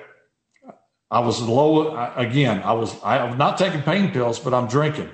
I 1.12 1.20
was 1.20 1.42
low 1.42 1.96
again. 2.16 2.62
I 2.64 2.74
was 2.74 2.96
I'm 3.04 3.38
not 3.38 3.58
taking 3.58 3.82
pain 3.82 4.12
pills, 4.12 4.40
but 4.40 4.54
I'm 4.54 4.68
drinking, 4.68 5.10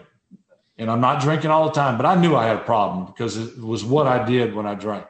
and 0.78 0.90
I'm 0.90 1.02
not 1.02 1.22
drinking 1.22 1.52
all 1.52 1.66
the 1.66 1.74
time. 1.74 1.98
But 1.98 2.06
I 2.06 2.16
knew 2.16 2.36
I 2.36 2.48
had 2.48 2.58
a 2.58 2.64
problem 2.64 3.06
because 3.06 3.38
it 3.38 3.60
was 3.60 3.84
what 3.84 4.08
I 4.08 4.24
did 4.26 4.56
when 4.56 4.66
I 4.66 4.76
drank, 4.76 5.06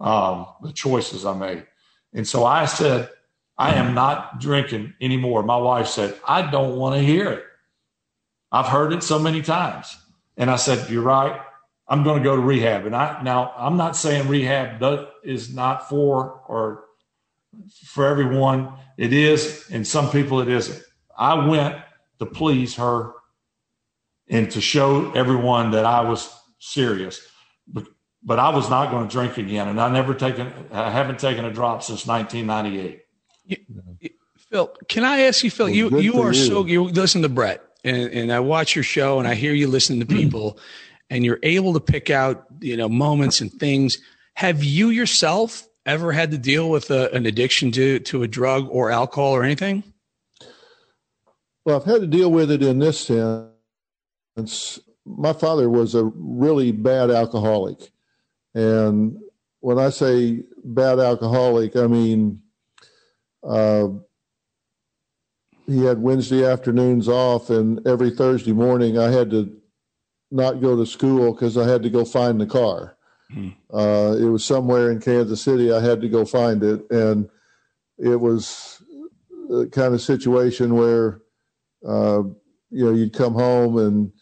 um, 0.00 0.46
the 0.62 0.72
choices 0.72 1.24
I 1.24 1.34
made, 1.34 1.66
and 2.12 2.26
so 2.26 2.44
I 2.44 2.66
said, 2.66 3.08
I 3.56 3.74
am 3.74 3.94
not 3.94 4.40
drinking 4.40 4.94
anymore. 5.00 5.42
My 5.42 5.56
wife 5.56 5.88
said, 5.88 6.18
I 6.26 6.48
don't 6.48 6.76
want 6.76 6.96
to 6.96 7.02
hear 7.02 7.30
it. 7.30 7.44
I've 8.52 8.66
heard 8.66 8.92
it 8.92 9.02
so 9.02 9.18
many 9.18 9.42
times, 9.42 9.96
and 10.36 10.50
I 10.50 10.56
said, 10.56 10.90
You're 10.90 11.02
right. 11.02 11.40
I'm 11.90 12.04
going 12.04 12.18
to 12.18 12.24
go 12.24 12.36
to 12.36 12.42
rehab. 12.42 12.84
And 12.84 12.94
I 12.94 13.22
now 13.22 13.54
I'm 13.56 13.78
not 13.78 13.96
saying 13.96 14.28
rehab 14.28 14.82
is 15.24 15.54
not 15.54 15.88
for 15.88 16.42
or 16.46 16.84
for 17.84 18.06
everyone. 18.06 18.72
It 18.96 19.12
is, 19.12 19.68
and 19.70 19.86
some 19.86 20.10
people 20.10 20.40
it 20.40 20.48
isn't. 20.48 20.82
I 21.16 21.46
went 21.46 21.76
to 22.18 22.26
please 22.26 22.76
her 22.76 23.12
and 24.28 24.50
to 24.50 24.60
show 24.60 25.12
everyone 25.12 25.70
that 25.72 25.84
I 25.84 26.02
was 26.02 26.32
serious. 26.58 27.26
But, 27.66 27.84
but 28.22 28.38
I 28.38 28.50
was 28.50 28.68
not 28.68 28.90
going 28.90 29.08
to 29.08 29.12
drink 29.12 29.38
again, 29.38 29.68
and 29.68 29.80
I 29.80 29.90
never 29.90 30.14
taken. 30.14 30.52
I 30.72 30.90
haven't 30.90 31.18
taken 31.18 31.44
a 31.44 31.52
drop 31.52 31.82
since 31.82 32.06
1998. 32.06 33.02
Phil, 34.50 34.74
can 34.88 35.04
I 35.04 35.20
ask 35.22 35.44
you, 35.44 35.50
Phil? 35.50 35.66
Well, 35.66 35.74
you 35.74 36.00
you 36.00 36.22
are 36.22 36.32
you. 36.32 36.46
so 36.46 36.64
you 36.64 36.84
listen 36.84 37.22
to 37.22 37.28
Brett, 37.28 37.62
and, 37.84 38.10
and 38.10 38.32
I 38.32 38.40
watch 38.40 38.74
your 38.74 38.82
show, 38.82 39.18
and 39.18 39.28
I 39.28 39.34
hear 39.34 39.52
you 39.52 39.68
listening 39.68 40.00
to 40.00 40.06
people, 40.06 40.58
and 41.10 41.24
you're 41.24 41.38
able 41.42 41.74
to 41.74 41.80
pick 41.80 42.10
out 42.10 42.46
you 42.60 42.76
know 42.76 42.88
moments 42.88 43.40
and 43.40 43.52
things. 43.52 43.98
Have 44.34 44.64
you 44.64 44.88
yourself 44.88 45.67
ever 45.88 46.12
had 46.12 46.30
to 46.30 46.38
deal 46.38 46.70
with 46.70 46.90
a, 46.90 47.12
an 47.12 47.26
addiction 47.26 47.72
to 47.72 47.98
to 48.00 48.22
a 48.22 48.28
drug 48.28 48.68
or 48.70 48.90
alcohol 48.90 49.32
or 49.32 49.42
anything? 49.42 49.82
Well, 51.64 51.76
I've 51.76 51.84
had 51.84 52.02
to 52.02 52.06
deal 52.06 52.30
with 52.30 52.50
it 52.50 52.62
in 52.62 52.78
this 52.78 53.00
sense. 53.00 54.78
My 55.04 55.32
father 55.32 55.68
was 55.68 55.94
a 55.94 56.04
really 56.04 56.70
bad 56.70 57.10
alcoholic, 57.10 57.90
and 58.54 59.18
when 59.60 59.78
I 59.78 59.90
say 59.90 60.44
bad 60.64 60.98
alcoholic, 60.98 61.74
I 61.76 61.86
mean 61.86 62.42
uh, 63.42 63.88
he 65.66 65.84
had 65.84 66.00
Wednesday 66.00 66.44
afternoons 66.44 67.08
off, 67.08 67.50
and 67.50 67.86
every 67.86 68.10
Thursday 68.10 68.52
morning 68.52 68.98
I 68.98 69.10
had 69.10 69.30
to 69.30 69.54
not 70.30 70.60
go 70.60 70.76
to 70.76 70.86
school 70.86 71.32
because 71.32 71.56
I 71.56 71.66
had 71.66 71.82
to 71.82 71.90
go 71.90 72.04
find 72.04 72.40
the 72.40 72.46
car. 72.46 72.97
Hmm. 73.32 73.48
Uh, 73.72 74.16
it 74.18 74.24
was 74.24 74.44
somewhere 74.44 74.90
in 74.90 75.00
Kansas 75.00 75.42
City. 75.42 75.72
I 75.72 75.80
had 75.80 76.00
to 76.00 76.08
go 76.08 76.24
find 76.24 76.62
it, 76.62 76.90
and 76.90 77.28
it 77.98 78.18
was 78.20 78.82
a 79.50 79.66
kind 79.66 79.94
of 79.94 80.00
situation 80.00 80.74
where, 80.74 81.20
uh, 81.86 82.22
you 82.70 82.84
know, 82.84 82.92
you'd 82.92 83.12
come 83.12 83.34
home 83.34 83.78
and 83.78 84.12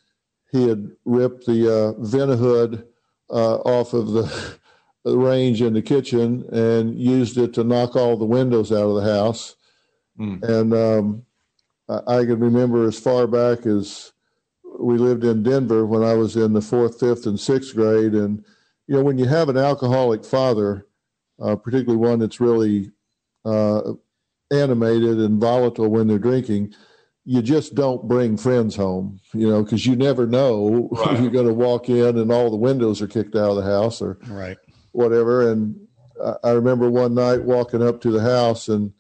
he 0.51 0.69
had 0.69 0.91
ripped 1.05 1.47
the 1.47 1.73
uh, 1.73 1.93
Vent-A-Hood 2.01 2.87
uh, 3.31 3.57
off 3.57 3.93
of 3.93 4.09
the, 4.13 4.59
the 5.05 5.17
range 5.17 5.63
in 5.63 5.75
the 5.75 5.83
kitchen 5.83 6.45
and 6.53 6.99
used 6.99 7.39
it 7.39 7.55
to 7.55 7.65
knock 7.65 7.97
all 7.97 8.17
the 8.17 8.25
windows 8.25 8.73
out 8.73 8.89
of 8.89 9.03
the 9.03 9.13
house. 9.13 9.57
Hmm. 10.17 10.37
And 10.43 10.75
um, 10.75 11.23
I, 11.89 12.19
I 12.19 12.25
can 12.25 12.41
remember 12.41 12.87
as 12.87 12.99
far 12.99 13.27
back 13.27 13.67
as 13.67 14.13
we 14.79 14.99
lived 14.99 15.25
in 15.25 15.43
Denver 15.43 15.87
when 15.87 16.03
I 16.03 16.15
was 16.15 16.37
in 16.37 16.53
the 16.53 16.61
fourth, 16.61 17.01
fifth, 17.01 17.27
and 17.27 17.39
sixth 17.39 17.75
grade, 17.75 18.13
and 18.13 18.45
you 18.87 18.97
know, 18.97 19.03
when 19.03 19.19
you 19.19 19.27
have 19.27 19.49
an 19.49 19.57
alcoholic 19.57 20.25
father, 20.25 20.87
uh, 21.41 21.57
particularly 21.57 21.97
one 21.97 22.19
that's 22.19 22.41
really 22.41 22.93
uh, 23.45 23.93
animated 24.51 25.19
and 25.19 25.41
volatile 25.41 25.89
when 25.89 26.07
they're 26.07 26.19
drinking, 26.19 26.75
you 27.25 27.43
just 27.43 27.75
don't 27.75 28.07
bring 28.07 28.37
friends 28.37 28.77
home, 28.77 29.21
you 29.35 29.49
know, 29.49 29.65
because 29.65 29.85
you 29.85 29.97
never 29.97 30.27
know 30.27 30.89
right. 30.93 31.21
you're 31.21 31.31
going 31.31 31.47
to 31.47 31.53
walk 31.53 31.89
in 31.89 32.17
and 32.19 32.31
all 32.31 32.51
the 32.51 32.57
windows 32.57 33.03
are 33.03 33.09
kicked 33.09 33.35
out 33.35 33.51
of 33.51 33.57
the 33.57 33.63
house 33.63 34.01
or 34.01 34.19
right. 34.29 34.59
whatever. 34.93 35.51
And 35.51 35.77
I 36.45 36.53
remember 36.53 36.89
one 36.89 37.15
night 37.15 37.43
walking 37.43 37.83
up 37.83 38.01
to 38.03 38.13
the 38.13 38.23
house 38.23 38.69
and 38.69 38.93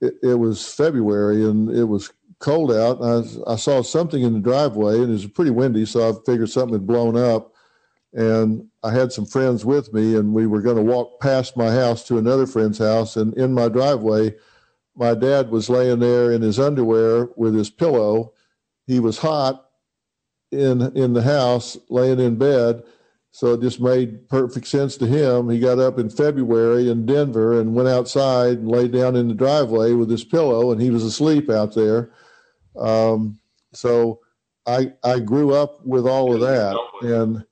it, 0.00 0.14
it 0.22 0.34
was 0.34 0.66
February 0.66 1.44
and 1.44 1.70
it 1.70 1.84
was 1.84 2.10
cold 2.38 2.72
out. 2.72 3.02
I, 3.02 3.52
I, 3.52 3.56
saw 3.56 3.82
something 3.82 4.22
in 4.22 4.32
the 4.32 4.40
driveway 4.40 4.96
and 4.96 5.04
it 5.04 5.12
was 5.12 5.26
pretty 5.26 5.50
windy, 5.50 5.86
so 5.86 6.08
I 6.08 6.12
figured 6.26 6.50
something 6.50 6.74
had 6.74 6.86
blown 6.86 7.16
up 7.16 7.52
and 8.14 8.68
I 8.84 8.92
had 8.92 9.12
some 9.12 9.24
friends 9.24 9.64
with 9.64 9.94
me, 9.94 10.14
and 10.14 10.34
we 10.34 10.46
were 10.46 10.60
going 10.60 10.76
to 10.76 10.82
walk 10.82 11.18
past 11.18 11.56
my 11.56 11.72
house 11.72 12.04
to 12.04 12.18
another 12.18 12.46
friend's 12.46 12.78
house. 12.78 13.16
And 13.16 13.32
in 13.34 13.54
my 13.54 13.68
driveway, 13.68 14.34
my 14.94 15.14
dad 15.14 15.50
was 15.50 15.70
laying 15.70 16.00
there 16.00 16.30
in 16.30 16.42
his 16.42 16.60
underwear 16.60 17.30
with 17.36 17.54
his 17.54 17.70
pillow. 17.70 18.34
He 18.86 19.00
was 19.00 19.18
hot 19.18 19.64
in 20.50 20.82
in 20.96 21.14
the 21.14 21.22
house, 21.22 21.78
laying 21.88 22.20
in 22.20 22.36
bed. 22.36 22.82
So 23.30 23.54
it 23.54 23.62
just 23.62 23.80
made 23.80 24.28
perfect 24.28 24.68
sense 24.68 24.96
to 24.98 25.06
him. 25.06 25.48
He 25.48 25.58
got 25.58 25.80
up 25.80 25.98
in 25.98 26.08
February 26.08 26.88
in 26.88 27.04
Denver 27.06 27.58
and 27.58 27.74
went 27.74 27.88
outside 27.88 28.58
and 28.58 28.68
laid 28.68 28.92
down 28.92 29.16
in 29.16 29.26
the 29.26 29.34
driveway 29.34 29.94
with 29.94 30.08
his 30.10 30.22
pillow, 30.24 30.70
and 30.70 30.80
he 30.80 30.90
was 30.90 31.02
asleep 31.02 31.50
out 31.50 31.74
there. 31.74 32.12
Um, 32.78 33.40
so 33.72 34.20
I 34.66 34.92
I 35.02 35.20
grew 35.20 35.54
up 35.54 35.84
with 35.84 36.06
all 36.06 36.34
of 36.34 36.40
that, 36.42 36.76
and 37.00 37.44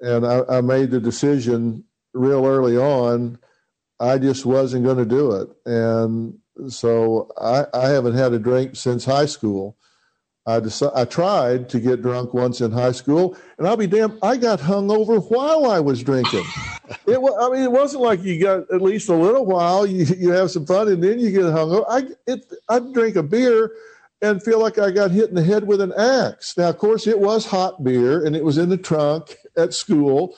and 0.00 0.26
I, 0.26 0.42
I 0.48 0.60
made 0.60 0.90
the 0.90 1.00
decision 1.00 1.84
real 2.12 2.46
early 2.46 2.76
on. 2.76 3.38
I 3.98 4.18
just 4.18 4.44
wasn't 4.44 4.84
going 4.84 4.98
to 4.98 5.06
do 5.06 5.32
it, 5.32 5.48
and 5.64 6.38
so 6.68 7.30
I, 7.40 7.64
I 7.72 7.88
haven't 7.88 8.14
had 8.14 8.32
a 8.32 8.38
drink 8.38 8.76
since 8.76 9.04
high 9.04 9.26
school. 9.26 9.76
I 10.48 10.60
decided, 10.60 10.96
I 10.96 11.04
tried 11.06 11.68
to 11.70 11.80
get 11.80 12.02
drunk 12.02 12.32
once 12.32 12.60
in 12.60 12.70
high 12.70 12.92
school, 12.92 13.36
and 13.58 13.66
I'll 13.66 13.76
be 13.76 13.88
damned, 13.88 14.18
I 14.22 14.36
got 14.36 14.60
hung 14.60 14.90
over 14.90 15.18
while 15.18 15.66
I 15.66 15.80
was 15.80 16.02
drinking. 16.02 16.44
it 17.06 17.20
was, 17.20 17.34
I 17.40 17.52
mean, 17.52 17.64
it 17.64 17.72
wasn't 17.72 18.02
like 18.02 18.22
you 18.22 18.40
got 18.40 18.70
at 18.72 18.80
least 18.80 19.08
a 19.08 19.14
little 19.14 19.44
while. 19.44 19.86
You 19.86 20.04
you 20.04 20.30
have 20.30 20.50
some 20.50 20.66
fun, 20.66 20.88
and 20.88 21.02
then 21.02 21.18
you 21.18 21.30
get 21.32 21.50
hung 21.50 21.72
over. 21.72 21.84
I 21.88 22.02
it 22.26 22.44
I 22.68 22.78
drink 22.78 23.16
a 23.16 23.22
beer 23.22 23.72
and 24.22 24.42
feel 24.42 24.60
like 24.60 24.78
I 24.78 24.90
got 24.90 25.10
hit 25.10 25.28
in 25.28 25.34
the 25.34 25.44
head 25.44 25.66
with 25.66 25.80
an 25.80 25.92
axe. 25.92 26.56
Now, 26.56 26.70
of 26.70 26.78
course, 26.78 27.06
it 27.06 27.18
was 27.18 27.46
hot 27.46 27.84
beer, 27.84 28.24
and 28.24 28.34
it 28.34 28.44
was 28.44 28.58
in 28.58 28.68
the 28.68 28.76
trunk, 28.76 29.36
at 29.56 29.74
school. 29.74 30.36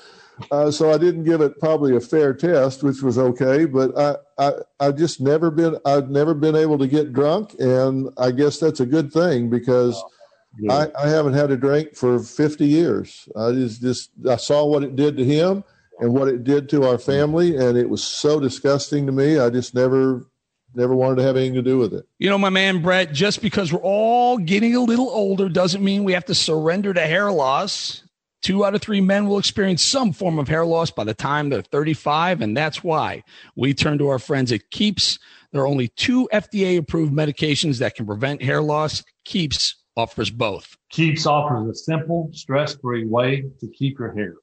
Uh, 0.53 0.71
so 0.71 0.93
I 0.93 0.99
didn't 0.99 1.25
give 1.25 1.41
it 1.41 1.59
probably 1.59 1.97
a 1.97 2.01
fair 2.01 2.33
test, 2.33 2.83
which 2.83 3.03
was 3.03 3.19
okay. 3.19 3.65
But 3.65 3.99
I, 3.99 4.17
I, 4.39 4.53
I 4.81 4.93
just 4.93 5.21
never 5.21 5.51
been, 5.51 5.77
I've 5.85 6.11
never 6.11 6.35
been 6.35 6.55
able 6.55 6.79
to 6.79 6.87
get 6.87 7.13
drunk, 7.13 7.55
and 7.59 8.09
I 8.17 8.31
guess 8.31 8.59
that's 8.59 8.81
a 8.81 8.87
good 8.87 9.13
thing 9.13 9.51
because 9.51 10.01
I, 10.71 10.91
I 10.99 11.09
haven't 11.09 11.35
had 11.35 11.51
a 11.51 11.57
drink 11.57 11.97
for 11.97 12.21
50 12.21 12.67
years. 12.67 13.29
I 13.37 13.53
just, 13.53 13.81
just, 13.81 14.11
I 14.29 14.37
saw 14.37 14.65
what 14.65 14.85
it 14.85 14.97
did 14.97 15.17
to 15.17 15.25
him 15.25 15.65
and 16.01 16.15
what 16.15 16.29
it 16.29 16.45
did 16.45 16.69
to 16.71 16.85
our 16.85 16.99
family, 16.99 17.57
and 17.57 17.77
it 17.77 17.91
was 17.91 18.05
so 18.05 18.39
disgusting 18.39 19.07
to 19.07 19.13
me. 19.13 19.39
I 19.39 19.51
just 19.51 19.75
never, 19.75 20.27
never 20.75 20.95
wanted 20.95 21.17
to 21.17 21.23
have 21.23 21.37
anything 21.37 21.55
to 21.55 21.63
do 21.63 21.79
with 21.79 21.95
it. 21.95 22.07
You 22.19 22.31
know, 22.31 22.39
my 22.39 22.51
man 22.51 22.83
Brett, 22.83 23.13
just 23.13 23.43
because 23.43 23.73
we're 23.73 23.81
all 23.81 24.39
getting 24.39 24.75
a 24.75 24.81
little 24.81 25.09
older 25.09 25.49
doesn't 25.49 25.83
mean 25.83 26.05
we 26.05 26.13
have 26.13 26.27
to 26.27 26.35
surrender 26.35 26.93
to 26.95 27.01
hair 27.01 27.31
loss. 27.31 28.03
Two 28.41 28.65
out 28.65 28.75
of 28.75 28.81
three 28.81 29.01
men 29.01 29.27
will 29.27 29.39
experience 29.39 29.83
some 29.83 30.13
form 30.13 30.39
of 30.39 30.47
hair 30.47 30.65
loss 30.65 30.91
by 30.91 31.03
the 31.05 31.15
time 31.15 31.51
they're 31.51 31.63
35, 31.63 32.41
and 32.41 32.57
that's 32.57 32.85
why 32.85 33.25
we 33.57 33.75
turn 33.75 33.99
to 33.99 34.09
our 34.09 34.21
friends 34.21 34.53
at 34.53 34.71
Keeps. 34.71 35.19
There 35.51 35.63
are 35.63 35.67
only 35.67 35.89
two 35.89 36.29
FDA 36.33 36.79
approved 36.79 37.13
medications 37.13 37.79
that 37.79 37.97
can 37.97 38.07
prevent 38.07 38.43
hair 38.43 38.63
loss. 38.63 39.03
Keeps 39.25 39.75
offers 39.97 40.31
both. 40.31 40.77
Keeps 40.91 41.27
offers 41.27 41.69
a 41.69 41.75
simple, 41.75 42.31
stress 42.33 42.77
free 42.77 43.07
way 43.07 43.45
to 43.59 43.69
keep 43.69 43.99
your 43.99 44.15
hair, 44.15 44.35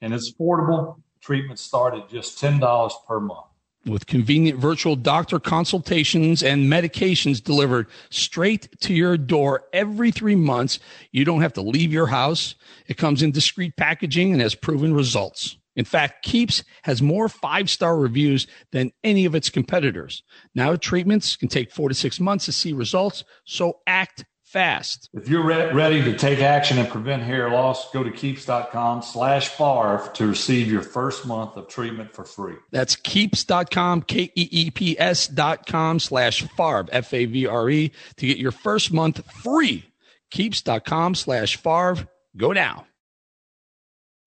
and 0.00 0.12
it's 0.12 0.32
affordable. 0.32 1.00
Treatments 1.20 1.62
start 1.62 1.94
at 1.94 2.08
just 2.08 2.40
$10 2.40 2.90
per 3.06 3.20
month 3.20 3.46
with 3.86 4.06
convenient 4.06 4.58
virtual 4.58 4.96
doctor 4.96 5.38
consultations 5.38 6.42
and 6.42 6.70
medications 6.70 7.42
delivered 7.42 7.86
straight 8.10 8.68
to 8.80 8.92
your 8.92 9.16
door 9.16 9.64
every 9.72 10.10
three 10.10 10.36
months. 10.36 10.78
You 11.12 11.24
don't 11.24 11.42
have 11.42 11.52
to 11.54 11.62
leave 11.62 11.92
your 11.92 12.08
house. 12.08 12.54
It 12.86 12.96
comes 12.96 13.22
in 13.22 13.30
discreet 13.30 13.76
packaging 13.76 14.32
and 14.32 14.40
has 14.40 14.54
proven 14.54 14.94
results. 14.94 15.56
In 15.76 15.84
fact, 15.84 16.24
Keeps 16.24 16.64
has 16.82 17.02
more 17.02 17.28
five 17.28 17.68
star 17.68 17.96
reviews 17.98 18.46
than 18.72 18.92
any 19.04 19.26
of 19.26 19.34
its 19.34 19.50
competitors. 19.50 20.22
Now, 20.54 20.74
treatments 20.74 21.36
can 21.36 21.48
take 21.48 21.70
four 21.70 21.88
to 21.88 21.94
six 21.94 22.18
months 22.18 22.46
to 22.46 22.52
see 22.52 22.72
results, 22.72 23.24
so 23.44 23.80
act 23.86 24.24
fast. 24.46 25.10
If 25.12 25.28
you're 25.28 25.44
re- 25.44 25.72
ready 25.72 26.02
to 26.04 26.16
take 26.16 26.38
action 26.38 26.78
and 26.78 26.88
prevent 26.88 27.22
hair 27.22 27.50
loss, 27.50 27.90
go 27.92 28.02
to 28.04 28.10
keeps.com 28.10 29.02
slash 29.02 29.48
Favre 29.48 30.08
to 30.14 30.28
receive 30.28 30.70
your 30.70 30.82
first 30.82 31.26
month 31.26 31.56
of 31.56 31.68
treatment 31.68 32.14
for 32.14 32.24
free. 32.24 32.54
That's 32.70 32.96
keeps.com, 32.96 34.02
K-E-E-P-S 34.02 35.26
dot 35.28 35.66
com 35.66 35.98
slash 35.98 36.42
Favre, 36.56 36.86
F-A-V-R-E, 36.92 37.92
to 38.16 38.26
get 38.26 38.38
your 38.38 38.52
first 38.52 38.92
month 38.92 39.20
free. 39.42 39.84
Keeps.com 40.30 41.16
slash 41.16 41.56
Favre. 41.56 42.08
Go 42.36 42.52
now. 42.52 42.86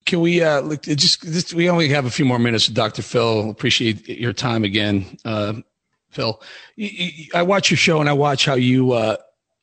Can 0.06 0.22
we 0.22 0.42
uh 0.42 0.62
look 0.62 0.82
just 0.82 1.22
this, 1.22 1.54
we 1.54 1.70
only 1.70 1.90
have 1.90 2.06
a 2.06 2.10
few 2.10 2.26
more 2.26 2.40
minutes 2.40 2.68
with 2.68 2.76
Dr. 2.76 3.04
Phil. 3.04 3.50
Appreciate 3.50 4.10
your 4.10 4.34
time 4.34 4.64
again. 4.64 5.18
Uh 5.24 5.54
Phil, 6.10 6.42
you, 6.76 6.88
you, 6.88 7.26
I 7.36 7.44
watch 7.44 7.70
your 7.70 7.78
show 7.78 8.00
and 8.00 8.10
I 8.10 8.14
watch 8.14 8.46
how 8.46 8.56
you 8.56 8.94
uh 8.94 9.18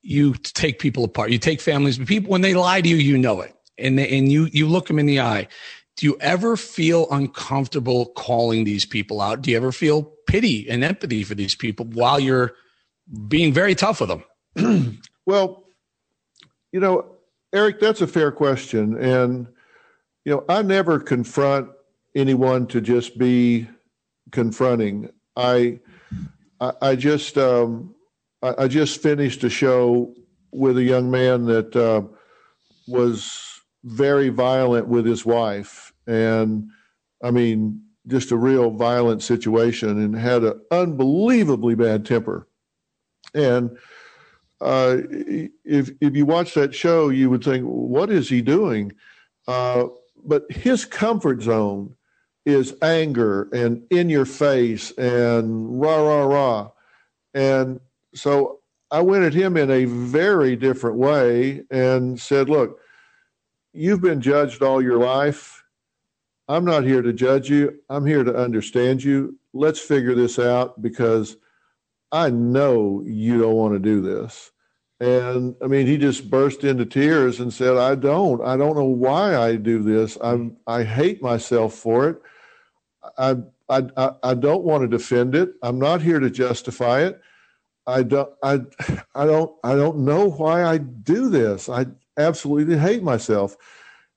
you 0.06 0.34
take 0.34 0.78
people 0.78 1.04
apart. 1.04 1.30
You 1.30 1.38
take 1.38 1.60
families, 1.60 1.98
people 1.98 2.30
when 2.30 2.40
they 2.40 2.54
lie 2.54 2.80
to 2.80 2.88
you, 2.88 2.96
you 2.96 3.18
know 3.18 3.40
it. 3.40 3.54
And 3.78 3.98
they, 3.98 4.16
and 4.16 4.30
you 4.30 4.48
you 4.52 4.66
look 4.66 4.86
them 4.86 4.98
in 4.98 5.06
the 5.06 5.20
eye. 5.20 5.48
Do 5.96 6.06
you 6.06 6.16
ever 6.20 6.56
feel 6.56 7.08
uncomfortable 7.10 8.06
calling 8.16 8.64
these 8.64 8.84
people 8.84 9.20
out? 9.20 9.42
Do 9.42 9.50
you 9.50 9.56
ever 9.56 9.72
feel 9.72 10.04
pity 10.26 10.68
and 10.68 10.84
empathy 10.84 11.24
for 11.24 11.34
these 11.34 11.54
people 11.54 11.86
while 11.86 12.20
you're 12.20 12.52
being 13.28 13.52
very 13.52 13.74
tough 13.74 14.00
with 14.00 14.10
them? 14.10 15.00
well, 15.26 15.64
you 16.72 16.80
know, 16.80 17.16
Eric, 17.52 17.80
that's 17.80 18.02
a 18.02 18.06
fair 18.06 18.30
question. 18.30 19.02
And, 19.02 19.46
you 20.24 20.34
know, 20.34 20.44
I 20.48 20.62
never 20.62 21.00
confront 21.00 21.70
anyone 22.14 22.66
to 22.68 22.80
just 22.80 23.16
be 23.16 23.68
confronting. 24.32 25.10
I, 25.36 25.80
I, 26.60 26.72
I 26.82 26.96
just, 26.96 27.38
um, 27.38 27.95
I, 28.42 28.54
I, 28.64 28.68
just 28.68 29.02
finished 29.02 29.44
a 29.44 29.50
show 29.50 30.14
with 30.52 30.76
a 30.78 30.82
young 30.82 31.10
man 31.10 31.46
that 31.46 31.74
uh, 31.74 32.02
was 32.86 33.60
very 33.84 34.28
violent 34.28 34.88
with 34.88 35.06
his 35.06 35.24
wife. 35.24 35.92
And 36.06 36.70
I 37.22 37.30
mean, 37.30 37.82
just 38.06 38.30
a 38.30 38.36
real 38.36 38.70
violent 38.70 39.22
situation 39.22 40.00
and 40.00 40.16
had 40.16 40.44
an 40.44 40.60
unbelievably 40.70 41.74
bad 41.74 42.04
temper. 42.04 42.46
And 43.34 43.76
uh, 44.60 44.98
if 45.64 45.90
if 46.00 46.16
you 46.16 46.24
watch 46.24 46.54
that 46.54 46.74
show, 46.74 47.08
you 47.08 47.28
would 47.30 47.44
think, 47.44 47.64
what 47.64 48.10
is 48.10 48.28
he 48.28 48.42
doing? 48.42 48.92
Uh, 49.46 49.86
but 50.24 50.50
his 50.50 50.84
comfort 50.84 51.42
zone 51.42 51.94
is 52.44 52.74
anger 52.80 53.48
and 53.52 53.82
in 53.90 54.08
your 54.08 54.24
face 54.24 54.92
and 54.92 55.80
rah 55.80 56.00
rah 56.00 56.24
rah, 56.24 56.70
and 57.34 57.80
so 58.16 58.60
I 58.90 59.00
went 59.00 59.24
at 59.24 59.34
him 59.34 59.56
in 59.56 59.70
a 59.70 59.84
very 59.84 60.56
different 60.56 60.96
way 60.96 61.62
and 61.70 62.20
said, 62.20 62.48
look, 62.48 62.78
you've 63.72 64.00
been 64.00 64.20
judged 64.20 64.62
all 64.62 64.80
your 64.80 64.98
life. 64.98 65.64
I'm 66.48 66.64
not 66.64 66.84
here 66.84 67.02
to 67.02 67.12
judge 67.12 67.50
you. 67.50 67.80
I'm 67.90 68.06
here 68.06 68.22
to 68.22 68.34
understand 68.34 69.02
you. 69.02 69.38
Let's 69.52 69.80
figure 69.80 70.14
this 70.14 70.38
out 70.38 70.80
because 70.80 71.36
I 72.12 72.30
know 72.30 73.02
you 73.04 73.40
don't 73.40 73.56
want 73.56 73.74
to 73.74 73.80
do 73.80 74.00
this. 74.00 74.52
And 75.00 75.56
I 75.62 75.66
mean, 75.66 75.86
he 75.86 75.98
just 75.98 76.30
burst 76.30 76.64
into 76.64 76.86
tears 76.86 77.40
and 77.40 77.52
said, 77.52 77.76
I 77.76 77.96
don't. 77.96 78.40
I 78.40 78.56
don't 78.56 78.76
know 78.76 78.84
why 78.84 79.36
I 79.36 79.56
do 79.56 79.82
this. 79.82 80.16
I'm, 80.22 80.56
I 80.66 80.84
hate 80.84 81.20
myself 81.20 81.74
for 81.74 82.08
it. 82.08 82.22
I, 83.18 83.36
I, 83.68 84.12
I 84.22 84.34
don't 84.34 84.62
want 84.62 84.82
to 84.82 84.88
defend 84.88 85.34
it. 85.34 85.50
I'm 85.62 85.78
not 85.78 86.00
here 86.00 86.20
to 86.20 86.30
justify 86.30 87.00
it. 87.02 87.20
I 87.86 88.02
don't, 88.02 88.30
I, 88.42 88.60
I 89.14 89.26
don't, 89.26 89.52
I 89.62 89.74
don't 89.74 89.98
know 89.98 90.30
why 90.30 90.64
I 90.64 90.78
do 90.78 91.28
this. 91.28 91.68
I 91.68 91.86
absolutely 92.18 92.78
hate 92.78 93.02
myself. 93.02 93.56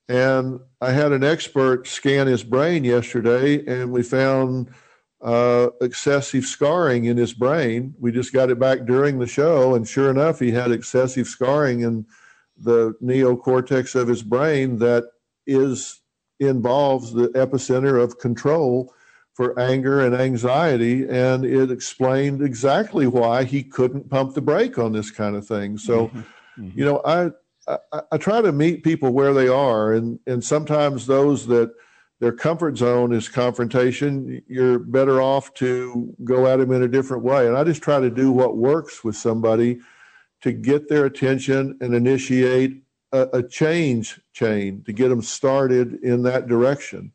And 0.07 0.59
I 0.81 0.91
had 0.91 1.11
an 1.11 1.23
expert 1.23 1.87
scan 1.87 2.25
his 2.27 2.43
brain 2.43 2.83
yesterday, 2.83 3.63
and 3.67 3.91
we 3.91 4.01
found 4.01 4.73
uh, 5.21 5.69
excessive 5.81 6.45
scarring 6.45 7.05
in 7.05 7.17
his 7.17 7.33
brain. 7.33 7.93
We 7.99 8.11
just 8.11 8.33
got 8.33 8.49
it 8.49 8.57
back 8.57 8.85
during 8.85 9.19
the 9.19 9.27
show, 9.27 9.75
and 9.75 9.87
sure 9.87 10.09
enough, 10.09 10.39
he 10.39 10.51
had 10.51 10.71
excessive 10.71 11.27
scarring 11.27 11.81
in 11.81 12.07
the 12.57 12.93
neocortex 13.03 13.95
of 13.95 14.07
his 14.07 14.23
brain 14.23 14.79
that 14.79 15.03
is 15.45 16.01
involves 16.39 17.13
the 17.13 17.27
epicenter 17.29 18.01
of 18.01 18.17
control 18.17 18.93
for 19.39 19.57
anger 19.57 20.01
and 20.01 20.13
anxiety, 20.13 21.07
and 21.07 21.45
it 21.45 21.71
explained 21.71 22.41
exactly 22.41 23.07
why 23.07 23.45
he 23.45 23.63
couldn't 23.63 24.09
pump 24.09 24.33
the 24.33 24.41
brake 24.41 24.77
on 24.77 24.91
this 24.91 25.11
kind 25.11 25.33
of 25.33 25.47
thing. 25.47 25.77
So, 25.77 26.07
mm-hmm. 26.07 26.19
Mm-hmm. 26.19 26.77
you 26.77 26.83
know, 26.83 27.01
I, 27.05 27.31
I 27.65 28.01
I 28.11 28.17
try 28.17 28.41
to 28.41 28.51
meet 28.51 28.83
people 28.83 29.11
where 29.11 29.33
they 29.33 29.47
are, 29.47 29.93
and 29.93 30.19
and 30.27 30.43
sometimes 30.43 31.07
those 31.07 31.47
that 31.47 31.73
their 32.19 32.33
comfort 32.33 32.77
zone 32.77 33.13
is 33.13 33.29
confrontation, 33.29 34.41
you're 34.49 34.77
better 34.77 35.21
off 35.21 35.53
to 35.53 36.13
go 36.25 36.45
at 36.45 36.57
them 36.57 36.73
in 36.73 36.83
a 36.83 36.89
different 36.89 37.23
way. 37.23 37.47
And 37.47 37.55
I 37.55 37.63
just 37.63 37.81
try 37.81 38.01
to 38.01 38.09
do 38.09 38.33
what 38.33 38.57
works 38.57 39.05
with 39.05 39.15
somebody 39.15 39.79
to 40.41 40.51
get 40.51 40.89
their 40.89 41.05
attention 41.05 41.77
and 41.79 41.95
initiate 41.95 42.83
a, 43.13 43.29
a 43.31 43.43
change 43.43 44.19
chain 44.33 44.83
to 44.83 44.91
get 44.91 45.07
them 45.07 45.21
started 45.21 45.93
in 46.03 46.23
that 46.23 46.47
direction. 46.47 47.13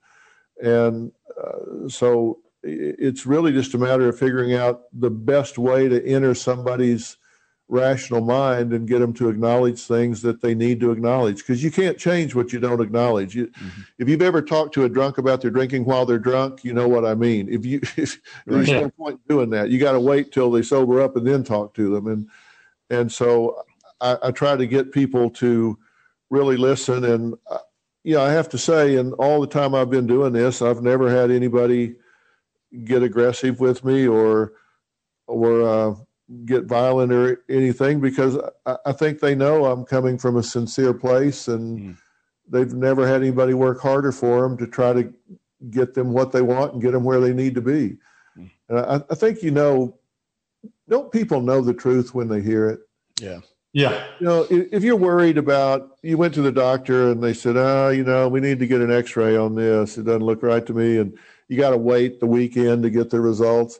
And 0.63 1.13
uh, 1.43 1.89
so 1.89 2.39
it's 2.63 3.27
really 3.27 3.53
just 3.53 3.75
a 3.75 3.79
matter 3.79 4.09
of 4.09 4.19
figuring 4.19 4.55
out 4.55 4.85
the 4.93 5.11
best 5.11 5.59
way 5.59 5.89
to 5.89 6.05
enter 6.07 6.35
somebody's 6.35 7.19
rational 7.69 8.21
mind 8.21 8.73
and 8.73 8.87
get 8.87 8.99
them 8.99 9.13
to 9.15 9.29
acknowledge 9.29 9.81
things 9.81 10.23
that 10.23 10.41
they 10.41 10.55
need 10.55 10.81
to 10.81 10.91
acknowledge. 10.91 11.39
Because 11.39 11.63
you 11.63 11.71
can't 11.71 11.99
change 11.99 12.35
what 12.35 12.53
you 12.53 12.61
don't 12.61 12.81
acknowledge. 12.81 13.35
You, 13.35 13.47
mm-hmm. 13.49 13.81
if 13.99 14.09
you've 14.09 14.23
ever 14.23 14.43
talked 14.43 14.75
to 14.75 14.85
a 14.85 14.89
drunk 14.89 15.19
about 15.19 15.41
their 15.41 15.51
drinking 15.51 15.85
while 15.85 16.07
they're 16.07 16.19
drunk 16.19 16.65
you 16.65 16.73
know 16.73 16.89
what 16.89 17.05
i 17.05 17.15
mean. 17.15 17.49
If 17.49 17.65
you 17.65 17.81
if, 17.97 18.21
there's 18.47 18.71
no 18.71 18.91
point 18.91 19.21
doing 19.29 19.51
that. 19.51 19.71
You 19.71 19.79
got 19.79 19.93
to 19.93 20.01
wait 20.01 20.33
till 20.33 20.51
they 20.51 20.63
sober 20.63 21.01
up 21.01 21.17
and 21.17 21.27
then 21.27 21.43
talk 21.43 21.75
to 21.75 21.95
them. 21.95 22.07
And 22.07 22.29
and 22.91 23.11
so 23.11 23.63
I, 24.01 24.19
I 24.25 24.31
try 24.31 24.57
to 24.57 24.67
get 24.67 24.93
people 24.93 25.31
to 25.31 25.79
really 26.31 26.57
listen 26.57 27.05
and 27.05 27.35
uh, 27.51 27.59
you 28.05 28.15
know 28.15 28.23
i 28.23 28.31
have 28.31 28.49
to 28.49 28.59
say 28.59 28.97
in 28.97 29.13
all 29.15 29.41
the 29.41 29.47
time 29.47 29.75
i've 29.75 29.91
been 29.91 30.07
doing 30.07 30.33
this 30.33 30.63
i've 30.63 30.83
never 30.83 31.11
had 31.11 31.31
anybody 31.31 31.97
get 32.85 33.03
aggressive 33.03 33.61
with 33.61 33.85
me 33.85 34.07
or 34.07 34.53
or 35.27 35.63
uh, 35.63 35.95
get 36.45 36.65
violent 36.65 37.13
or 37.13 37.43
anything 37.49 38.01
because 38.01 38.39
I, 38.67 38.77
I, 38.87 38.93
think 38.93 39.21
they 39.21 39.35
know 39.35 39.67
I'm 39.67 39.85
coming 39.85 40.19
from 40.19 40.37
a 40.37 40.43
sincere 40.43 40.95
place 40.95 41.49
and 41.49 41.79
mm. 41.79 41.97
they've 42.49 42.73
never 42.73 43.07
had 43.07 43.23
anybody 43.23 43.55
work 43.55 43.81
harder 43.81 44.13
for 44.13 44.43
them 44.43 44.57
to 44.59 44.67
try 44.67 44.93
to 44.93 45.13
get 45.71 45.95
them 45.95 46.13
what 46.13 46.33
they 46.33 46.43
want 46.43 46.73
and 46.73 46.83
get 46.83 46.93
them 46.93 47.05
where 47.05 47.21
they 47.21 47.33
need 47.33 47.55
to 47.55 47.61
be. 47.61 47.97
Mm. 48.39 48.51
And 48.69 48.79
I, 48.79 49.01
I 49.11 49.15
think, 49.15 49.43
you 49.43 49.51
know, 49.51 49.99
don't 50.89 51.13
people 51.13 51.41
know 51.41 51.61
the 51.61 51.75
truth 51.75 52.15
when 52.15 52.29
they 52.29 52.41
hear 52.41 52.69
it? 52.69 52.81
Yeah. 53.21 53.41
Yeah. 53.75 54.07
You 54.21 54.27
know, 54.27 54.47
if 54.49 54.83
you're 54.83 54.97
worried 54.97 55.37
about, 55.37 55.99
you 56.03 56.17
went 56.17 56.33
to 56.35 56.43
the 56.43 56.53
doctor 56.53 57.11
and 57.11 57.23
they 57.23 57.35
said, 57.35 57.57
oh, 57.59 57.91
you 57.91 58.05
know, 58.05 58.29
we 58.29 58.41
need 58.41 58.59
to 58.61 58.67
get 58.67 58.81
an 58.81 58.91
x 58.91 59.15
ray 59.17 59.37
on 59.37 59.55
this. 59.55 59.99
It 59.99 60.05
doesn't 60.05 60.23
look 60.23 60.43
right 60.43 60.65
to 60.65 60.73
me. 60.73 60.97
And 60.97 61.19
you 61.49 61.59
got 61.59 61.71
to 61.71 61.77
wait 61.77 62.21
the 62.21 62.27
weekend 62.27 62.85
to 62.85 62.91
get 62.91 63.11
the 63.11 63.21
results 63.21 63.79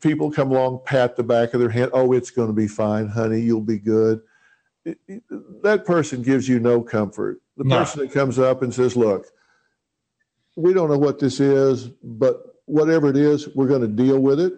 people 0.00 0.30
come 0.30 0.50
along, 0.50 0.80
pat 0.84 1.16
the 1.16 1.22
back 1.22 1.54
of 1.54 1.60
their 1.60 1.68
hand. 1.68 1.90
Oh, 1.92 2.12
it's 2.12 2.30
going 2.30 2.48
to 2.48 2.54
be 2.54 2.68
fine, 2.68 3.08
honey. 3.08 3.40
You'll 3.40 3.60
be 3.60 3.78
good. 3.78 4.20
It, 4.84 4.98
it, 5.06 5.22
that 5.62 5.84
person 5.84 6.22
gives 6.22 6.48
you 6.48 6.58
no 6.58 6.82
comfort. 6.82 7.40
The 7.56 7.64
no. 7.64 7.78
person 7.78 8.00
that 8.00 8.12
comes 8.12 8.38
up 8.38 8.62
and 8.62 8.72
says, 8.72 8.96
"Look, 8.96 9.26
we 10.56 10.72
don't 10.72 10.90
know 10.90 10.98
what 10.98 11.18
this 11.18 11.40
is, 11.40 11.88
but 12.02 12.56
whatever 12.66 13.08
it 13.08 13.16
is, 13.16 13.48
we're 13.54 13.68
going 13.68 13.82
to 13.82 13.88
deal 13.88 14.18
with 14.18 14.40
it. 14.40 14.54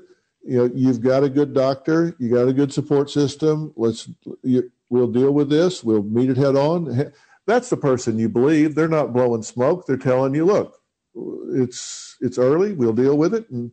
You 0.46 0.58
know, 0.58 0.70
you've 0.74 1.00
got 1.00 1.24
a 1.24 1.28
good 1.28 1.54
doctor, 1.54 2.14
you 2.18 2.30
got 2.30 2.48
a 2.48 2.52
good 2.52 2.72
support 2.72 3.10
system. 3.10 3.72
Let's 3.76 4.08
you, 4.42 4.70
we'll 4.90 5.10
deal 5.10 5.32
with 5.32 5.48
this. 5.48 5.82
We'll 5.82 6.02
meet 6.02 6.30
it 6.30 6.36
head 6.36 6.56
on." 6.56 7.12
That's 7.46 7.68
the 7.68 7.76
person 7.76 8.18
you 8.18 8.28
believe. 8.28 8.74
They're 8.74 8.88
not 8.88 9.12
blowing 9.12 9.42
smoke. 9.42 9.86
They're 9.86 9.96
telling 9.96 10.34
you, 10.34 10.44
"Look, 10.44 10.80
it's 11.50 12.16
it's 12.20 12.38
early. 12.38 12.72
We'll 12.72 12.92
deal 12.92 13.16
with 13.16 13.34
it." 13.34 13.48
And 13.50 13.72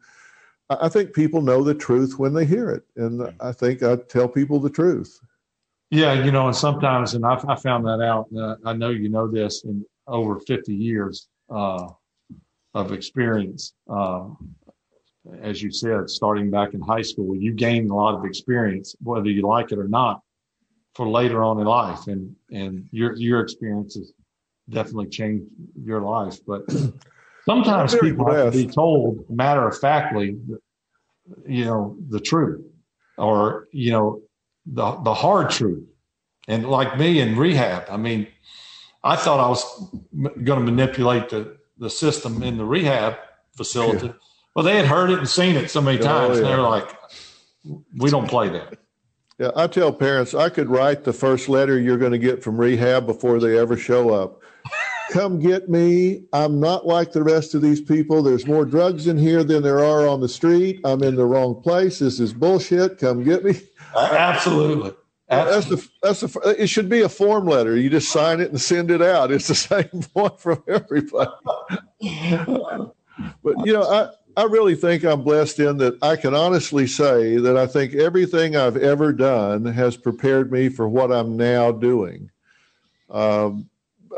I 0.70 0.88
think 0.88 1.14
people 1.14 1.42
know 1.42 1.64
the 1.64 1.74
truth 1.74 2.18
when 2.18 2.34
they 2.34 2.46
hear 2.46 2.70
it, 2.70 2.84
and 2.96 3.34
I 3.42 3.52
think 3.52 3.84
I 3.84 3.98
tell 3.98 4.28
people 4.28 4.60
the 4.60 4.70
truth. 4.70 5.20
Yeah, 5.90 6.14
you 6.14 6.32
know, 6.32 6.48
and 6.48 6.56
sometimes, 6.56 7.16
and 7.16 7.26
I, 7.26 7.42
I 7.50 7.56
found 7.56 7.86
that 7.86 8.00
out. 8.02 8.28
Uh, 8.36 8.56
I 8.66 8.72
know 8.72 8.90
you 8.90 9.10
know 9.10 9.28
this 9.28 9.66
in 9.66 9.86
over 10.08 10.40
50 10.40 10.74
years 10.74 11.28
uh, 11.50 11.90
of 12.74 12.94
experience. 12.94 13.74
Uh, 13.90 14.30
as 15.42 15.62
you 15.62 15.72
said, 15.72 16.10
starting 16.10 16.50
back 16.50 16.74
in 16.74 16.82
high 16.82 17.02
school, 17.02 17.36
you 17.36 17.54
gain 17.54 17.90
a 17.90 17.96
lot 17.96 18.16
of 18.16 18.26
experience, 18.26 18.96
whether 19.02 19.30
you 19.30 19.44
like 19.48 19.72
it 19.72 19.80
or 19.80 19.88
not, 19.88 20.22
for 20.96 21.08
later 21.08 21.44
on 21.44 21.60
in 21.60 21.66
life, 21.66 22.08
and 22.08 22.36
and 22.52 22.88
your 22.92 23.16
your 23.16 23.42
experiences 23.42 24.14
definitely 24.70 25.08
change 25.08 25.44
your 25.84 26.02
life. 26.02 26.38
But 26.46 26.64
Sometimes 27.46 27.96
people 27.96 28.26
blessed. 28.26 28.44
have 28.44 28.54
to 28.54 28.68
be 28.68 28.72
told 28.72 29.30
matter 29.30 29.68
of 29.68 29.78
factly, 29.80 30.38
you 31.48 31.66
know, 31.66 31.96
the 32.10 32.20
truth 32.20 32.62
or, 33.18 33.68
you 33.72 33.92
know, 33.92 34.22
the, 34.66 34.96
the 35.04 35.14
hard 35.14 35.50
truth. 35.50 35.84
And 36.48 36.68
like 36.68 36.98
me 36.98 37.20
in 37.20 37.36
rehab, 37.36 37.86
I 37.90 37.98
mean, 37.98 38.28
I 39.04 39.16
thought 39.16 39.40
I 39.40 39.50
was 39.50 39.90
m- 40.14 40.44
going 40.44 40.60
to 40.64 40.72
manipulate 40.72 41.30
the, 41.30 41.58
the 41.78 41.90
system 41.90 42.44
in 42.44 42.58
the 42.58 42.66
rehab 42.66 43.18
facility. 43.56 44.08
Yeah. 44.08 44.14
Well, 44.56 44.66
they 44.66 44.76
had 44.76 44.86
heard 44.86 45.10
it 45.10 45.20
and 45.20 45.30
seen 45.30 45.56
it 45.56 45.70
so 45.70 45.82
many 45.82 46.00
oh, 46.00 46.04
times. 46.04 46.38
Oh, 46.38 46.42
yeah. 46.42 46.48
They're 46.48 46.62
like, 46.62 46.90
we 47.98 48.10
don't 48.10 48.28
play 48.28 48.50
that. 48.50 48.78
Yeah, 49.40 49.52
I 49.56 49.68
tell 49.68 49.92
parents 49.92 50.34
I 50.34 50.50
could 50.50 50.70
write 50.70 51.04
the 51.04 51.14
first 51.14 51.50
letter 51.50 51.80
you're 51.80 51.98
going 51.98 52.12
to 52.12 52.20
get 52.20 52.44
from 52.44 52.58
rehab 52.58 53.08
before 53.08 53.40
they 53.40 53.58
ever 53.58 53.76
show 53.76 54.14
up. 54.14 54.40
Come 55.12 55.40
get 55.40 55.68
me. 55.68 56.24
I'm 56.32 56.60
not 56.60 56.86
like 56.86 57.12
the 57.12 57.24
rest 57.24 57.56
of 57.56 57.62
these 57.62 57.82
people. 57.82 58.24
There's 58.24 58.46
more 58.46 58.66
drugs 58.66 59.08
in 59.08 59.18
here 59.18 59.44
than 59.44 59.64
there 59.64 59.84
are 59.84 60.08
on 60.08 60.22
the 60.22 60.30
street. 60.30 60.80
I'm 60.86 61.04
in 61.04 61.16
the 61.16 61.26
wrong 61.26 61.62
place. 61.62 62.00
This 62.00 62.20
is 62.20 62.34
bullshit. 62.34 62.98
Come 62.98 63.24
get 63.24 63.44
me. 63.44 63.60
Absolutely. 63.96 64.94
That's 65.28 65.66
the 65.68 65.90
that's 66.04 66.20
the 66.22 66.56
it 66.58 66.68
should 66.68 66.90
be 66.90 67.02
a 67.02 67.10
form 67.10 67.46
letter. 67.46 67.78
You 67.78 67.90
just 67.90 68.12
sign 68.12 68.42
it 68.42 68.50
and 68.50 68.60
send 68.60 68.92
it 68.92 69.02
out. 69.02 69.32
It's 69.32 69.48
the 69.48 69.56
same 69.92 70.04
one 70.14 70.36
from 70.38 70.64
everybody. 70.68 71.32
but 73.44 73.66
you 73.66 73.74
know, 73.74 73.84
I 73.84 74.10
I 74.38 74.44
really 74.44 74.76
think 74.76 75.04
I'm 75.04 75.24
blessed 75.24 75.60
in 75.60 75.78
that 75.78 76.02
I 76.02 76.16
can 76.16 76.34
honestly 76.34 76.88
say 76.88 77.38
that 77.38 77.58
I 77.58 77.68
think 77.68 77.96
everything 77.96 78.56
I've 78.56 78.78
ever 78.78 79.12
done 79.12 79.66
has 79.66 79.98
prepared 79.98 80.52
me 80.52 80.70
for 80.70 80.88
what 80.88 81.12
I'm 81.12 81.36
now 81.38 81.72
doing. 81.72 82.30
Um, 83.10 83.70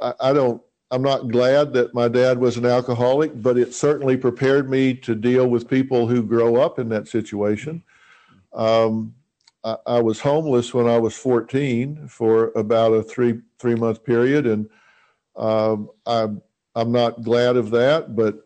I, 0.01 0.13
I 0.19 0.33
don't. 0.33 0.61
I'm 0.91 1.01
not 1.01 1.29
glad 1.29 1.73
that 1.73 1.95
my 1.95 2.07
dad 2.07 2.37
was 2.37 2.55
an 2.55 2.67
alcoholic, 2.67 3.41
but 3.41 3.57
it 3.57 3.73
certainly 3.73 4.15
prepared 4.15 4.69
me 4.69 4.93
to 4.95 5.15
deal 5.15 5.47
with 5.47 5.67
people 5.67 6.05
who 6.05 6.21
grow 6.21 6.57
up 6.57 6.77
in 6.77 6.89
that 6.89 7.07
situation. 7.07 7.81
Um, 8.53 9.15
I, 9.63 9.77
I, 9.87 10.01
was 10.01 10.19
homeless 10.19 10.71
when 10.71 10.87
I 10.87 10.99
was 10.99 11.15
14 11.15 12.07
for 12.07 12.51
about 12.55 12.91
a 12.91 13.01
three 13.01 13.41
three 13.57 13.73
month 13.73 14.03
period, 14.03 14.45
and 14.45 14.69
um, 15.35 15.89
I'm 16.05 16.43
I'm 16.75 16.91
not 16.91 17.23
glad 17.23 17.55
of 17.55 17.71
that, 17.71 18.15
but 18.15 18.43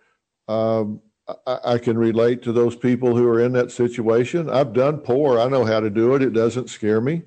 um, 0.47 1.01
I, 1.45 1.59
I, 1.65 1.77
can 1.77 1.97
relate 1.97 2.41
to 2.43 2.53
those 2.53 2.75
people 2.75 3.15
who 3.15 3.27
are 3.27 3.41
in 3.41 3.51
that 3.53 3.71
situation. 3.71 4.49
I've 4.49 4.73
done 4.73 4.99
poor. 4.99 5.39
I 5.39 5.49
know 5.49 5.65
how 5.65 5.79
to 5.79 5.89
do 5.89 6.15
it. 6.15 6.21
It 6.21 6.33
doesn't 6.33 6.69
scare 6.69 7.01
me. 7.01 7.23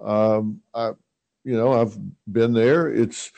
Um, 0.00 0.60
I, 0.72 0.92
you 1.44 1.56
know, 1.56 1.72
I've 1.72 1.98
been 2.30 2.52
there. 2.52 2.88
It's 2.88 3.32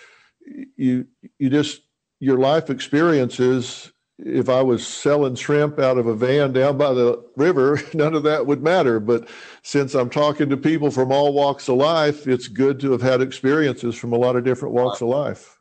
you. 0.76 1.06
You 1.38 1.50
just 1.50 1.82
your 2.20 2.38
life 2.38 2.70
experiences. 2.70 3.92
If 4.18 4.48
I 4.48 4.62
was 4.62 4.86
selling 4.86 5.34
shrimp 5.34 5.78
out 5.78 5.98
of 5.98 6.06
a 6.06 6.14
van 6.14 6.54
down 6.54 6.78
by 6.78 6.94
the 6.94 7.22
river, 7.36 7.80
none 7.94 8.14
of 8.14 8.22
that 8.22 8.46
would 8.46 8.62
matter. 8.62 8.98
But 8.98 9.28
since 9.62 9.94
I'm 9.94 10.08
talking 10.08 10.48
to 10.48 10.56
people 10.56 10.90
from 10.90 11.12
all 11.12 11.34
walks 11.34 11.68
of 11.68 11.76
life, 11.76 12.26
it's 12.26 12.48
good 12.48 12.80
to 12.80 12.92
have 12.92 13.02
had 13.02 13.20
experiences 13.20 13.94
from 13.94 14.12
a 14.12 14.18
lot 14.18 14.36
of 14.36 14.44
different 14.44 14.74
walks 14.74 15.00
of 15.00 15.08
life 15.08 15.55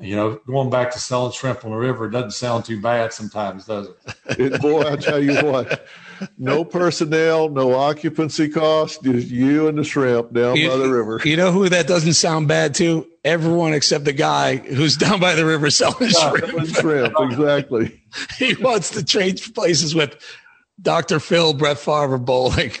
you 0.00 0.16
know, 0.16 0.40
going 0.46 0.70
back 0.70 0.90
to 0.92 0.98
selling 0.98 1.32
shrimp 1.32 1.64
on 1.64 1.70
the 1.70 1.76
river 1.76 2.08
doesn't 2.08 2.32
sound 2.32 2.64
too 2.64 2.80
bad 2.80 3.12
sometimes, 3.12 3.66
does 3.66 3.88
it? 3.88 3.96
it 4.38 4.60
boy, 4.60 4.82
I 4.82 4.96
tell 4.96 5.22
you 5.22 5.34
what, 5.44 5.86
no 6.38 6.64
personnel, 6.64 7.48
no 7.48 7.74
occupancy 7.74 8.48
cost, 8.48 9.02
just 9.02 9.28
you 9.28 9.68
and 9.68 9.78
the 9.78 9.84
shrimp 9.84 10.32
down 10.32 10.56
you, 10.56 10.68
by 10.68 10.76
the 10.76 10.88
river. 10.88 11.20
You 11.24 11.36
know 11.36 11.50
who 11.50 11.68
that 11.68 11.86
doesn't 11.86 12.14
sound 12.14 12.48
bad 12.48 12.74
to? 12.76 13.06
Everyone 13.24 13.74
except 13.74 14.04
the 14.04 14.12
guy 14.12 14.56
who's 14.56 14.96
down 14.96 15.18
by 15.18 15.34
the 15.34 15.44
river 15.44 15.70
selling 15.70 16.10
shrimp. 16.10 16.68
shrimp, 16.68 17.14
exactly. 17.18 18.02
he 18.38 18.54
wants 18.54 18.90
to 18.90 19.04
trade 19.04 19.40
places 19.54 19.94
with 19.94 20.16
Dr. 20.80 21.20
Phil, 21.20 21.52
Brett 21.52 21.78
Favre, 21.78 22.18
Bolling. 22.18 22.72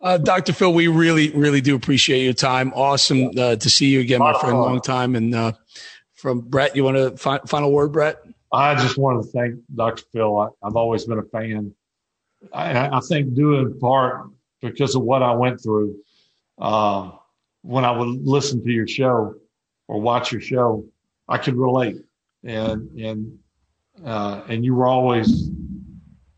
Uh, 0.00 0.18
Dr. 0.18 0.52
Phil, 0.52 0.72
we 0.72 0.86
really, 0.86 1.30
really 1.30 1.60
do 1.60 1.74
appreciate 1.74 2.22
your 2.22 2.32
time. 2.32 2.72
Awesome 2.74 3.30
uh, 3.36 3.56
to 3.56 3.70
see 3.70 3.86
you 3.86 4.00
again, 4.00 4.20
my 4.20 4.38
friend. 4.38 4.56
Long 4.56 4.80
time, 4.80 5.16
and 5.16 5.34
uh, 5.34 5.52
from 6.18 6.40
Brett. 6.40 6.74
You 6.76 6.84
want 6.84 6.96
to 6.96 7.16
fi- 7.16 7.40
final 7.46 7.72
word, 7.72 7.92
Brett? 7.92 8.16
I 8.52 8.74
just 8.74 8.98
want 8.98 9.22
to 9.22 9.30
thank 9.30 9.54
Dr. 9.74 10.02
Phil. 10.12 10.36
I, 10.36 10.48
have 10.64 10.76
always 10.76 11.04
been 11.04 11.18
a 11.18 11.22
fan. 11.22 11.72
I, 12.52 12.96
I, 12.96 13.00
think 13.00 13.34
due 13.34 13.56
in 13.56 13.78
part 13.78 14.30
because 14.60 14.94
of 14.94 15.02
what 15.02 15.22
I 15.22 15.32
went 15.32 15.62
through. 15.62 15.96
Um, 16.58 17.18
when 17.62 17.84
I 17.84 17.90
would 17.90 18.26
listen 18.26 18.64
to 18.64 18.70
your 18.70 18.86
show 18.86 19.34
or 19.86 20.00
watch 20.00 20.32
your 20.32 20.40
show, 20.40 20.84
I 21.28 21.38
could 21.38 21.56
relate, 21.56 21.96
and 22.44 22.88
and 22.98 23.38
uh, 24.04 24.42
and 24.48 24.64
you 24.64 24.74
were 24.74 24.86
always 24.86 25.50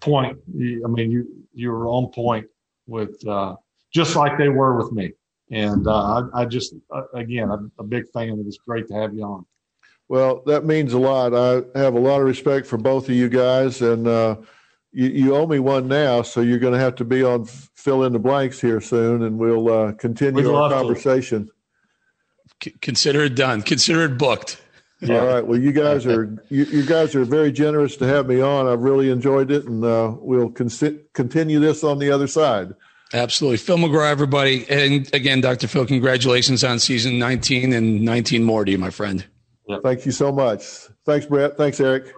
point. 0.00 0.38
I 0.48 0.88
mean, 0.88 1.10
you 1.10 1.46
you 1.52 1.70
were 1.70 1.86
on 1.86 2.10
point 2.12 2.46
with 2.86 3.26
uh, 3.26 3.56
just 3.92 4.16
like 4.16 4.36
they 4.38 4.48
were 4.48 4.76
with 4.76 4.92
me. 4.92 5.12
And 5.52 5.86
uh, 5.88 6.22
I, 6.32 6.42
I, 6.42 6.44
just, 6.44 6.74
uh, 6.94 7.02
again, 7.12 7.50
I'm 7.50 7.72
a 7.80 7.82
big 7.82 8.08
fan. 8.14 8.28
It 8.28 8.46
was 8.46 8.58
great 8.58 8.86
to 8.86 8.94
have 8.94 9.14
you 9.14 9.24
on. 9.24 9.44
Well, 10.10 10.42
that 10.46 10.64
means 10.64 10.92
a 10.92 10.98
lot. 10.98 11.32
I 11.32 11.78
have 11.78 11.94
a 11.94 12.00
lot 12.00 12.20
of 12.20 12.26
respect 12.26 12.66
for 12.66 12.76
both 12.76 13.08
of 13.08 13.14
you 13.14 13.28
guys, 13.28 13.80
and 13.80 14.08
uh, 14.08 14.38
you, 14.90 15.06
you, 15.06 15.36
owe 15.36 15.46
me 15.46 15.60
one 15.60 15.86
now, 15.86 16.22
so 16.22 16.40
you're 16.40 16.58
going 16.58 16.72
to 16.72 16.80
have 16.80 16.96
to 16.96 17.04
be 17.04 17.22
on 17.22 17.44
Phil 17.44 18.02
in 18.02 18.12
the 18.12 18.18
Blanks 18.18 18.60
here 18.60 18.80
soon, 18.80 19.22
and 19.22 19.38
we'll 19.38 19.72
uh, 19.72 19.92
continue 19.92 20.48
We'd 20.48 20.52
our 20.52 20.68
conversation. 20.68 21.48
C- 22.60 22.74
consider 22.82 23.22
it 23.22 23.36
done. 23.36 23.62
Consider 23.62 24.04
it 24.06 24.18
booked. 24.18 24.60
Yeah. 25.00 25.20
All 25.20 25.26
right. 25.28 25.46
Well, 25.46 25.60
you 25.60 25.70
guys 25.70 26.04
are 26.06 26.24
you, 26.48 26.64
you, 26.64 26.84
guys 26.84 27.14
are 27.14 27.24
very 27.24 27.52
generous 27.52 27.96
to 27.98 28.06
have 28.08 28.26
me 28.26 28.40
on. 28.40 28.66
I've 28.66 28.80
really 28.80 29.10
enjoyed 29.10 29.52
it, 29.52 29.64
and 29.66 29.84
uh, 29.84 30.16
we'll 30.18 30.50
con- 30.50 30.70
continue 31.12 31.60
this 31.60 31.84
on 31.84 32.00
the 32.00 32.10
other 32.10 32.26
side. 32.26 32.74
Absolutely. 33.14 33.58
Phil 33.58 33.78
McGraw, 33.78 34.10
everybody. 34.10 34.68
And 34.68 35.08
again, 35.14 35.40
Dr. 35.40 35.68
Phil, 35.68 35.86
congratulations 35.86 36.64
on 36.64 36.80
season 36.80 37.20
19 37.20 37.72
and 37.72 38.02
19 38.02 38.42
more 38.42 38.64
to 38.64 38.72
you, 38.72 38.78
my 38.78 38.90
friend. 38.90 39.24
Thank 39.82 40.06
you 40.06 40.12
so 40.12 40.32
much. 40.32 40.62
Thanks, 41.04 41.26
Brett. 41.26 41.56
Thanks, 41.56 41.80
Eric. 41.80 42.12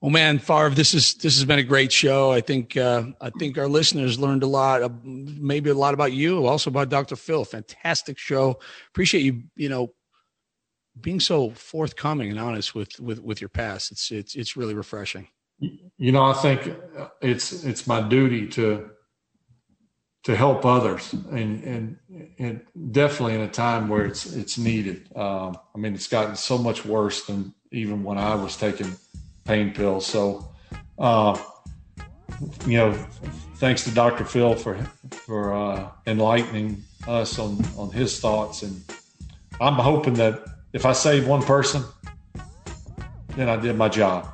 Well, 0.00 0.10
man, 0.10 0.40
Favre, 0.40 0.70
this 0.70 0.94
is 0.94 1.14
this 1.14 1.36
has 1.36 1.44
been 1.44 1.60
a 1.60 1.62
great 1.64 1.92
show. 1.92 2.32
I 2.32 2.40
think 2.40 2.76
uh, 2.76 3.04
I 3.20 3.30
think 3.30 3.56
our 3.56 3.68
listeners 3.68 4.18
learned 4.18 4.42
a 4.42 4.48
lot, 4.48 4.82
uh, 4.82 4.88
maybe 5.04 5.70
a 5.70 5.74
lot 5.74 5.94
about 5.94 6.12
you, 6.12 6.44
also 6.44 6.70
about 6.70 6.88
Dr. 6.88 7.14
Phil. 7.14 7.44
Fantastic 7.44 8.18
show. 8.18 8.58
Appreciate 8.88 9.22
you, 9.22 9.44
you 9.54 9.68
know, 9.68 9.94
being 11.00 11.20
so 11.20 11.50
forthcoming 11.50 12.30
and 12.30 12.40
honest 12.40 12.74
with 12.74 12.98
with 12.98 13.20
with 13.20 13.40
your 13.40 13.48
past. 13.48 13.92
It's 13.92 14.10
it's 14.10 14.34
it's 14.34 14.56
really 14.56 14.74
refreshing. 14.74 15.28
You 15.60 16.10
know, 16.10 16.24
I 16.24 16.32
think 16.32 16.74
it's 17.20 17.64
it's 17.64 17.86
my 17.86 18.00
duty 18.00 18.48
to 18.48 18.90
to 20.24 20.36
help 20.36 20.64
others, 20.64 21.12
and 21.12 21.64
and, 21.64 21.96
and 22.38 22.60
definitely 22.92 23.34
in 23.34 23.40
a 23.40 23.48
time 23.48 23.88
where 23.88 24.04
it's 24.06 24.32
it's 24.32 24.56
needed. 24.56 25.08
Um, 25.16 25.58
I 25.74 25.78
mean, 25.78 25.94
it's 25.94 26.06
gotten 26.06 26.36
so 26.36 26.58
much 26.58 26.84
worse 26.84 27.26
than 27.26 27.54
even 27.72 28.04
when 28.04 28.18
I 28.18 28.34
was 28.34 28.56
taking 28.56 28.92
pain 29.44 29.72
pills. 29.72 30.06
So, 30.06 30.48
uh, 30.98 31.36
you 32.66 32.78
know, 32.78 32.92
thanks 33.56 33.82
to 33.84 33.90
Dr. 33.90 34.24
Phil 34.24 34.54
for 34.54 34.76
for 35.10 35.54
uh, 35.54 35.88
enlightening 36.06 36.84
us 37.08 37.38
on 37.38 37.64
on 37.76 37.90
his 37.90 38.20
thoughts, 38.20 38.62
and 38.62 38.80
I'm 39.60 39.74
hoping 39.74 40.14
that 40.14 40.44
if 40.72 40.86
I 40.86 40.92
save 40.92 41.26
one 41.26 41.42
person, 41.42 41.82
then 43.30 43.48
I 43.48 43.56
did 43.56 43.76
my 43.76 43.88
job. 43.88 44.28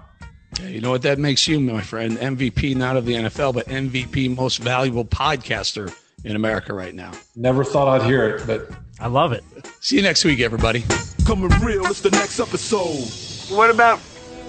You 0.66 0.80
know 0.80 0.90
what 0.90 1.02
that 1.02 1.18
makes 1.18 1.46
you, 1.46 1.60
my 1.60 1.80
friend? 1.80 2.18
MVP 2.18 2.74
not 2.76 2.96
of 2.96 3.06
the 3.06 3.14
NFL, 3.14 3.54
but 3.54 3.66
MVP 3.66 4.34
most 4.36 4.58
valuable 4.58 5.04
podcaster 5.04 5.94
in 6.24 6.36
America 6.36 6.74
right 6.74 6.94
now. 6.94 7.12
Never 7.36 7.64
thought 7.64 7.88
I'd 8.00 8.06
hear 8.06 8.28
it, 8.28 8.46
but 8.46 8.70
I 9.00 9.06
love 9.08 9.32
it. 9.32 9.44
See 9.80 9.96
you 9.96 10.02
next 10.02 10.24
week, 10.24 10.40
everybody. 10.40 10.84
Coming 11.24 11.50
real, 11.60 11.86
it's 11.86 12.00
the 12.00 12.10
next 12.10 12.40
episode. 12.40 13.54
What 13.54 13.70
about 13.70 14.00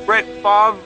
Brett 0.05 0.26
Favre? 0.41 0.80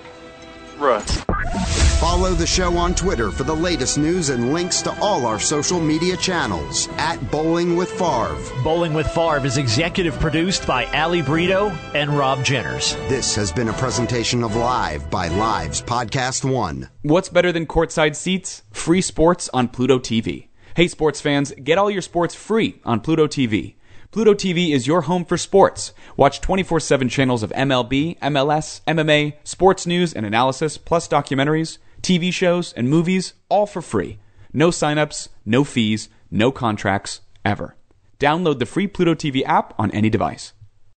Follow 2.03 2.33
the 2.33 2.45
show 2.45 2.75
on 2.75 2.93
Twitter 2.93 3.31
for 3.31 3.45
the 3.45 3.55
latest 3.55 3.97
news 3.97 4.27
and 4.27 4.51
links 4.51 4.81
to 4.81 4.91
all 4.99 5.25
our 5.25 5.39
social 5.39 5.79
media 5.79 6.17
channels 6.17 6.89
at 6.97 7.15
Bolling 7.31 7.77
with 7.77 7.89
Favre. 7.91 8.37
Bolling 8.61 8.93
with 8.93 9.07
Favre 9.07 9.45
is 9.45 9.55
executive 9.55 10.19
produced 10.19 10.67
by 10.67 10.83
Ali 10.87 11.21
Brito 11.21 11.69
and 11.95 12.11
Rob 12.11 12.39
Jenners. 12.39 12.91
This 13.07 13.33
has 13.37 13.53
been 13.53 13.69
a 13.69 13.73
presentation 13.73 14.43
of 14.43 14.57
Live 14.57 15.09
by 15.09 15.29
Lives 15.29 15.81
Podcast 15.81 16.43
One. 16.43 16.89
What's 17.03 17.29
better 17.29 17.53
than 17.53 17.65
courtside 17.65 18.17
seats? 18.17 18.63
Free 18.71 18.99
sports 18.99 19.49
on 19.53 19.69
Pluto 19.69 19.97
TV. 19.97 20.49
Hey, 20.75 20.89
sports 20.89 21.21
fans, 21.21 21.53
get 21.63 21.77
all 21.77 21.89
your 21.89 22.01
sports 22.01 22.35
free 22.35 22.81
on 22.83 22.99
Pluto 22.99 23.27
TV. 23.27 23.75
Pluto 24.11 24.33
TV 24.33 24.75
is 24.75 24.85
your 24.85 25.03
home 25.03 25.23
for 25.23 25.37
sports. 25.37 25.93
Watch 26.17 26.41
24 26.41 26.81
7 26.81 27.07
channels 27.07 27.43
of 27.43 27.51
MLB, 27.51 28.19
MLS, 28.19 28.81
MMA, 28.85 29.35
sports 29.45 29.87
news 29.87 30.13
and 30.13 30.25
analysis, 30.25 30.77
plus 30.77 31.07
documentaries 31.07 31.77
TV 32.03 32.31
shows, 32.31 32.73
and 32.73 32.89
movies, 32.89 33.33
all 33.49 33.65
for 33.65 33.81
free. 33.81 34.19
No 34.51 34.69
signups, 34.69 35.29
no 35.45 35.63
fees, 35.63 36.09
no 36.29 36.51
contracts, 36.51 37.21
ever. 37.43 37.75
Download 38.19 38.59
the 38.59 38.65
free 38.65 38.87
Pluto 38.87 39.15
TV 39.15 39.43
app 39.47 39.73
on 39.79 39.89
any 39.91 40.09
device. 40.09 40.53